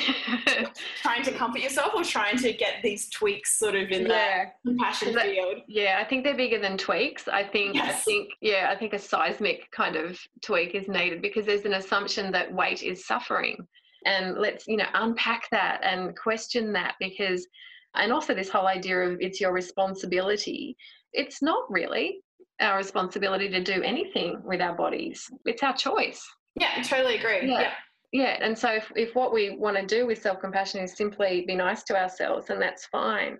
trying 1.02 1.22
to 1.22 1.30
comfort 1.32 1.60
yourself 1.60 1.92
or 1.94 2.02
trying 2.02 2.38
to 2.38 2.54
get 2.54 2.76
these 2.82 3.10
tweaks 3.10 3.58
sort 3.58 3.74
of 3.74 3.90
in 3.90 4.06
yeah. 4.06 4.46
the 4.64 4.70
compassion 4.70 5.12
that, 5.12 5.26
field 5.26 5.56
yeah 5.68 5.98
i 6.00 6.04
think 6.04 6.24
they're 6.24 6.34
bigger 6.34 6.58
than 6.58 6.78
tweaks 6.78 7.28
i 7.28 7.44
think 7.44 7.74
yes. 7.74 7.90
i 7.90 7.92
think 7.92 8.30
yeah 8.40 8.68
i 8.70 8.74
think 8.74 8.94
a 8.94 8.98
seismic 8.98 9.70
kind 9.72 9.94
of 9.94 10.18
tweak 10.40 10.74
is 10.74 10.88
needed 10.88 11.20
because 11.20 11.44
there's 11.44 11.66
an 11.66 11.74
assumption 11.74 12.32
that 12.32 12.50
weight 12.50 12.82
is 12.82 13.06
suffering 13.06 13.58
and 14.06 14.38
let's 14.38 14.66
you 14.66 14.78
know 14.78 14.86
unpack 14.94 15.50
that 15.50 15.80
and 15.82 16.16
question 16.16 16.72
that 16.72 16.94
because 16.98 17.46
and 17.94 18.10
also 18.10 18.34
this 18.34 18.48
whole 18.48 18.66
idea 18.66 18.98
of 18.98 19.18
it's 19.20 19.38
your 19.38 19.52
responsibility 19.52 20.76
it's 21.14 21.42
not 21.42 21.64
really 21.70 22.20
our 22.60 22.76
responsibility 22.76 23.48
to 23.48 23.62
do 23.62 23.82
anything 23.82 24.40
with 24.44 24.60
our 24.60 24.74
bodies. 24.74 25.30
It's 25.44 25.62
our 25.62 25.74
choice. 25.74 26.24
Yeah, 26.60 26.70
I 26.76 26.82
totally 26.82 27.16
agree. 27.16 27.48
Yeah. 27.48 27.60
yeah. 27.60 27.72
Yeah, 28.12 28.38
and 28.40 28.56
so 28.56 28.72
if, 28.72 28.92
if 28.94 29.16
what 29.16 29.32
we 29.32 29.56
want 29.56 29.76
to 29.76 29.84
do 29.84 30.06
with 30.06 30.22
self 30.22 30.40
compassion 30.40 30.80
is 30.80 30.96
simply 30.96 31.44
be 31.48 31.56
nice 31.56 31.82
to 31.84 32.00
ourselves, 32.00 32.46
then 32.46 32.60
that's 32.60 32.86
fine. 32.86 33.38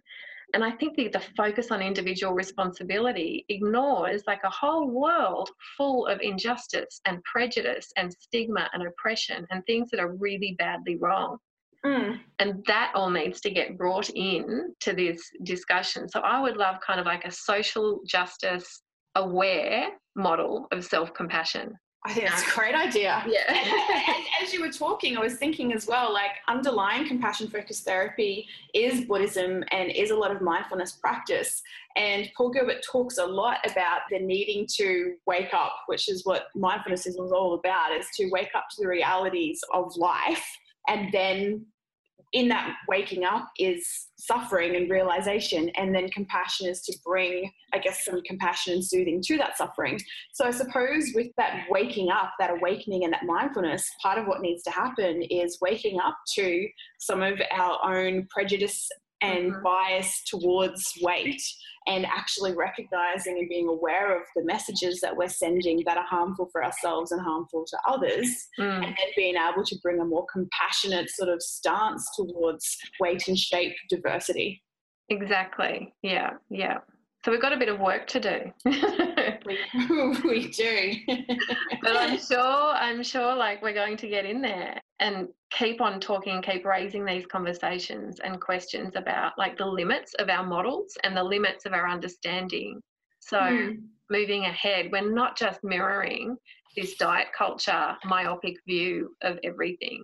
And 0.53 0.65
I 0.65 0.73
think 0.73 0.97
the, 0.97 1.09
the 1.09 1.23
focus 1.37 1.71
on 1.71 1.81
individual 1.81 2.33
responsibility 2.33 3.45
ignores 3.49 4.25
like 4.27 4.41
a 4.43 4.51
whole 4.51 4.89
world 4.89 5.49
full 5.77 6.07
of 6.07 6.21
injustice 6.21 7.01
and 7.07 7.23
prejudice 7.23 7.93
and 7.97 8.13
stigma 8.13 8.69
and 8.73 8.85
oppression 8.85 9.47
and 9.51 9.65
things 9.65 9.91
that 9.91 10.01
are 10.01 10.15
really 10.15 10.57
badly 10.59 10.97
wrong. 10.97 11.39
Mm. 11.85 12.19
And 12.39 12.65
that 12.67 12.93
all 12.95 13.11
needs 13.11 13.41
to 13.43 13.51
get 13.51 13.77
brought 13.77 14.09
in 14.11 14.75
to 14.81 14.93
this 14.93 15.31
discussion. 15.43 16.09
So 16.09 16.21
I 16.21 16.41
would 16.41 16.57
love 16.57 16.77
kind 16.87 16.99
of 16.99 17.07
like 17.07 17.25
a 17.25 17.31
social 17.31 18.01
justice 18.07 18.83
aware 19.15 19.89
model 20.17 20.67
of 20.73 20.85
self 20.85 21.13
compassion. 21.15 21.75
I 22.07 22.13
think 22.13 22.29
that's 22.29 22.47
a 22.47 22.55
great 22.55 22.75
idea. 22.75 23.25
Yeah. 23.27 23.45
and 23.49 24.25
as 24.43 24.53
you 24.53 24.61
were 24.61 24.71
talking, 24.71 25.17
I 25.17 25.21
was 25.21 25.37
thinking 25.37 25.73
as 25.73 25.87
well, 25.87 26.13
like 26.13 26.33
underlying 26.49 27.09
compassion 27.09 27.49
focused 27.49 27.85
therapy 27.85 28.47
is 28.75 29.07
Buddhism 29.07 29.65
and 29.71 29.91
is 29.91 30.11
a 30.11 30.15
lot 30.15 30.31
of 30.31 30.43
mindfulness 30.43 30.93
practice. 30.93 31.63
And 31.97 32.29
Paul 32.37 32.51
Gilbert 32.51 32.83
talks 32.91 33.17
a 33.17 33.25
lot 33.25 33.59
about 33.65 34.01
the 34.11 34.19
needing 34.19 34.67
to 34.77 35.15
wake 35.27 35.55
up, 35.55 35.77
which 35.87 36.11
is 36.11 36.27
what 36.27 36.49
mindfulness 36.55 37.07
is 37.07 37.17
all 37.17 37.55
about, 37.55 37.97
is 37.97 38.07
to 38.17 38.29
wake 38.31 38.51
up 38.55 38.67
to 38.73 38.83
the 38.83 38.89
realities 38.89 39.63
of 39.73 39.97
life 39.97 40.45
and 40.89 41.11
then 41.11 41.65
in 42.35 42.49
that 42.49 42.75
waking 42.89 43.25
up 43.25 43.49
is 43.59 44.09
suffering 44.17 44.75
and 44.75 44.91
realization 44.91 45.69
and 45.77 45.95
then 45.95 46.09
compassion 46.11 46.67
is 46.67 46.83
to 46.83 46.93
bring 47.05 47.49
i 47.73 47.79
guess 47.79 48.05
some 48.05 48.21
compassion 48.23 48.75
and 48.75 48.85
soothing 48.85 49.23
to 49.23 49.37
that 49.37 49.57
suffering. 49.57 49.99
So 50.33 50.45
i 50.45 50.51
suppose 50.51 51.13
with 51.15 51.29
that 51.39 51.65
waking 51.71 52.11
up 52.11 52.33
that 52.41 52.51
awakening 52.51 53.05
and 53.05 53.13
that 53.13 53.25
mindfulness 53.25 53.89
part 54.03 54.19
of 54.19 54.27
what 54.27 54.41
needs 54.41 54.65
to 54.65 54.71
happen 54.71 55.23
is 55.23 55.59
waking 55.63 56.01
up 56.01 56.19
to 56.35 56.69
some 56.99 57.23
of 57.23 57.41
our 57.53 57.97
own 57.97 58.27
prejudice 58.31 58.91
and 59.25 59.53
mm-hmm. 59.53 59.63
bias 59.63 60.23
towards 60.27 60.83
weight 61.03 61.43
and 61.87 62.07
actually 62.07 62.55
recognizing 62.55 63.39
and 63.39 63.49
being 63.49 63.69
aware 63.69 64.17
of 64.17 64.23
the 64.35 64.45
messages 64.45 65.01
that 65.01 65.17
we're 65.17 65.29
sending 65.29 65.83
that 65.85 65.99
are 65.99 66.07
harmful 66.07 66.49
for 66.51 66.65
ourselves 66.65 67.13
and 67.13 67.21
harmful 67.21 67.65
to 67.67 67.79
others 67.89 68.29
mm. 68.59 68.77
and 68.77 68.85
then 68.85 69.09
being 69.17 69.35
able 69.37 69.65
to 69.65 69.77
bring 69.83 70.01
a 70.01 70.05
more 70.05 70.27
compassionate 70.33 71.11
sort 71.11 71.29
of 71.29 71.43
stance 71.43 72.09
towards 72.17 72.65
weight 73.01 73.23
and 73.29 73.39
shape 73.39 73.75
diversity 73.91 74.63
exactly 75.11 75.93
yeah 76.03 76.31
yeah 76.51 76.79
so 77.25 77.31
we've 77.31 77.41
got 77.41 77.55
a 77.55 77.57
bit 77.57 77.71
of 77.71 77.81
work 77.81 78.07
to 78.09 78.21
do. 78.21 78.53
we, 79.47 79.59
we 80.29 80.49
do. 80.49 80.93
but 81.83 81.97
I'm 81.97 82.19
sure, 82.31 82.39
I'm 82.75 83.03
sure 83.03 83.35
like 83.35 83.63
we're 83.63 83.73
going 83.73 83.97
to 83.97 84.09
get 84.09 84.27
in 84.27 84.43
there 84.43 84.79
and 85.01 85.29
keep 85.57 85.81
on 85.81 86.01
talking, 86.01 86.35
and 86.35 86.45
keep 86.45 86.65
raising 86.65 87.05
these 87.05 87.27
conversations 87.27 88.21
and 88.21 88.41
questions 88.41 88.95
about 88.97 89.33
like 89.39 89.57
the 89.57 89.67
limits 89.67 90.15
of 90.15 90.29
our 90.29 90.45
models 90.45 90.97
and 91.05 91.17
the 91.17 91.23
limits 91.23 91.65
of 91.67 91.73
our 91.73 91.89
understanding. 91.89 92.81
So 93.21 93.39
mm. 93.39 93.79
moving 94.11 94.45
ahead, 94.45 94.91
we're 94.93 95.11
not 95.11 95.37
just 95.37 95.63
mirroring 95.63 96.37
this 96.77 96.95
diet 96.97 97.29
culture 97.37 97.97
myopic 98.05 98.57
view 98.67 99.15
of 99.23 99.39
everything. 99.45 100.03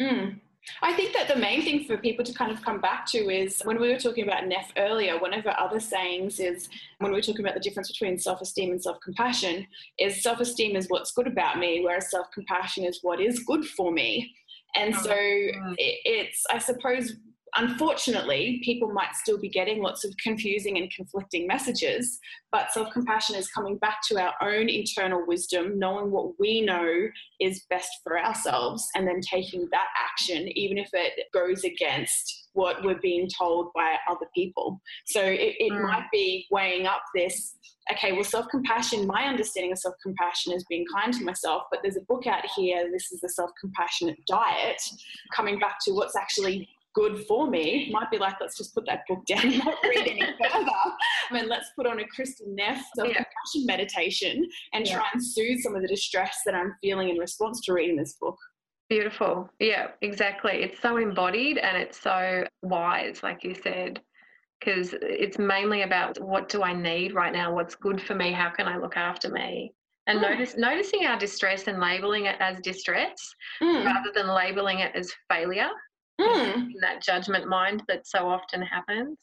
Mm. 0.00 0.40
I 0.80 0.92
think 0.92 1.12
that 1.14 1.26
the 1.26 1.34
main 1.34 1.62
thing 1.62 1.84
for 1.84 1.96
people 1.96 2.24
to 2.24 2.32
kind 2.32 2.52
of 2.52 2.62
come 2.62 2.80
back 2.80 3.04
to 3.06 3.18
is 3.18 3.62
when 3.64 3.80
we 3.80 3.88
were 3.88 3.98
talking 3.98 4.24
about 4.24 4.46
Neff 4.46 4.70
earlier, 4.76 5.18
one 5.18 5.34
of 5.34 5.44
our 5.44 5.58
other 5.58 5.80
sayings 5.80 6.38
is 6.38 6.68
when 6.98 7.10
we 7.10 7.18
were 7.18 7.22
talking 7.22 7.40
about 7.40 7.54
the 7.54 7.60
difference 7.60 7.90
between 7.90 8.16
self 8.16 8.40
esteem 8.40 8.70
and 8.70 8.80
self 8.80 8.98
compassion, 9.00 9.66
is 9.98 10.22
self 10.22 10.38
esteem 10.38 10.76
is 10.76 10.86
what's 10.86 11.10
good 11.10 11.26
about 11.26 11.58
me, 11.58 11.80
whereas 11.82 12.10
self 12.10 12.28
compassion 12.32 12.84
is 12.84 13.00
what 13.02 13.20
is 13.20 13.40
good 13.40 13.64
for 13.64 13.90
me. 13.90 14.32
And 14.74 14.94
oh, 14.94 15.02
so 15.02 15.14
it's, 15.14 16.44
I 16.50 16.58
suppose, 16.58 17.14
unfortunately, 17.56 18.60
people 18.64 18.92
might 18.92 19.14
still 19.14 19.38
be 19.38 19.48
getting 19.48 19.82
lots 19.82 20.04
of 20.04 20.14
confusing 20.22 20.78
and 20.78 20.90
conflicting 20.90 21.46
messages, 21.46 22.18
but 22.50 22.72
self 22.72 22.92
compassion 22.92 23.36
is 23.36 23.48
coming 23.48 23.76
back 23.78 23.98
to 24.08 24.20
our 24.20 24.34
own 24.42 24.68
internal 24.68 25.24
wisdom, 25.26 25.78
knowing 25.78 26.10
what 26.10 26.38
we 26.38 26.60
know 26.62 27.08
is 27.40 27.64
best 27.68 27.90
for 28.02 28.18
ourselves, 28.18 28.86
and 28.94 29.06
then 29.06 29.20
taking 29.20 29.68
that 29.72 29.88
action, 29.96 30.48
even 30.56 30.78
if 30.78 30.88
it 30.92 31.26
goes 31.32 31.64
against 31.64 32.41
what 32.54 32.82
we're 32.84 33.00
being 33.00 33.28
told 33.38 33.70
by 33.74 33.96
other 34.10 34.26
people. 34.34 34.80
So 35.06 35.22
it, 35.22 35.56
it 35.58 35.72
mm. 35.72 35.82
might 35.82 36.06
be 36.12 36.46
weighing 36.50 36.86
up 36.86 37.02
this 37.14 37.56
okay, 37.90 38.12
well, 38.12 38.24
self 38.24 38.46
compassion, 38.50 39.06
my 39.06 39.24
understanding 39.24 39.72
of 39.72 39.78
self 39.78 39.94
compassion 40.02 40.52
is 40.52 40.64
being 40.68 40.84
kind 40.94 41.12
to 41.14 41.24
myself, 41.24 41.64
but 41.70 41.80
there's 41.82 41.96
a 41.96 42.02
book 42.02 42.26
out 42.26 42.44
here, 42.56 42.88
this 42.92 43.10
is 43.12 43.20
the 43.20 43.28
self 43.28 43.50
compassionate 43.60 44.18
diet, 44.28 44.80
coming 45.34 45.58
back 45.58 45.76
to 45.84 45.92
what's 45.92 46.16
actually 46.16 46.68
good 46.94 47.24
for 47.26 47.48
me 47.48 47.88
might 47.90 48.10
be 48.10 48.18
like 48.18 48.34
let's 48.38 48.56
just 48.56 48.74
put 48.74 48.84
that 48.86 49.00
book 49.08 49.24
down 49.26 49.40
and 49.46 49.58
not 49.58 49.74
read 49.82 50.06
any 50.06 50.20
further 50.52 50.70
I 51.30 51.32
mean 51.32 51.48
let's 51.48 51.70
put 51.74 51.86
on 51.86 51.98
a 52.00 52.02
Kristin 52.02 52.48
Neff 52.54 52.84
self-compassion 52.94 53.24
yeah. 53.54 53.66
meditation 53.66 54.46
and 54.74 54.86
yeah. 54.86 54.96
try 54.96 55.06
and 55.14 55.24
soothe 55.24 55.60
some 55.60 55.74
of 55.74 55.80
the 55.80 55.88
distress 55.88 56.40
that 56.44 56.54
I'm 56.54 56.74
feeling 56.82 57.08
in 57.08 57.16
response 57.16 57.60
to 57.64 57.72
reading 57.72 57.96
this 57.96 58.16
book 58.20 58.36
beautiful 58.92 59.48
yeah 59.58 59.88
exactly 60.00 60.62
it's 60.62 60.80
so 60.80 60.96
embodied 60.96 61.58
and 61.58 61.76
it's 61.76 62.00
so 62.00 62.44
wise 62.62 63.22
like 63.22 63.42
you 63.44 63.54
said 63.54 64.00
because 64.58 64.94
it's 65.00 65.38
mainly 65.38 65.82
about 65.82 66.20
what 66.20 66.48
do 66.48 66.62
I 66.62 66.72
need 66.72 67.14
right 67.14 67.32
now 67.32 67.54
what's 67.54 67.74
good 67.74 68.00
for 68.00 68.14
me 68.14 68.32
how 68.32 68.50
can 68.50 68.66
I 68.66 68.76
look 68.76 68.96
after 68.96 69.30
me 69.30 69.72
and 70.06 70.18
mm. 70.18 70.30
notice 70.30 70.56
noticing 70.56 71.06
our 71.06 71.18
distress 71.18 71.68
and 71.68 71.80
labeling 71.80 72.26
it 72.26 72.36
as 72.40 72.60
distress 72.60 73.34
mm. 73.62 73.84
rather 73.84 74.10
than 74.14 74.28
labeling 74.28 74.80
it 74.80 74.92
as 74.94 75.12
failure 75.30 75.70
mm. 76.20 76.72
that 76.80 77.02
judgment 77.02 77.48
mind 77.48 77.82
that 77.88 78.06
so 78.06 78.28
often 78.28 78.62
happens. 78.62 79.18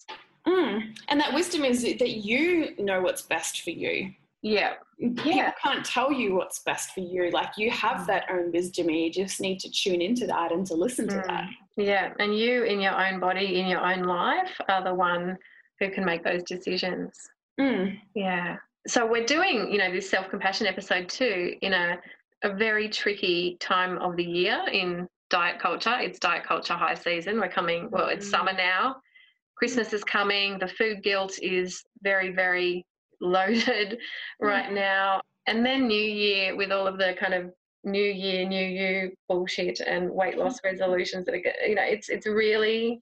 Mm. 0.47 0.97
And 1.07 1.19
that 1.19 1.33
wisdom 1.33 1.65
is 1.65 1.83
that 1.83 2.09
you 2.09 2.75
know 2.77 3.01
what's 3.01 3.21
best 3.21 3.61
for 3.61 3.71
you. 3.71 4.11
Yeah. 4.41 4.73
People 4.99 5.31
yeah. 5.31 5.51
can't 5.61 5.85
tell 5.85 6.11
you 6.11 6.35
what's 6.35 6.59
best 6.59 6.91
for 6.91 7.01
you. 7.01 7.29
Like 7.31 7.57
you 7.57 7.69
have 7.71 8.01
mm. 8.01 8.07
that 8.07 8.25
own 8.31 8.51
wisdom 8.51 8.87
and 8.87 8.97
you 8.97 9.11
just 9.11 9.41
need 9.41 9.59
to 9.59 9.69
tune 9.69 10.01
into 10.01 10.27
that 10.27 10.51
and 10.51 10.65
to 10.67 10.75
listen 10.75 11.07
to 11.09 11.15
mm. 11.15 11.27
that. 11.27 11.49
Yeah. 11.77 12.13
And 12.19 12.37
you 12.37 12.63
in 12.63 12.79
your 12.79 12.93
own 12.93 13.19
body, 13.19 13.59
in 13.59 13.67
your 13.67 13.85
own 13.85 14.03
life, 14.03 14.51
are 14.69 14.83
the 14.83 14.93
one 14.93 15.37
who 15.79 15.89
can 15.89 16.05
make 16.05 16.23
those 16.23 16.43
decisions. 16.43 17.17
Mm. 17.59 17.99
Yeah. 18.15 18.57
So 18.87 19.05
we're 19.05 19.25
doing, 19.25 19.71
you 19.71 19.77
know, 19.77 19.91
this 19.91 20.09
self-compassion 20.09 20.67
episode 20.67 21.09
too 21.09 21.55
in 21.61 21.73
a, 21.73 21.97
a 22.43 22.53
very 22.53 22.87
tricky 22.87 23.57
time 23.59 23.97
of 23.97 24.15
the 24.15 24.23
year 24.23 24.63
in 24.71 25.07
diet 25.29 25.59
culture. 25.59 25.97
It's 25.99 26.17
diet 26.17 26.45
culture 26.45 26.73
high 26.73 26.95
season. 26.95 27.39
We're 27.39 27.49
coming, 27.49 27.89
well, 27.91 28.07
it's 28.07 28.27
mm. 28.27 28.31
summer 28.31 28.53
now. 28.53 28.97
Christmas 29.57 29.91
is 29.91 30.05
coming. 30.05 30.57
The 30.59 30.69
food 30.69 31.03
guilt 31.03 31.37
is 31.41 31.83
very, 32.01 32.33
very 32.33 32.85
loaded 33.21 33.99
right 34.39 34.71
now. 34.71 35.21
And 35.47 35.65
then 35.65 35.87
New 35.87 35.95
Year 35.95 36.55
with 36.55 36.71
all 36.71 36.87
of 36.87 36.97
the 36.97 37.15
kind 37.19 37.33
of 37.33 37.51
New 37.83 38.03
Year, 38.03 38.47
New 38.47 38.65
You 38.65 39.11
bullshit 39.27 39.79
and 39.79 40.09
weight 40.09 40.37
loss 40.37 40.59
resolutions 40.63 41.25
that 41.25 41.35
are, 41.35 41.67
you 41.67 41.75
know, 41.75 41.83
it's 41.83 42.09
it's 42.09 42.27
really 42.27 43.01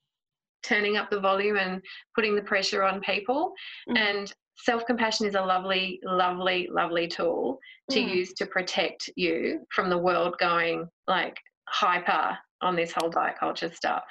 turning 0.64 0.98
up 0.98 1.10
the 1.10 1.20
volume 1.20 1.58
and 1.58 1.82
putting 2.16 2.36
the 2.36 2.42
pressure 2.42 2.84
on 2.84 3.02
people. 3.02 3.54
Mm. 3.90 3.98
And 3.98 4.34
self 4.58 4.86
compassion 4.86 5.26
is 5.26 5.36
a 5.36 5.42
lovely, 5.42 6.00
lovely, 6.04 6.68
lovely 6.72 7.08
tool 7.08 7.60
to 7.92 8.00
mm. 8.00 8.16
use 8.16 8.34
to 8.34 8.46
protect 8.46 9.10
you 9.16 9.62
from 9.74 9.90
the 9.90 9.98
world 9.98 10.36
going 10.40 10.88
like 11.08 11.38
hyper 11.70 12.38
on 12.62 12.76
this 12.76 12.92
whole 12.92 13.10
diet 13.10 13.36
culture 13.40 13.72
stuff. 13.74 14.04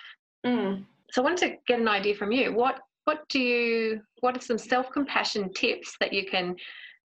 Mm. 0.45 0.85
So 1.11 1.23
I 1.23 1.25
wanted 1.25 1.49
to 1.49 1.57
get 1.67 1.81
an 1.81 1.89
idea 1.89 2.15
from 2.15 2.33
you. 2.33 2.53
What 2.53 2.81
what 3.07 3.27
do 3.29 3.39
you 3.39 4.01
what 4.21 4.37
are 4.37 4.41
some 4.41 4.59
self-compassion 4.59 5.53
tips 5.55 5.97
that 6.01 6.13
you 6.13 6.27
can 6.27 6.57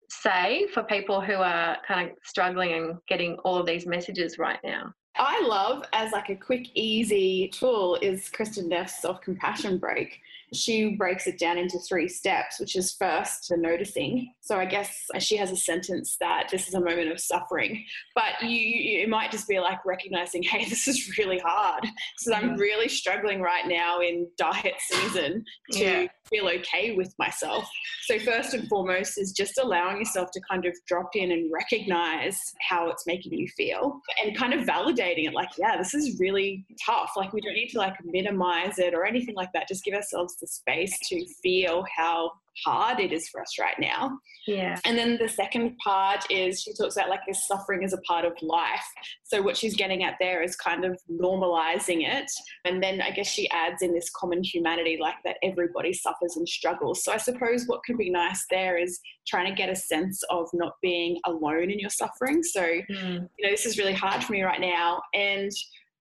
say 0.09 0.67
for 0.73 0.83
people 0.83 1.21
who 1.21 1.35
are 1.35 1.77
kind 1.87 2.11
of 2.11 2.17
struggling 2.23 2.73
and 2.73 2.97
getting 3.07 3.35
all 3.45 3.57
of 3.57 3.65
these 3.65 3.87
messages 3.87 4.37
right 4.37 4.59
now? 4.63 4.93
I 5.17 5.41
love 5.47 5.85
as 5.93 6.11
like 6.11 6.29
a 6.29 6.35
quick, 6.35 6.67
easy 6.73 7.47
tool 7.47 7.97
is 8.01 8.29
Kristin 8.29 8.67
Neff's 8.67 9.01
self-compassion 9.01 9.77
break 9.77 10.19
she 10.55 10.95
breaks 10.95 11.27
it 11.27 11.39
down 11.39 11.57
into 11.57 11.77
three 11.79 12.07
steps, 12.07 12.59
which 12.59 12.75
is 12.75 12.93
first 12.93 13.49
the 13.49 13.57
noticing. 13.57 14.33
So 14.41 14.57
I 14.57 14.65
guess 14.65 15.05
she 15.19 15.37
has 15.37 15.51
a 15.51 15.55
sentence 15.55 16.17
that 16.19 16.47
this 16.51 16.67
is 16.67 16.73
a 16.73 16.79
moment 16.79 17.11
of 17.11 17.19
suffering, 17.19 17.85
but 18.13 18.41
you, 18.41 18.49
you 18.49 18.99
it 19.03 19.09
might 19.09 19.31
just 19.31 19.47
be 19.47 19.59
like 19.59 19.85
recognizing, 19.85 20.43
hey, 20.43 20.65
this 20.69 20.87
is 20.87 21.17
really 21.17 21.39
hard. 21.39 21.85
So 22.17 22.33
I'm 22.33 22.51
mm-hmm. 22.51 22.59
really 22.59 22.89
struggling 22.89 23.41
right 23.41 23.67
now 23.67 23.99
in 24.01 24.27
diet 24.37 24.75
season 24.79 25.43
to 25.73 25.79
yeah. 25.79 26.07
Feel 26.29 26.47
okay 26.47 26.95
with 26.95 27.13
myself. 27.19 27.69
So 28.03 28.19
first 28.19 28.53
and 28.53 28.67
foremost 28.67 29.17
is 29.17 29.31
just 29.31 29.57
allowing 29.57 29.97
yourself 29.97 30.29
to 30.31 30.41
kind 30.49 30.65
of 30.65 30.73
drop 30.87 31.15
in 31.15 31.31
and 31.31 31.51
recognize 31.51 32.39
how 32.67 32.89
it's 32.89 33.05
making 33.05 33.33
you 33.33 33.47
feel 33.55 34.01
and 34.23 34.37
kind 34.37 34.53
of 34.53 34.61
validating 34.61 35.27
it 35.27 35.33
like, 35.33 35.49
yeah, 35.57 35.77
this 35.77 35.93
is 35.93 36.19
really 36.19 36.65
tough. 36.85 37.11
Like 37.15 37.33
we 37.33 37.41
don't 37.41 37.53
need 37.53 37.69
to 37.69 37.77
like 37.77 37.95
minimize 38.03 38.79
it 38.79 38.93
or 38.93 39.05
anything 39.05 39.35
like 39.35 39.51
that. 39.53 39.67
Just 39.67 39.83
give 39.83 39.93
ourselves 39.93 40.35
the 40.39 40.47
space 40.47 40.97
to 41.09 41.25
feel 41.41 41.85
how 41.95 42.31
hard 42.63 42.99
it 42.99 43.11
is 43.11 43.27
for 43.29 43.41
us 43.41 43.57
right 43.59 43.75
now. 43.79 44.17
Yeah. 44.47 44.77
And 44.85 44.97
then 44.97 45.17
the 45.19 45.27
second 45.27 45.77
part 45.83 46.25
is 46.29 46.61
she 46.61 46.73
talks 46.73 46.95
about 46.95 47.09
like 47.09 47.21
this 47.27 47.47
suffering 47.47 47.83
is 47.83 47.93
a 47.93 48.01
part 48.01 48.25
of 48.25 48.33
life. 48.41 48.85
So 49.23 49.41
what 49.41 49.57
she's 49.57 49.75
getting 49.75 50.03
at 50.03 50.15
there 50.19 50.43
is 50.43 50.55
kind 50.55 50.85
of 50.85 50.99
normalizing 51.11 52.07
it. 52.07 52.29
And 52.63 52.81
then 52.81 53.01
I 53.01 53.11
guess 53.11 53.27
she 53.27 53.49
adds 53.49 53.81
in 53.81 53.93
this 53.93 54.09
common 54.11 54.43
humanity, 54.43 54.97
like 55.01 55.15
that 55.25 55.37
everybody 55.43 55.93
suffers 55.93 56.35
and 56.35 56.47
struggles. 56.47 57.03
So 57.03 57.11
I 57.11 57.17
suppose 57.17 57.65
what 57.65 57.81
could 57.85 57.97
be 57.97 58.09
nice 58.09 58.45
there 58.49 58.77
is 58.77 58.99
trying 59.27 59.49
to 59.49 59.55
get 59.55 59.69
a 59.69 59.75
sense 59.75 60.21
of 60.29 60.47
not 60.53 60.73
being 60.81 61.19
alone 61.25 61.71
in 61.71 61.79
your 61.79 61.89
suffering. 61.89 62.43
So, 62.43 62.61
mm. 62.61 62.87
you 62.89 63.45
know, 63.45 63.49
this 63.49 63.65
is 63.65 63.77
really 63.77 63.93
hard 63.93 64.23
for 64.23 64.33
me 64.33 64.43
right 64.43 64.61
now. 64.61 65.01
And 65.13 65.51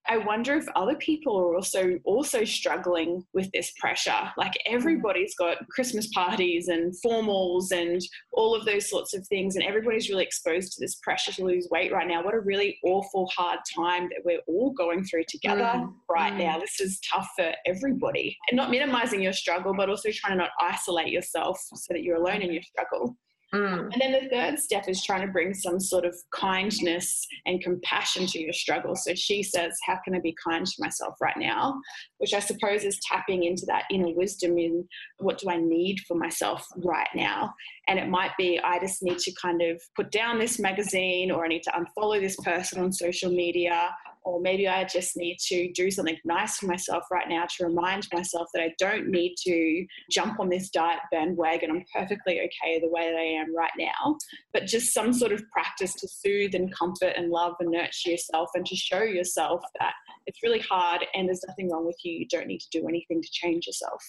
I 0.07 0.17
wonder 0.17 0.55
if 0.55 0.67
other 0.75 0.95
people 0.95 1.37
are 1.37 1.55
also 1.55 1.97
also 2.03 2.43
struggling 2.43 3.23
with 3.33 3.51
this 3.51 3.71
pressure. 3.79 4.31
Like 4.37 4.53
everybody's 4.65 5.35
got 5.35 5.57
Christmas 5.69 6.07
parties 6.09 6.67
and 6.67 6.93
formals 7.05 7.71
and 7.71 8.01
all 8.33 8.55
of 8.55 8.65
those 8.65 8.89
sorts 8.89 9.15
of 9.15 9.27
things, 9.27 9.55
and 9.55 9.65
everybody's 9.65 10.09
really 10.09 10.23
exposed 10.23 10.73
to 10.73 10.81
this 10.81 10.95
pressure 10.95 11.31
to 11.33 11.45
lose 11.45 11.67
weight 11.71 11.91
right 11.91 12.07
now. 12.07 12.23
What 12.23 12.35
a 12.35 12.39
really 12.39 12.77
awful, 12.83 13.29
hard 13.35 13.59
time 13.75 14.09
that 14.09 14.21
we're 14.23 14.41
all 14.47 14.71
going 14.73 15.03
through 15.05 15.23
together 15.27 15.63
mm. 15.63 15.93
right 16.09 16.33
mm. 16.33 16.39
now. 16.39 16.59
This 16.59 16.79
is 16.79 16.99
tough 17.11 17.29
for 17.35 17.51
everybody. 17.65 18.37
And 18.49 18.57
not 18.57 18.69
minimizing 18.69 19.21
your 19.21 19.33
struggle, 19.33 19.73
but 19.73 19.89
also 19.89 20.09
trying 20.11 20.33
to 20.33 20.37
not 20.37 20.51
isolate 20.59 21.07
yourself 21.09 21.59
so 21.73 21.93
that 21.93 22.03
you're 22.03 22.17
alone 22.17 22.41
in 22.41 22.51
your 22.51 22.63
struggle. 22.63 23.17
Mm. 23.53 23.93
And 23.93 24.01
then 24.01 24.11
the 24.11 24.29
third 24.29 24.59
step 24.59 24.89
is 24.89 25.03
trying 25.03 25.25
to 25.25 25.31
bring 25.31 25.53
some 25.53 25.79
sort 25.79 26.05
of 26.05 26.15
kindness 26.31 27.25
and 27.45 27.61
compassion 27.61 28.25
to 28.27 28.39
your 28.39 28.53
struggle. 28.53 28.95
So 28.95 29.13
she 29.13 29.43
says, 29.43 29.77
How 29.85 29.99
can 30.03 30.15
I 30.15 30.19
be 30.19 30.35
kind 30.43 30.65
to 30.65 30.75
myself 30.79 31.15
right 31.21 31.37
now? 31.37 31.79
Which 32.17 32.33
I 32.33 32.39
suppose 32.39 32.83
is 32.83 32.99
tapping 33.09 33.43
into 33.43 33.65
that 33.67 33.83
inner 33.91 34.13
wisdom 34.13 34.57
in 34.57 34.87
what 35.19 35.37
do 35.37 35.49
I 35.49 35.57
need 35.57 35.99
for 36.07 36.15
myself 36.15 36.65
right 36.77 37.07
now? 37.15 37.53
And 37.87 37.99
it 37.99 38.09
might 38.09 38.31
be, 38.37 38.59
I 38.59 38.79
just 38.79 39.03
need 39.03 39.19
to 39.19 39.31
kind 39.39 39.61
of 39.61 39.81
put 39.95 40.11
down 40.11 40.39
this 40.39 40.59
magazine 40.59 41.31
or 41.31 41.45
I 41.45 41.47
need 41.47 41.63
to 41.63 41.71
unfollow 41.71 42.19
this 42.19 42.35
person 42.37 42.81
on 42.81 42.91
social 42.91 43.31
media 43.31 43.91
or 44.25 44.41
maybe 44.41 44.67
I 44.67 44.83
just 44.83 45.15
need 45.15 45.37
to 45.47 45.71
do 45.73 45.91
something 45.91 46.17
nice 46.25 46.57
for 46.57 46.65
myself 46.65 47.03
right 47.11 47.29
now 47.29 47.45
to 47.45 47.65
remind 47.65 48.07
myself 48.11 48.47
that 48.53 48.63
I 48.63 48.73
don't 48.79 49.07
need 49.09 49.35
to 49.45 49.85
jump 50.11 50.39
on 50.39 50.49
this 50.49 50.69
diet 50.71 50.99
bandwagon. 51.11 51.69
I'm 51.69 51.85
perfectly 51.93 52.39
okay 52.39 52.79
the 52.79 52.89
way 52.89 53.11
that 53.11 53.17
I 53.17 53.41
am 53.41 53.55
right 53.55 53.71
now. 53.77 54.17
But 54.51 54.65
just 54.65 54.93
some 54.93 55.13
sort 55.13 55.31
of 55.31 55.43
practice 55.51 55.93
to 55.93 56.07
soothe 56.07 56.55
and 56.55 56.75
comfort 56.75 57.13
and 57.15 57.29
love 57.29 57.53
and 57.59 57.69
nurture 57.69 58.09
yourself 58.09 58.49
and 58.55 58.65
to 58.65 58.75
show 58.75 59.03
yourself 59.03 59.61
that 59.79 59.93
it's 60.25 60.41
really 60.41 60.59
hard 60.59 61.05
and 61.13 61.27
there's 61.27 61.45
nothing 61.47 61.69
wrong 61.69 61.85
with 61.85 61.97
you. 62.03 62.13
You 62.13 62.27
don't 62.27 62.47
need 62.47 62.61
to 62.61 62.79
do 62.79 62.87
anything 62.87 63.21
to 63.21 63.29
change 63.31 63.67
yourself. 63.67 64.03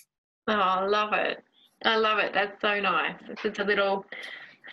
Oh, 0.49 0.55
I 0.55 0.87
love 0.87 1.13
it. 1.13 1.43
I 1.85 1.97
love 1.97 2.19
it. 2.19 2.33
That's 2.33 2.59
so 2.63 2.81
nice. 2.81 3.17
It's 3.45 3.59
a 3.59 3.65
little 3.65 4.07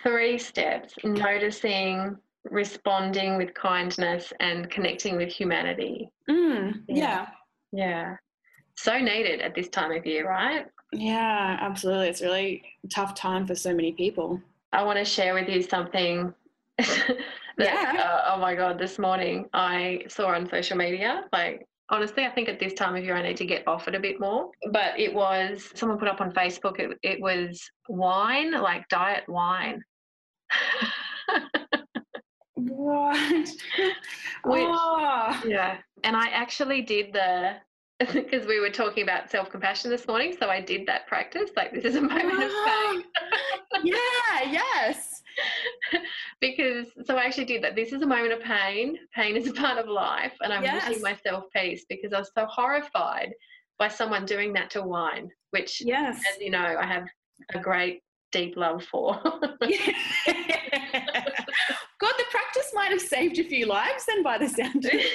three 0.02 0.38
steps 0.38 0.94
noticing 1.04 2.16
responding 2.44 3.36
with 3.36 3.54
kindness 3.54 4.32
and 4.40 4.70
connecting 4.70 5.16
with 5.16 5.30
humanity. 5.30 6.10
Mm, 6.30 6.82
yeah. 6.88 7.26
Yeah. 7.72 8.16
So 8.76 8.98
needed 8.98 9.40
at 9.40 9.54
this 9.54 9.68
time 9.68 9.92
of 9.92 10.04
year, 10.04 10.28
right? 10.28 10.66
Yeah, 10.92 11.56
absolutely. 11.60 12.08
It's 12.08 12.22
really 12.22 12.62
tough 12.92 13.14
time 13.14 13.46
for 13.46 13.54
so 13.54 13.74
many 13.74 13.92
people. 13.92 14.40
I 14.72 14.82
want 14.82 14.98
to 14.98 15.04
share 15.04 15.34
with 15.34 15.48
you 15.48 15.62
something 15.62 16.34
that, 16.78 17.18
yeah. 17.58 18.02
Uh, 18.02 18.34
oh 18.34 18.40
my 18.40 18.54
God, 18.54 18.78
this 18.78 18.98
morning 18.98 19.46
I 19.52 20.02
saw 20.08 20.28
on 20.28 20.48
social 20.48 20.76
media. 20.76 21.24
Like, 21.32 21.66
honestly, 21.88 22.24
I 22.24 22.30
think 22.30 22.48
at 22.48 22.58
this 22.58 22.74
time 22.74 22.96
of 22.96 23.04
year 23.04 23.16
I 23.16 23.22
need 23.22 23.36
to 23.38 23.46
get 23.46 23.66
off 23.66 23.88
it 23.88 23.94
a 23.94 24.00
bit 24.00 24.20
more. 24.20 24.50
But 24.72 24.98
it 24.98 25.12
was, 25.12 25.70
someone 25.74 25.98
put 25.98 26.08
up 26.08 26.20
on 26.20 26.32
Facebook, 26.32 26.78
it, 26.78 26.98
it 27.02 27.20
was 27.20 27.60
wine, 27.88 28.52
like 28.52 28.88
diet 28.88 29.24
wine. 29.28 29.82
What? 32.68 33.16
Which, 34.44 34.62
oh. 34.62 35.42
Yeah. 35.46 35.78
And 36.02 36.16
I 36.16 36.28
actually 36.28 36.82
did 36.82 37.12
the 37.12 37.56
because 38.12 38.46
we 38.46 38.58
were 38.60 38.70
talking 38.70 39.02
about 39.02 39.30
self 39.30 39.50
compassion 39.50 39.90
this 39.90 40.06
morning. 40.08 40.34
So 40.38 40.48
I 40.48 40.60
did 40.60 40.86
that 40.86 41.06
practice. 41.06 41.50
Like, 41.56 41.72
this 41.72 41.84
is 41.84 41.96
a 41.96 42.00
moment 42.00 42.42
of 42.42 42.50
ah. 42.52 42.92
pain. 42.92 43.04
yeah, 43.84 44.50
yes. 44.50 45.22
because, 46.40 46.88
so 47.04 47.16
I 47.16 47.24
actually 47.24 47.44
did 47.44 47.62
that. 47.62 47.76
This 47.76 47.92
is 47.92 48.02
a 48.02 48.06
moment 48.06 48.32
of 48.32 48.40
pain. 48.40 48.98
Pain 49.14 49.36
is 49.36 49.48
a 49.48 49.52
part 49.52 49.78
of 49.78 49.88
life. 49.88 50.32
And 50.42 50.52
I'm 50.52 50.62
yes. 50.62 50.88
wishing 50.88 51.02
myself 51.02 51.44
peace 51.54 51.84
because 51.88 52.12
I 52.12 52.18
was 52.18 52.30
so 52.36 52.46
horrified 52.46 53.32
by 53.78 53.88
someone 53.88 54.24
doing 54.24 54.52
that 54.54 54.70
to 54.70 54.82
wine, 54.82 55.30
which, 55.50 55.80
yes. 55.80 56.20
as 56.32 56.40
you 56.40 56.50
know, 56.50 56.76
I 56.78 56.86
have 56.86 57.06
a 57.54 57.58
great 57.58 58.02
deep 58.32 58.56
love 58.56 58.84
for. 58.84 59.20
God, 62.00 62.12
the 62.18 62.24
practice 62.30 62.70
might 62.74 62.90
have 62.90 63.00
saved 63.00 63.38
a 63.38 63.44
few 63.44 63.66
lives 63.66 64.04
then 64.06 64.22
by 64.22 64.38
the 64.38 64.48
sound 64.48 64.84
of 64.84 64.90
it. 64.92 65.06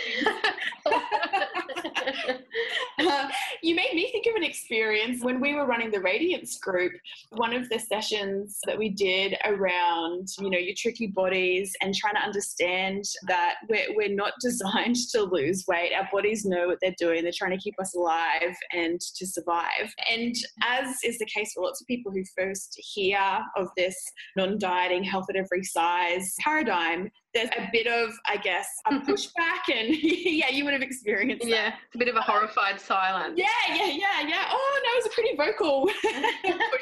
uh, 3.00 3.28
you 3.62 3.76
made 3.76 3.94
me 3.94 4.10
think 4.12 4.26
of 4.28 4.36
an 4.36 4.44
experience 4.44 5.24
when 5.24 5.40
we 5.40 5.54
were 5.54 5.66
running 5.66 5.92
the 5.92 6.02
Radiance 6.02 6.58
group. 6.60 6.94
One 7.32 7.54
of 7.54 7.70
the 7.70 7.80
sessions 7.80 8.60
that 8.66 8.78
we 8.78 8.90
did 8.90 9.36
around, 9.46 10.28
you 10.40 10.50
know, 10.50 10.58
your 10.58 10.76
tricky 10.78 11.08
bodies 11.08 11.74
and 11.82 11.94
trying 11.94 12.16
to 12.16 12.22
understand 12.22 13.04
that 13.28 13.56
we're, 13.70 13.96
we're 13.96 14.16
not 14.16 14.34
designed 14.42 14.98
to 15.12 15.24
lose 15.24 15.66
weight. 15.68 15.94
Our 15.94 16.08
bodies 16.12 16.46
know 16.46 16.68
what 16.68 16.78
they're 16.82 16.96
doing. 16.98 17.24
They're 17.24 17.32
trying 17.36 17.58
to 17.58 17.64
keep 17.64 17.80
us 17.80 17.96
alive 17.96 18.56
and 18.74 19.00
to 19.00 19.26
survive. 19.26 19.94
And 20.12 20.36
as 20.64 20.98
is 21.04 21.18
the 21.18 21.26
case 21.26 21.54
for 21.54 21.64
lots 21.64 21.82
of 21.82 21.88
people 21.88 22.12
who 22.12 22.24
first 22.38 22.76
hear 22.78 23.20
of 23.56 23.68
this 23.78 23.96
non-dieting 24.36 25.04
health 25.04 25.26
at 25.30 25.36
every 25.36 25.64
size 25.64 26.36
paradigm, 26.40 27.10
there's 27.34 27.50
a 27.58 27.70
bit 27.72 27.88
of, 27.88 28.12
I 28.28 28.38
guess, 28.38 28.68
a 28.88 28.96
pushback, 28.96 29.72
and 29.72 29.96
yeah, 30.02 30.50
you 30.50 30.64
would 30.66 30.74
have 30.74 30.82
experienced 30.82 31.44
that. 31.44 31.50
Yeah, 31.50 31.74
a 31.94 31.98
bit 31.98 32.08
of 32.08 32.16
a 32.16 32.22
horrified 32.22 32.80
silence. 32.80 33.36
Yeah, 33.38 33.76
yeah, 33.76 33.88
yeah, 33.88 34.28
yeah. 34.28 34.46
Oh, 34.50 34.82
no, 34.84 34.90
it 34.92 35.04
was 35.04 35.06
a 35.06 35.10
pretty 35.10 35.36
vocal 35.36 35.88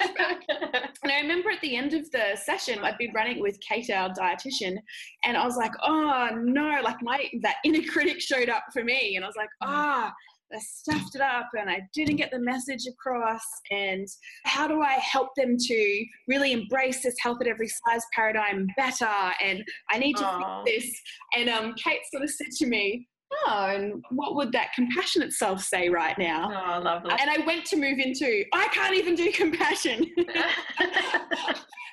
pushback. 0.01 0.93
and 1.03 1.11
I 1.11 1.19
remember 1.19 1.51
at 1.51 1.61
the 1.61 1.75
end 1.75 1.93
of 1.93 2.09
the 2.11 2.37
session, 2.41 2.79
I'd 2.79 2.97
been 2.97 3.11
running 3.13 3.41
with 3.41 3.59
Kate, 3.59 3.89
our 3.89 4.09
dietitian, 4.09 4.77
and 5.23 5.35
I 5.35 5.45
was 5.45 5.57
like, 5.57 5.73
oh 5.83 6.29
no, 6.35 6.79
like 6.83 7.01
my 7.01 7.29
that 7.41 7.57
inner 7.65 7.85
critic 7.91 8.21
showed 8.21 8.49
up 8.49 8.63
for 8.71 8.83
me, 8.83 9.15
and 9.15 9.25
I 9.25 9.27
was 9.27 9.37
like, 9.37 9.49
mm. 9.61 9.67
ah. 9.67 10.13
Oh, 10.13 10.21
I 10.53 10.59
stuffed 10.59 11.15
it 11.15 11.21
up 11.21 11.49
and 11.57 11.69
I 11.69 11.81
didn't 11.93 12.15
get 12.15 12.31
the 12.31 12.39
message 12.39 12.85
across. 12.87 13.43
And 13.71 14.07
how 14.45 14.67
do 14.67 14.81
I 14.81 14.93
help 14.93 15.29
them 15.35 15.57
to 15.57 16.05
really 16.27 16.53
embrace 16.53 17.03
this 17.03 17.15
health 17.21 17.37
at 17.41 17.47
every 17.47 17.67
size 17.67 18.03
paradigm 18.15 18.67
better? 18.77 19.09
And 19.43 19.63
I 19.89 19.97
need 19.97 20.15
to 20.17 20.23
Aww. 20.23 20.63
fix 20.65 20.85
this. 20.85 21.01
And 21.35 21.49
um, 21.49 21.73
Kate 21.75 21.99
sort 22.11 22.23
of 22.23 22.29
said 22.29 22.51
to 22.57 22.67
me, 22.67 23.07
Oh, 23.45 23.65
and 23.65 24.03
what 24.11 24.35
would 24.35 24.53
that 24.53 24.71
compassionate 24.73 25.33
self 25.33 25.61
say 25.61 25.89
right 25.89 26.17
now? 26.17 26.49
Oh, 26.49 26.81
lovely. 26.81 27.11
And 27.19 27.29
I 27.29 27.45
went 27.45 27.65
to 27.65 27.75
move 27.75 27.99
into, 27.99 28.45
I 28.53 28.69
can't 28.69 28.95
even 28.95 29.15
do 29.15 29.31
compassion. 29.33 30.09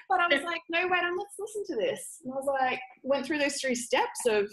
but 0.09 0.21
I 0.21 0.29
was 0.31 0.43
like, 0.45 0.61
no, 0.71 0.87
wait, 0.89 1.03
on, 1.03 1.19
let's 1.19 1.35
listen 1.39 1.65
to 1.67 1.77
this. 1.77 2.21
And 2.25 2.33
I 2.33 2.37
was 2.37 2.47
like, 2.47 2.81
went 3.03 3.27
through 3.27 3.39
those 3.39 3.57
three 3.57 3.75
steps 3.75 4.21
of 4.29 4.49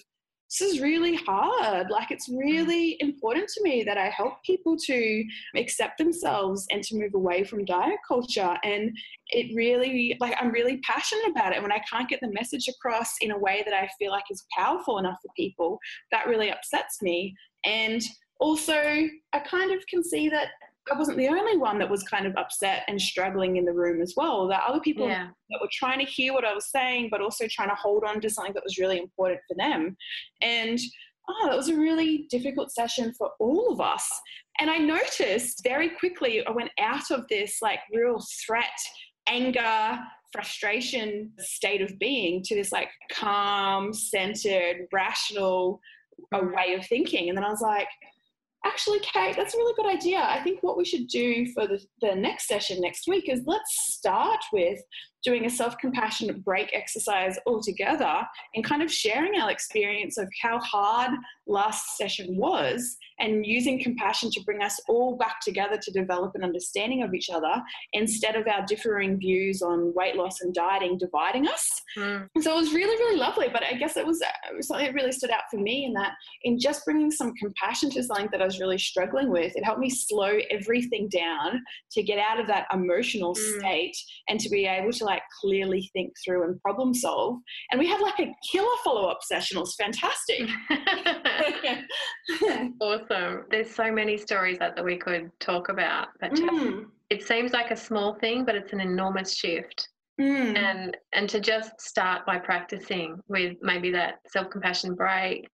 this 0.52 0.74
is 0.74 0.82
really 0.82 1.16
hard. 1.16 1.90
Like, 1.90 2.12
it's 2.12 2.30
mm. 2.30 2.38
really 2.40 2.98
important 3.00 3.48
to 3.50 3.64
me 3.64 3.84
that 3.84 3.98
I 3.98 4.10
help 4.10 4.44
people 4.44 4.76
to 4.86 5.24
accept 5.56 5.98
themselves 5.98 6.66
and 6.72 6.84
to 6.84 6.98
move 6.98 7.14
away 7.14 7.44
from 7.44 7.64
diet 7.64 8.00
culture. 8.06 8.58
And 8.64 8.92
it 9.30 9.56
really, 9.56 10.18
like, 10.20 10.36
I'm 10.40 10.52
really 10.52 10.78
passionate 10.80 11.30
about 11.30 11.56
it. 11.56 11.62
When 11.62 11.72
I 11.72 11.82
can't 11.90 12.10
get 12.10 12.20
the 12.22 12.32
message 12.32 12.68
across 12.68 13.16
in 13.22 13.32
a 13.32 13.38
way 13.38 13.64
that 13.66 13.74
I 13.74 13.88
feel 13.98 14.12
like 14.12 14.26
is 14.30 14.46
powerful 14.58 14.98
enough 14.98 15.18
for 15.22 15.32
people, 15.38 15.80
that 16.12 16.28
really 16.28 16.52
upsets 16.52 17.02
me. 17.02 17.34
And 17.64 18.02
also, 18.40 19.08
I 19.34 19.40
kind 19.40 19.72
of 19.72 19.86
can 19.88 20.04
see 20.04 20.28
that 20.30 20.50
I 20.92 20.98
wasn't 20.98 21.18
the 21.18 21.28
only 21.28 21.58
one 21.58 21.78
that 21.80 21.90
was 21.90 22.04
kind 22.04 22.26
of 22.26 22.36
upset 22.38 22.84
and 22.88 23.00
struggling 23.00 23.58
in 23.58 23.66
the 23.66 23.74
room 23.74 24.02
as 24.02 24.14
well. 24.18 24.48
That 24.48 24.64
other 24.68 24.80
people 24.80 25.08
yeah. 25.08 25.28
that 25.50 25.62
were 25.62 25.70
trying 25.72 26.00
to 26.00 26.12
hear 26.12 26.34
what 26.34 26.46
I 26.46 26.54
was 26.54 26.72
saying, 26.72 27.10
but 27.12 27.22
also 27.22 27.46
trying 27.50 27.70
to 27.70 27.76
hold 27.76 28.04
on 28.04 28.20
to 28.22 28.30
something 28.30 28.54
that 28.54 28.64
was 28.64 28.80
really 28.80 28.98
important 28.98 29.42
for 29.48 29.56
them. 29.56 29.96
And 30.42 30.80
oh, 31.30 31.48
that 31.48 31.58
was 31.58 31.70
a 31.70 31.76
really 31.76 32.26
difficult 32.30 32.72
session 32.72 33.14
for 33.18 33.30
all 33.40 33.72
of 33.72 33.80
us. 33.80 34.10
And 34.60 34.70
I 34.70 34.78
noticed 34.78 35.62
very 35.64 35.90
quickly, 35.90 36.46
I 36.46 36.52
went 36.52 36.72
out 36.80 37.12
of 37.12 37.28
this 37.30 37.58
like 37.62 37.80
real 37.94 38.20
threat, 38.46 38.66
anger, 39.28 40.00
frustration 40.32 41.32
state 41.40 41.82
of 41.82 41.98
being 42.00 42.42
to 42.44 42.56
this 42.56 42.72
like 42.72 42.90
calm, 43.12 43.94
centered, 43.94 44.88
rational 44.92 45.80
mm. 46.34 46.56
way 46.56 46.74
of 46.74 46.86
thinking. 46.88 47.30
And 47.30 47.38
then 47.38 47.46
I 47.46 47.50
was 47.50 47.62
like, 47.62 47.88
actually, 48.66 49.00
Kate, 49.00 49.36
that's 49.36 49.54
a 49.54 49.58
really 49.58 49.74
good 49.76 49.88
idea. 49.88 50.20
I 50.20 50.42
think 50.44 50.62
what 50.62 50.78
we 50.78 50.86
should 50.86 51.08
do 51.08 51.48
for 51.54 51.68
the, 51.68 51.80
the 52.02 52.16
next 52.16 52.48
session 52.48 52.80
next 52.80 53.08
week 53.08 53.30
is 53.30 53.42
let's 53.46 53.94
start 53.94 54.40
with 54.54 54.80
doing 55.24 55.46
a 55.46 55.50
self 55.50 55.78
compassionate 55.78 56.44
break 56.44 56.70
exercise 56.74 57.38
all 57.46 57.62
together 57.62 58.22
and 58.56 58.64
kind 58.64 58.82
of 58.82 58.92
sharing 58.92 59.40
our 59.40 59.52
experience 59.52 60.18
of 60.18 60.28
how 60.42 60.60
hard 60.60 61.12
last 61.52 61.98
session 61.98 62.36
was 62.38 62.98
and 63.22 63.46
using 63.46 63.82
compassion 63.82 64.30
to 64.32 64.42
bring 64.44 64.64
us 64.64 64.80
all 64.90 65.16
back 65.16 65.40
together 65.42 65.78
to 65.78 65.92
develop 65.92 66.32
an 66.36 66.44
understanding 66.44 67.04
of 67.04 67.14
each 67.14 67.30
other 67.30 67.62
instead 67.94 68.36
of 68.36 68.48
our 68.48 68.66
differing 68.66 69.18
views 69.20 69.62
on 69.62 69.94
weight 69.96 70.16
loss 70.16 70.42
and 70.42 70.54
dieting 70.54 70.98
dividing 70.98 71.48
us. 71.48 71.82
Mm. 71.98 72.28
So 72.42 72.58
it 72.58 72.60
was 72.60 72.74
really, 72.74 72.96
really 72.98 73.18
lovely. 73.18 73.48
But 73.52 73.64
I 73.64 73.74
guess 73.74 73.96
it 73.96 74.06
was, 74.06 74.22
it 74.22 74.56
was 74.56 74.68
something 74.68 74.88
that 74.88 74.96
really 74.96 75.12
stood 75.12 75.30
out 75.30 75.44
for 75.52 75.58
me 75.58 75.86
in 75.86 75.94
that 75.94 76.14
in 76.44 76.60
just 76.60 76.84
bringing 76.84 77.12
some 77.12 77.34
compassion 77.36 77.92
to 77.92 78.04
something 78.04 78.30
that 78.32 78.42
I 78.42 78.46
was 78.46 78.60
really 78.60 78.80
struggling 78.80 79.30
with, 79.30 79.56
it 79.56 79.64
helped 79.64 79.80
me 79.80 79.90
slow 79.90 80.40
everything 80.50 81.08
down 81.10 81.62
to 81.92 82.04
get 82.04 82.18
out 82.18 82.40
of 82.40 82.48
that 82.48 82.66
emotional 82.74 83.36
mm. 83.36 83.60
state 83.60 83.96
and 84.30 84.40
to 84.40 84.50
be 84.50 84.66
able 84.66 84.92
to 84.94 85.06
like 85.06 85.22
clearly 85.42 85.90
think 85.94 86.14
through 86.26 86.44
and 86.44 86.60
problem 86.62 86.94
solve. 86.94 87.38
And 87.72 87.80
we 87.80 87.88
had 87.88 88.02
like 88.02 88.20
a 88.20 88.34
killer 88.52 88.68
follow 88.84 89.08
up 89.08 89.20
session. 89.22 89.58
It 89.58 89.62
was 89.62 89.76
fantastic. 89.76 90.50
awesome. 92.82 93.46
There's 93.50 93.70
so 93.74 93.92
many 93.92 94.18
stories 94.18 94.58
that, 94.60 94.76
that 94.76 94.86
we 94.86 94.98
could 94.98 95.32
talk 95.40 95.70
about, 95.70 96.10
but 96.20 96.32
just, 96.36 96.42
Mm, 96.44 96.86
it 97.10 97.24
seems 97.24 97.52
like 97.54 97.72
a 97.72 97.76
small 97.76 98.16
thing, 98.16 98.46
but 98.46 98.56
it's 98.56 98.74
an 98.74 98.80
enormous 98.82 99.34
shift. 99.36 99.90
mm, 100.20 100.58
And 100.58 100.96
and 101.14 101.30
to 101.30 101.40
just 101.40 101.80
start 101.82 102.26
by 102.26 102.38
practicing 102.40 103.20
with 103.28 103.58
maybe 103.62 103.92
that 103.92 104.20
self 104.28 104.50
compassion 104.50 104.96
break, 104.96 105.48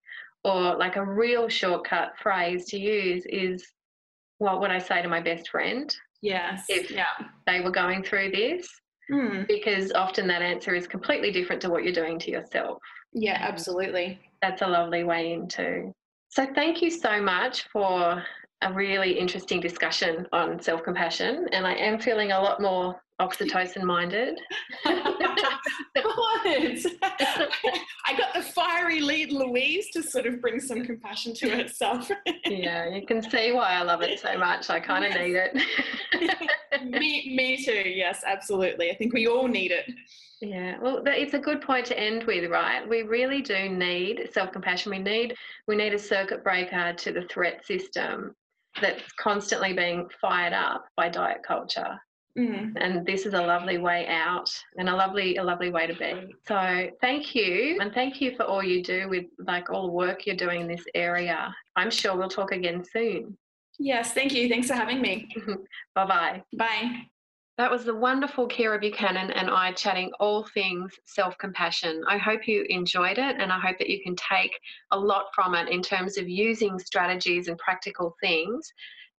or 0.43 0.75
like 0.77 0.95
a 0.95 1.03
real 1.05 1.49
shortcut 1.49 2.13
phrase 2.21 2.65
to 2.65 2.77
use 2.79 3.25
is, 3.25 3.65
what 4.38 4.61
would 4.61 4.71
I 4.71 4.77
say 4.79 5.01
to 5.01 5.07
my 5.09 5.19
best 5.21 5.49
friend 5.49 5.93
yes. 6.21 6.65
If- 6.69 6.89
yeah. 6.91 7.05
they 7.45 7.61
were 7.61 7.71
going 7.71 8.03
through 8.03 8.31
this? 8.31 8.67
Mm, 9.11 9.47
Because 9.47 9.91
often 9.93 10.27
that 10.27 10.41
answer 10.41 10.75
is 10.75 10.85
completely 10.85 11.31
different 11.31 11.61
to 11.61 11.69
what 11.69 11.83
you're 11.83 11.93
doing 11.93 12.19
to 12.19 12.29
yourself. 12.31 12.79
Yeah, 13.14 13.43
um, 13.45 13.51
absolutely. 13.51 14.20
that's 14.41 14.62
a 14.62 14.68
lovely 14.68 15.03
way 15.03 15.34
into. 15.34 15.93
So, 16.30 16.45
thank 16.53 16.82
you 16.82 16.91
so 16.91 17.22
much 17.22 17.68
for 17.72 18.24
a 18.62 18.74
really 18.74 19.18
interesting 19.18 19.60
discussion 19.60 20.28
on 20.32 20.62
self 20.62 20.84
compassion. 20.84 21.47
And 21.51 21.66
I 21.66 21.74
am 21.74 21.99
feeling 21.99 22.32
a 22.32 22.39
lot 22.39 22.62
more 22.62 22.99
oxytocin 23.22 23.84
minded. 23.84 24.39
Good. 24.86 24.97
I 27.01 28.16
got 28.18 28.34
the 28.34 28.41
fiery 28.53 29.01
lead 29.01 29.32
Louise 29.32 29.89
to 29.91 30.03
sort 30.03 30.28
of 30.28 30.39
bring 30.41 30.60
some 30.60 30.86
compassion 30.86 31.34
to 31.36 31.49
herself. 31.49 32.10
yeah, 32.45 32.88
you 32.93 33.05
can 33.05 33.22
see 33.22 33.51
why 33.51 33.72
I 33.74 33.82
love 33.84 34.01
it 34.01 34.20
so 34.20 34.38
much. 34.38 34.70
I 34.70 34.80
kind 34.80 35.05
of 35.05 35.12
Yes. 35.14 35.53
need 35.53 36.22
it. 36.22 36.84
me, 36.86 37.34
me 37.36 37.64
too. 37.64 37.89
Yes, 37.89 38.24
absolutely. 38.26 38.91
I 38.91 38.95
think 38.95 39.14
we 39.14 39.28
all 39.28 39.47
need 39.47 39.72
it. 39.72 39.86
Yeah, 40.41 40.77
well, 40.79 41.01
it's 41.05 41.33
a 41.33 41.39
good 41.39 41.61
point 41.61 41.88
to 41.88 41.99
end 41.99 42.23
with, 42.25 42.49
right? 42.51 42.88
We 42.88 43.01
really 43.01 43.41
do 43.41 43.69
need 43.69 44.29
self-compassion. 44.33 44.91
We 44.91 44.99
need 44.99 45.35
we 45.67 45.75
need 45.75 45.93
a 45.93 45.99
circuit 45.99 46.43
breaker 46.43 46.93
to 46.93 47.11
the 47.11 47.23
threat 47.23 47.65
system 47.65 48.35
that's 48.79 49.01
constantly 49.13 49.73
being 49.73 50.07
fired 50.21 50.53
up 50.53 50.85
by 50.95 51.09
diet 51.09 51.41
culture. 51.45 51.99
Mm. 52.38 52.73
and 52.75 53.03
this 53.03 53.25
is 53.25 53.33
a 53.33 53.41
lovely 53.41 53.79
way 53.79 54.05
out 54.05 54.47
and 54.77 54.89
a 54.89 54.95
lovely 54.95 55.38
a 55.38 55.43
lovely 55.43 55.71
way 55.71 55.88
to 55.88 55.95
be 55.95 56.35
so 56.47 56.88
thank 57.01 57.33
you 57.33 57.79
and 57.81 57.91
thank 57.95 58.21
you 58.21 58.35
for 58.35 58.43
all 58.43 58.61
you 58.61 58.83
do 58.83 59.09
with 59.09 59.25
like 59.39 59.71
all 59.71 59.88
the 59.88 59.91
work 59.91 60.27
you're 60.27 60.35
doing 60.35 60.61
in 60.61 60.67
this 60.67 60.85
area 60.93 61.51
i'm 61.77 61.89
sure 61.89 62.15
we'll 62.15 62.29
talk 62.29 62.51
again 62.51 62.83
soon 62.93 63.35
Yes, 63.79 64.13
thank 64.13 64.33
you. 64.33 64.49
Thanks 64.49 64.67
for 64.67 64.73
having 64.73 65.01
me. 65.01 65.29
bye 65.95 66.05
bye 66.05 66.43
Bye. 66.57 67.07
That 67.58 67.72
was 67.72 67.86
the 67.86 67.95
wonderful 67.95 68.47
Kiera 68.47 68.80
Buchanan 68.80 69.32
and 69.32 69.49
I 69.49 69.72
chatting 69.72 70.12
all 70.20 70.43
things 70.43 70.93
self 71.05 71.36
compassion. 71.39 72.03
I 72.08 72.20
hope 72.20 72.47
you 72.47 72.64
enjoyed 72.70 73.18
it 73.18 73.38
and 73.39 73.51
I 73.51 73.60
hope 73.60 73.80
that 73.80 73.89
you 73.89 73.99
can 74.03 74.16
take 74.16 74.60
a 74.91 74.99
lot 74.99 75.34
from 75.34 75.55
it 75.55 75.68
in 75.68 75.82
terms 75.82 76.20
of 76.20 76.30
using 76.30 76.78
strategies 76.78 77.47
and 77.47 77.58
practical 77.58 78.16
things 78.22 78.72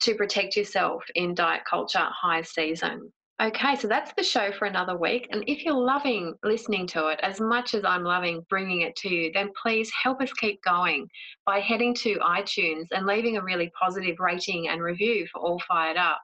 to 0.03 0.14
protect 0.14 0.57
yourself 0.57 1.03
in 1.16 1.34
diet 1.34 1.62
culture 1.68 1.99
high 1.99 2.43
season. 2.43 3.12
Okay, 3.43 3.74
so 3.74 3.89
that's 3.89 4.12
the 4.14 4.22
show 4.22 4.53
for 4.53 4.66
another 4.66 4.97
week. 4.97 5.26
And 5.32 5.43
if 5.49 5.64
you're 5.64 5.74
loving 5.74 6.34
listening 6.45 6.86
to 6.89 7.09
it 7.09 7.18
as 7.24 7.41
much 7.41 7.74
as 7.74 7.84
I'm 7.84 8.05
loving 8.05 8.47
bringing 8.49 8.82
it 8.82 8.95
to 8.97 9.09
you, 9.09 9.32
then 9.32 9.51
please 9.61 9.91
help 10.01 10.20
us 10.20 10.32
keep 10.32 10.62
going 10.62 11.09
by 11.45 11.59
heading 11.59 11.93
to 12.03 12.16
iTunes 12.16 12.86
and 12.93 13.05
leaving 13.05 13.36
a 13.36 13.43
really 13.43 13.72
positive 13.80 14.20
rating 14.20 14.68
and 14.68 14.80
review 14.80 15.26
for 15.32 15.41
All 15.41 15.61
Fired 15.66 15.97
Up 15.97 16.20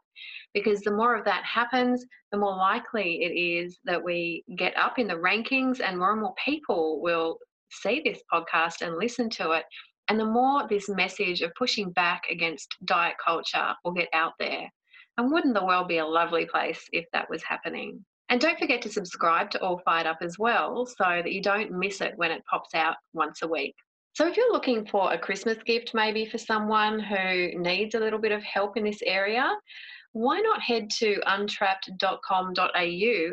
because 0.54 0.80
the 0.80 0.92
more 0.92 1.16
of 1.16 1.24
that 1.24 1.44
happens, 1.44 2.06
the 2.32 2.38
more 2.38 2.56
likely 2.56 3.22
it 3.22 3.36
is 3.36 3.78
that 3.84 4.02
we 4.02 4.44
get 4.56 4.76
up 4.76 4.98
in 4.98 5.08
the 5.08 5.14
rankings 5.14 5.80
and 5.80 5.98
more 5.98 6.12
and 6.12 6.22
more 6.22 6.34
people 6.42 7.02
will 7.02 7.38
see 7.70 8.00
this 8.04 8.22
podcast 8.32 8.80
and 8.80 8.96
listen 8.96 9.28
to 9.28 9.50
it. 9.52 9.64
And 10.08 10.18
the 10.18 10.24
more 10.24 10.66
this 10.68 10.88
message 10.88 11.42
of 11.42 11.52
pushing 11.58 11.90
back 11.90 12.22
against 12.30 12.76
diet 12.84 13.16
culture 13.24 13.74
will 13.84 13.92
get 13.92 14.08
out 14.12 14.32
there. 14.38 14.70
And 15.18 15.32
wouldn't 15.32 15.54
the 15.54 15.64
world 15.64 15.88
be 15.88 15.98
a 15.98 16.06
lovely 16.06 16.46
place 16.46 16.84
if 16.92 17.04
that 17.12 17.28
was 17.28 17.42
happening? 17.42 18.04
And 18.28 18.40
don't 18.40 18.58
forget 18.58 18.82
to 18.82 18.88
subscribe 18.88 19.50
to 19.50 19.62
All 19.62 19.80
Fired 19.84 20.06
Up 20.06 20.18
as 20.22 20.38
well 20.38 20.86
so 20.86 21.04
that 21.04 21.32
you 21.32 21.42
don't 21.42 21.70
miss 21.72 22.00
it 22.00 22.14
when 22.16 22.30
it 22.30 22.44
pops 22.50 22.74
out 22.74 22.96
once 23.12 23.42
a 23.42 23.48
week. 23.48 23.74
So, 24.14 24.28
if 24.28 24.36
you're 24.36 24.52
looking 24.52 24.86
for 24.86 25.12
a 25.12 25.18
Christmas 25.18 25.58
gift 25.64 25.92
maybe 25.92 26.24
for 26.24 26.38
someone 26.38 27.00
who 27.00 27.58
needs 27.58 27.94
a 27.94 27.98
little 27.98 28.18
bit 28.18 28.32
of 28.32 28.42
help 28.44 28.76
in 28.76 28.84
this 28.84 29.02
area, 29.04 29.52
why 30.14 30.40
not 30.40 30.62
head 30.62 30.88
to 30.90 31.20
untrapped.com.au 31.26 32.52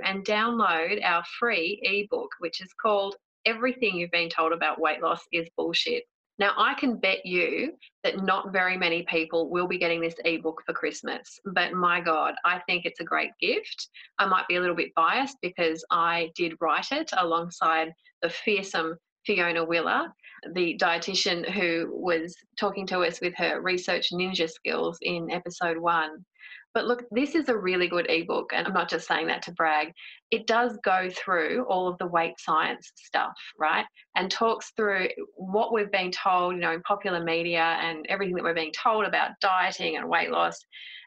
and 0.04 0.26
download 0.26 1.04
our 1.04 1.24
free 1.40 1.80
ebook, 1.84 2.32
which 2.40 2.60
is 2.60 2.74
called 2.82 3.16
Everything 3.46 3.96
You've 3.96 4.10
Been 4.10 4.30
Told 4.30 4.52
About 4.52 4.82
Weight 4.82 5.00
Loss 5.00 5.22
is 5.32 5.48
Bullshit. 5.56 6.06
Now, 6.40 6.54
I 6.58 6.74
can 6.74 6.98
bet 6.98 7.24
you 7.24 7.74
that 8.04 8.24
not 8.24 8.52
very 8.52 8.78
many 8.78 9.04
people 9.04 9.52
will 9.52 9.68
be 9.68 9.78
getting 9.78 10.02
this 10.02 10.16
ebook 10.26 10.64
for 10.66 10.74
Christmas, 10.74 11.40
but 11.46 11.74
my 11.74 12.02
God, 12.02 12.34
I 12.46 12.60
think 12.66 12.86
it's 12.86 13.00
a 13.00 13.06
great 13.06 13.30
gift. 13.40 13.90
I 14.18 14.26
might 14.26 14.48
be 14.48 14.56
a 14.56 14.60
little 14.60 14.76
bit 14.76 14.96
biased 14.96 15.38
because 15.44 15.86
I 15.92 16.32
did 16.36 16.58
write 16.60 16.92
it 16.92 17.12
alongside 17.16 17.94
the 18.24 18.30
fearsome 18.32 18.96
Fiona 19.24 19.64
Willer, 19.64 20.08
the 20.54 20.76
dietitian 20.80 21.48
who 21.48 21.92
was 21.92 22.36
talking 22.60 22.88
to 22.88 23.02
us 23.02 23.22
with 23.22 23.36
her 23.36 23.62
research 23.62 24.10
ninja 24.12 24.50
skills 24.50 24.98
in 25.04 25.30
episode 25.30 25.78
one. 25.78 26.26
But 26.74 26.86
look, 26.86 27.04
this 27.12 27.36
is 27.36 27.50
a 27.50 27.58
really 27.58 27.88
good 27.88 28.10
ebook, 28.10 28.52
and 28.54 28.66
I'm 28.66 28.74
not 28.74 28.90
just 28.90 29.08
saying 29.08 29.28
that 29.28 29.42
to 29.44 29.52
brag. 29.52 29.92
It 30.32 30.48
does 30.48 30.78
go 30.86 31.10
through 31.10 31.66
all 31.70 31.88
of 31.88 31.98
the 31.98 32.08
weight 32.08 32.36
science 32.38 32.92
stuff, 32.96 33.34
right? 33.60 33.86
And 34.16 34.32
talks 34.32 34.72
through 34.78 35.10
what 35.36 35.74
we've 35.74 35.92
been 35.92 36.12
told, 36.12 36.56
you 36.56 36.62
know, 36.62 36.72
in 36.72 36.82
popular 36.84 37.24
media 37.24 37.78
and 37.82 38.06
everything 38.08 38.36
that 38.36 38.44
we're 38.44 38.54
being 38.54 38.72
told 38.72 39.06
about 39.06 39.32
dieting 39.42 39.98
and 39.98 40.08
weight 40.08 40.32
loss, 40.32 40.58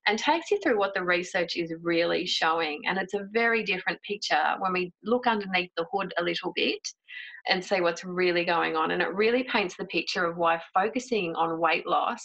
and 0.06 0.18
takes 0.18 0.50
you 0.50 0.60
through 0.62 0.78
what 0.78 0.92
the 0.92 1.02
research 1.02 1.56
is 1.56 1.72
really 1.80 2.26
showing. 2.26 2.82
And 2.86 2.98
it's 2.98 3.14
a 3.14 3.26
very 3.32 3.62
different 3.62 3.98
picture 4.02 4.56
when 4.58 4.74
we 4.74 4.92
look 5.02 5.26
underneath 5.26 5.70
the 5.78 5.86
hood 5.90 6.12
a 6.18 6.22
little 6.22 6.52
bit 6.54 6.80
and 7.48 7.64
see 7.64 7.80
what's 7.80 8.04
really 8.04 8.44
going 8.44 8.76
on. 8.76 8.90
And 8.90 9.00
it 9.00 9.14
really 9.14 9.44
paints 9.44 9.76
the 9.78 9.86
picture 9.86 10.26
of 10.26 10.36
why 10.36 10.60
focusing 10.74 11.34
on 11.36 11.58
weight 11.58 11.86
loss 11.86 12.20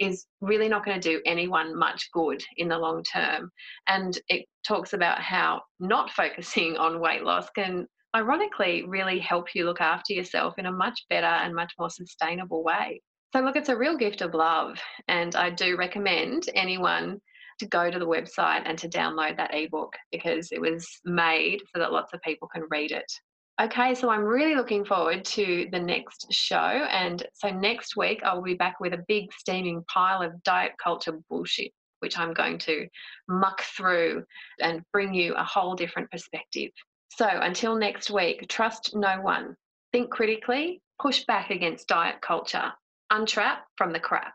is 0.00 0.26
really 0.40 0.68
not 0.68 0.84
going 0.84 0.98
to 0.98 1.08
do 1.08 1.20
anyone 1.26 1.78
much 1.78 2.08
good 2.12 2.42
in 2.56 2.68
the 2.68 2.78
long 2.78 3.04
term. 3.04 3.50
And 3.86 4.18
it 4.28 4.46
talks 4.66 4.94
about 4.94 5.20
how 5.20 5.60
not 5.78 6.10
focusing 6.20 6.76
on 6.76 7.00
weight 7.00 7.22
loss 7.22 7.48
can 7.50 7.86
ironically 8.16 8.84
really 8.88 9.20
help 9.20 9.54
you 9.54 9.64
look 9.64 9.80
after 9.80 10.12
yourself 10.12 10.54
in 10.58 10.66
a 10.66 10.72
much 10.72 11.04
better 11.08 11.26
and 11.26 11.54
much 11.54 11.72
more 11.78 11.90
sustainable 11.90 12.64
way. 12.64 13.00
So, 13.32 13.40
look, 13.40 13.54
it's 13.54 13.68
a 13.68 13.76
real 13.76 13.96
gift 13.96 14.22
of 14.22 14.34
love. 14.34 14.80
And 15.06 15.36
I 15.36 15.50
do 15.50 15.76
recommend 15.76 16.50
anyone 16.54 17.20
to 17.60 17.66
go 17.66 17.90
to 17.90 17.98
the 17.98 18.06
website 18.06 18.62
and 18.64 18.76
to 18.78 18.88
download 18.88 19.36
that 19.36 19.54
ebook 19.54 19.92
because 20.10 20.50
it 20.50 20.60
was 20.60 20.88
made 21.04 21.60
so 21.72 21.78
that 21.78 21.92
lots 21.92 22.12
of 22.12 22.22
people 22.22 22.48
can 22.48 22.64
read 22.70 22.90
it. 22.90 23.12
Okay, 23.60 23.94
so 23.94 24.08
I'm 24.08 24.24
really 24.24 24.54
looking 24.54 24.86
forward 24.86 25.22
to 25.26 25.68
the 25.70 25.78
next 25.78 26.32
show. 26.32 26.56
And 26.56 27.22
so 27.34 27.50
next 27.50 27.94
week, 27.94 28.22
I'll 28.24 28.40
be 28.40 28.54
back 28.54 28.80
with 28.80 28.94
a 28.94 29.04
big 29.06 29.30
steaming 29.34 29.84
pile 29.92 30.22
of 30.22 30.42
diet 30.44 30.72
culture 30.82 31.18
bullshit, 31.28 31.70
which 31.98 32.18
I'm 32.18 32.32
going 32.32 32.56
to 32.60 32.86
muck 33.28 33.60
through 33.60 34.24
and 34.60 34.80
bring 34.94 35.12
you 35.12 35.34
a 35.34 35.44
whole 35.44 35.74
different 35.74 36.10
perspective. 36.10 36.70
So 37.10 37.28
until 37.28 37.76
next 37.76 38.10
week, 38.10 38.48
trust 38.48 38.96
no 38.96 39.20
one, 39.20 39.54
think 39.92 40.10
critically, 40.10 40.80
push 40.98 41.24
back 41.26 41.50
against 41.50 41.86
diet 41.86 42.22
culture, 42.22 42.72
untrap 43.12 43.58
from 43.76 43.92
the 43.92 44.00
crap. 44.00 44.32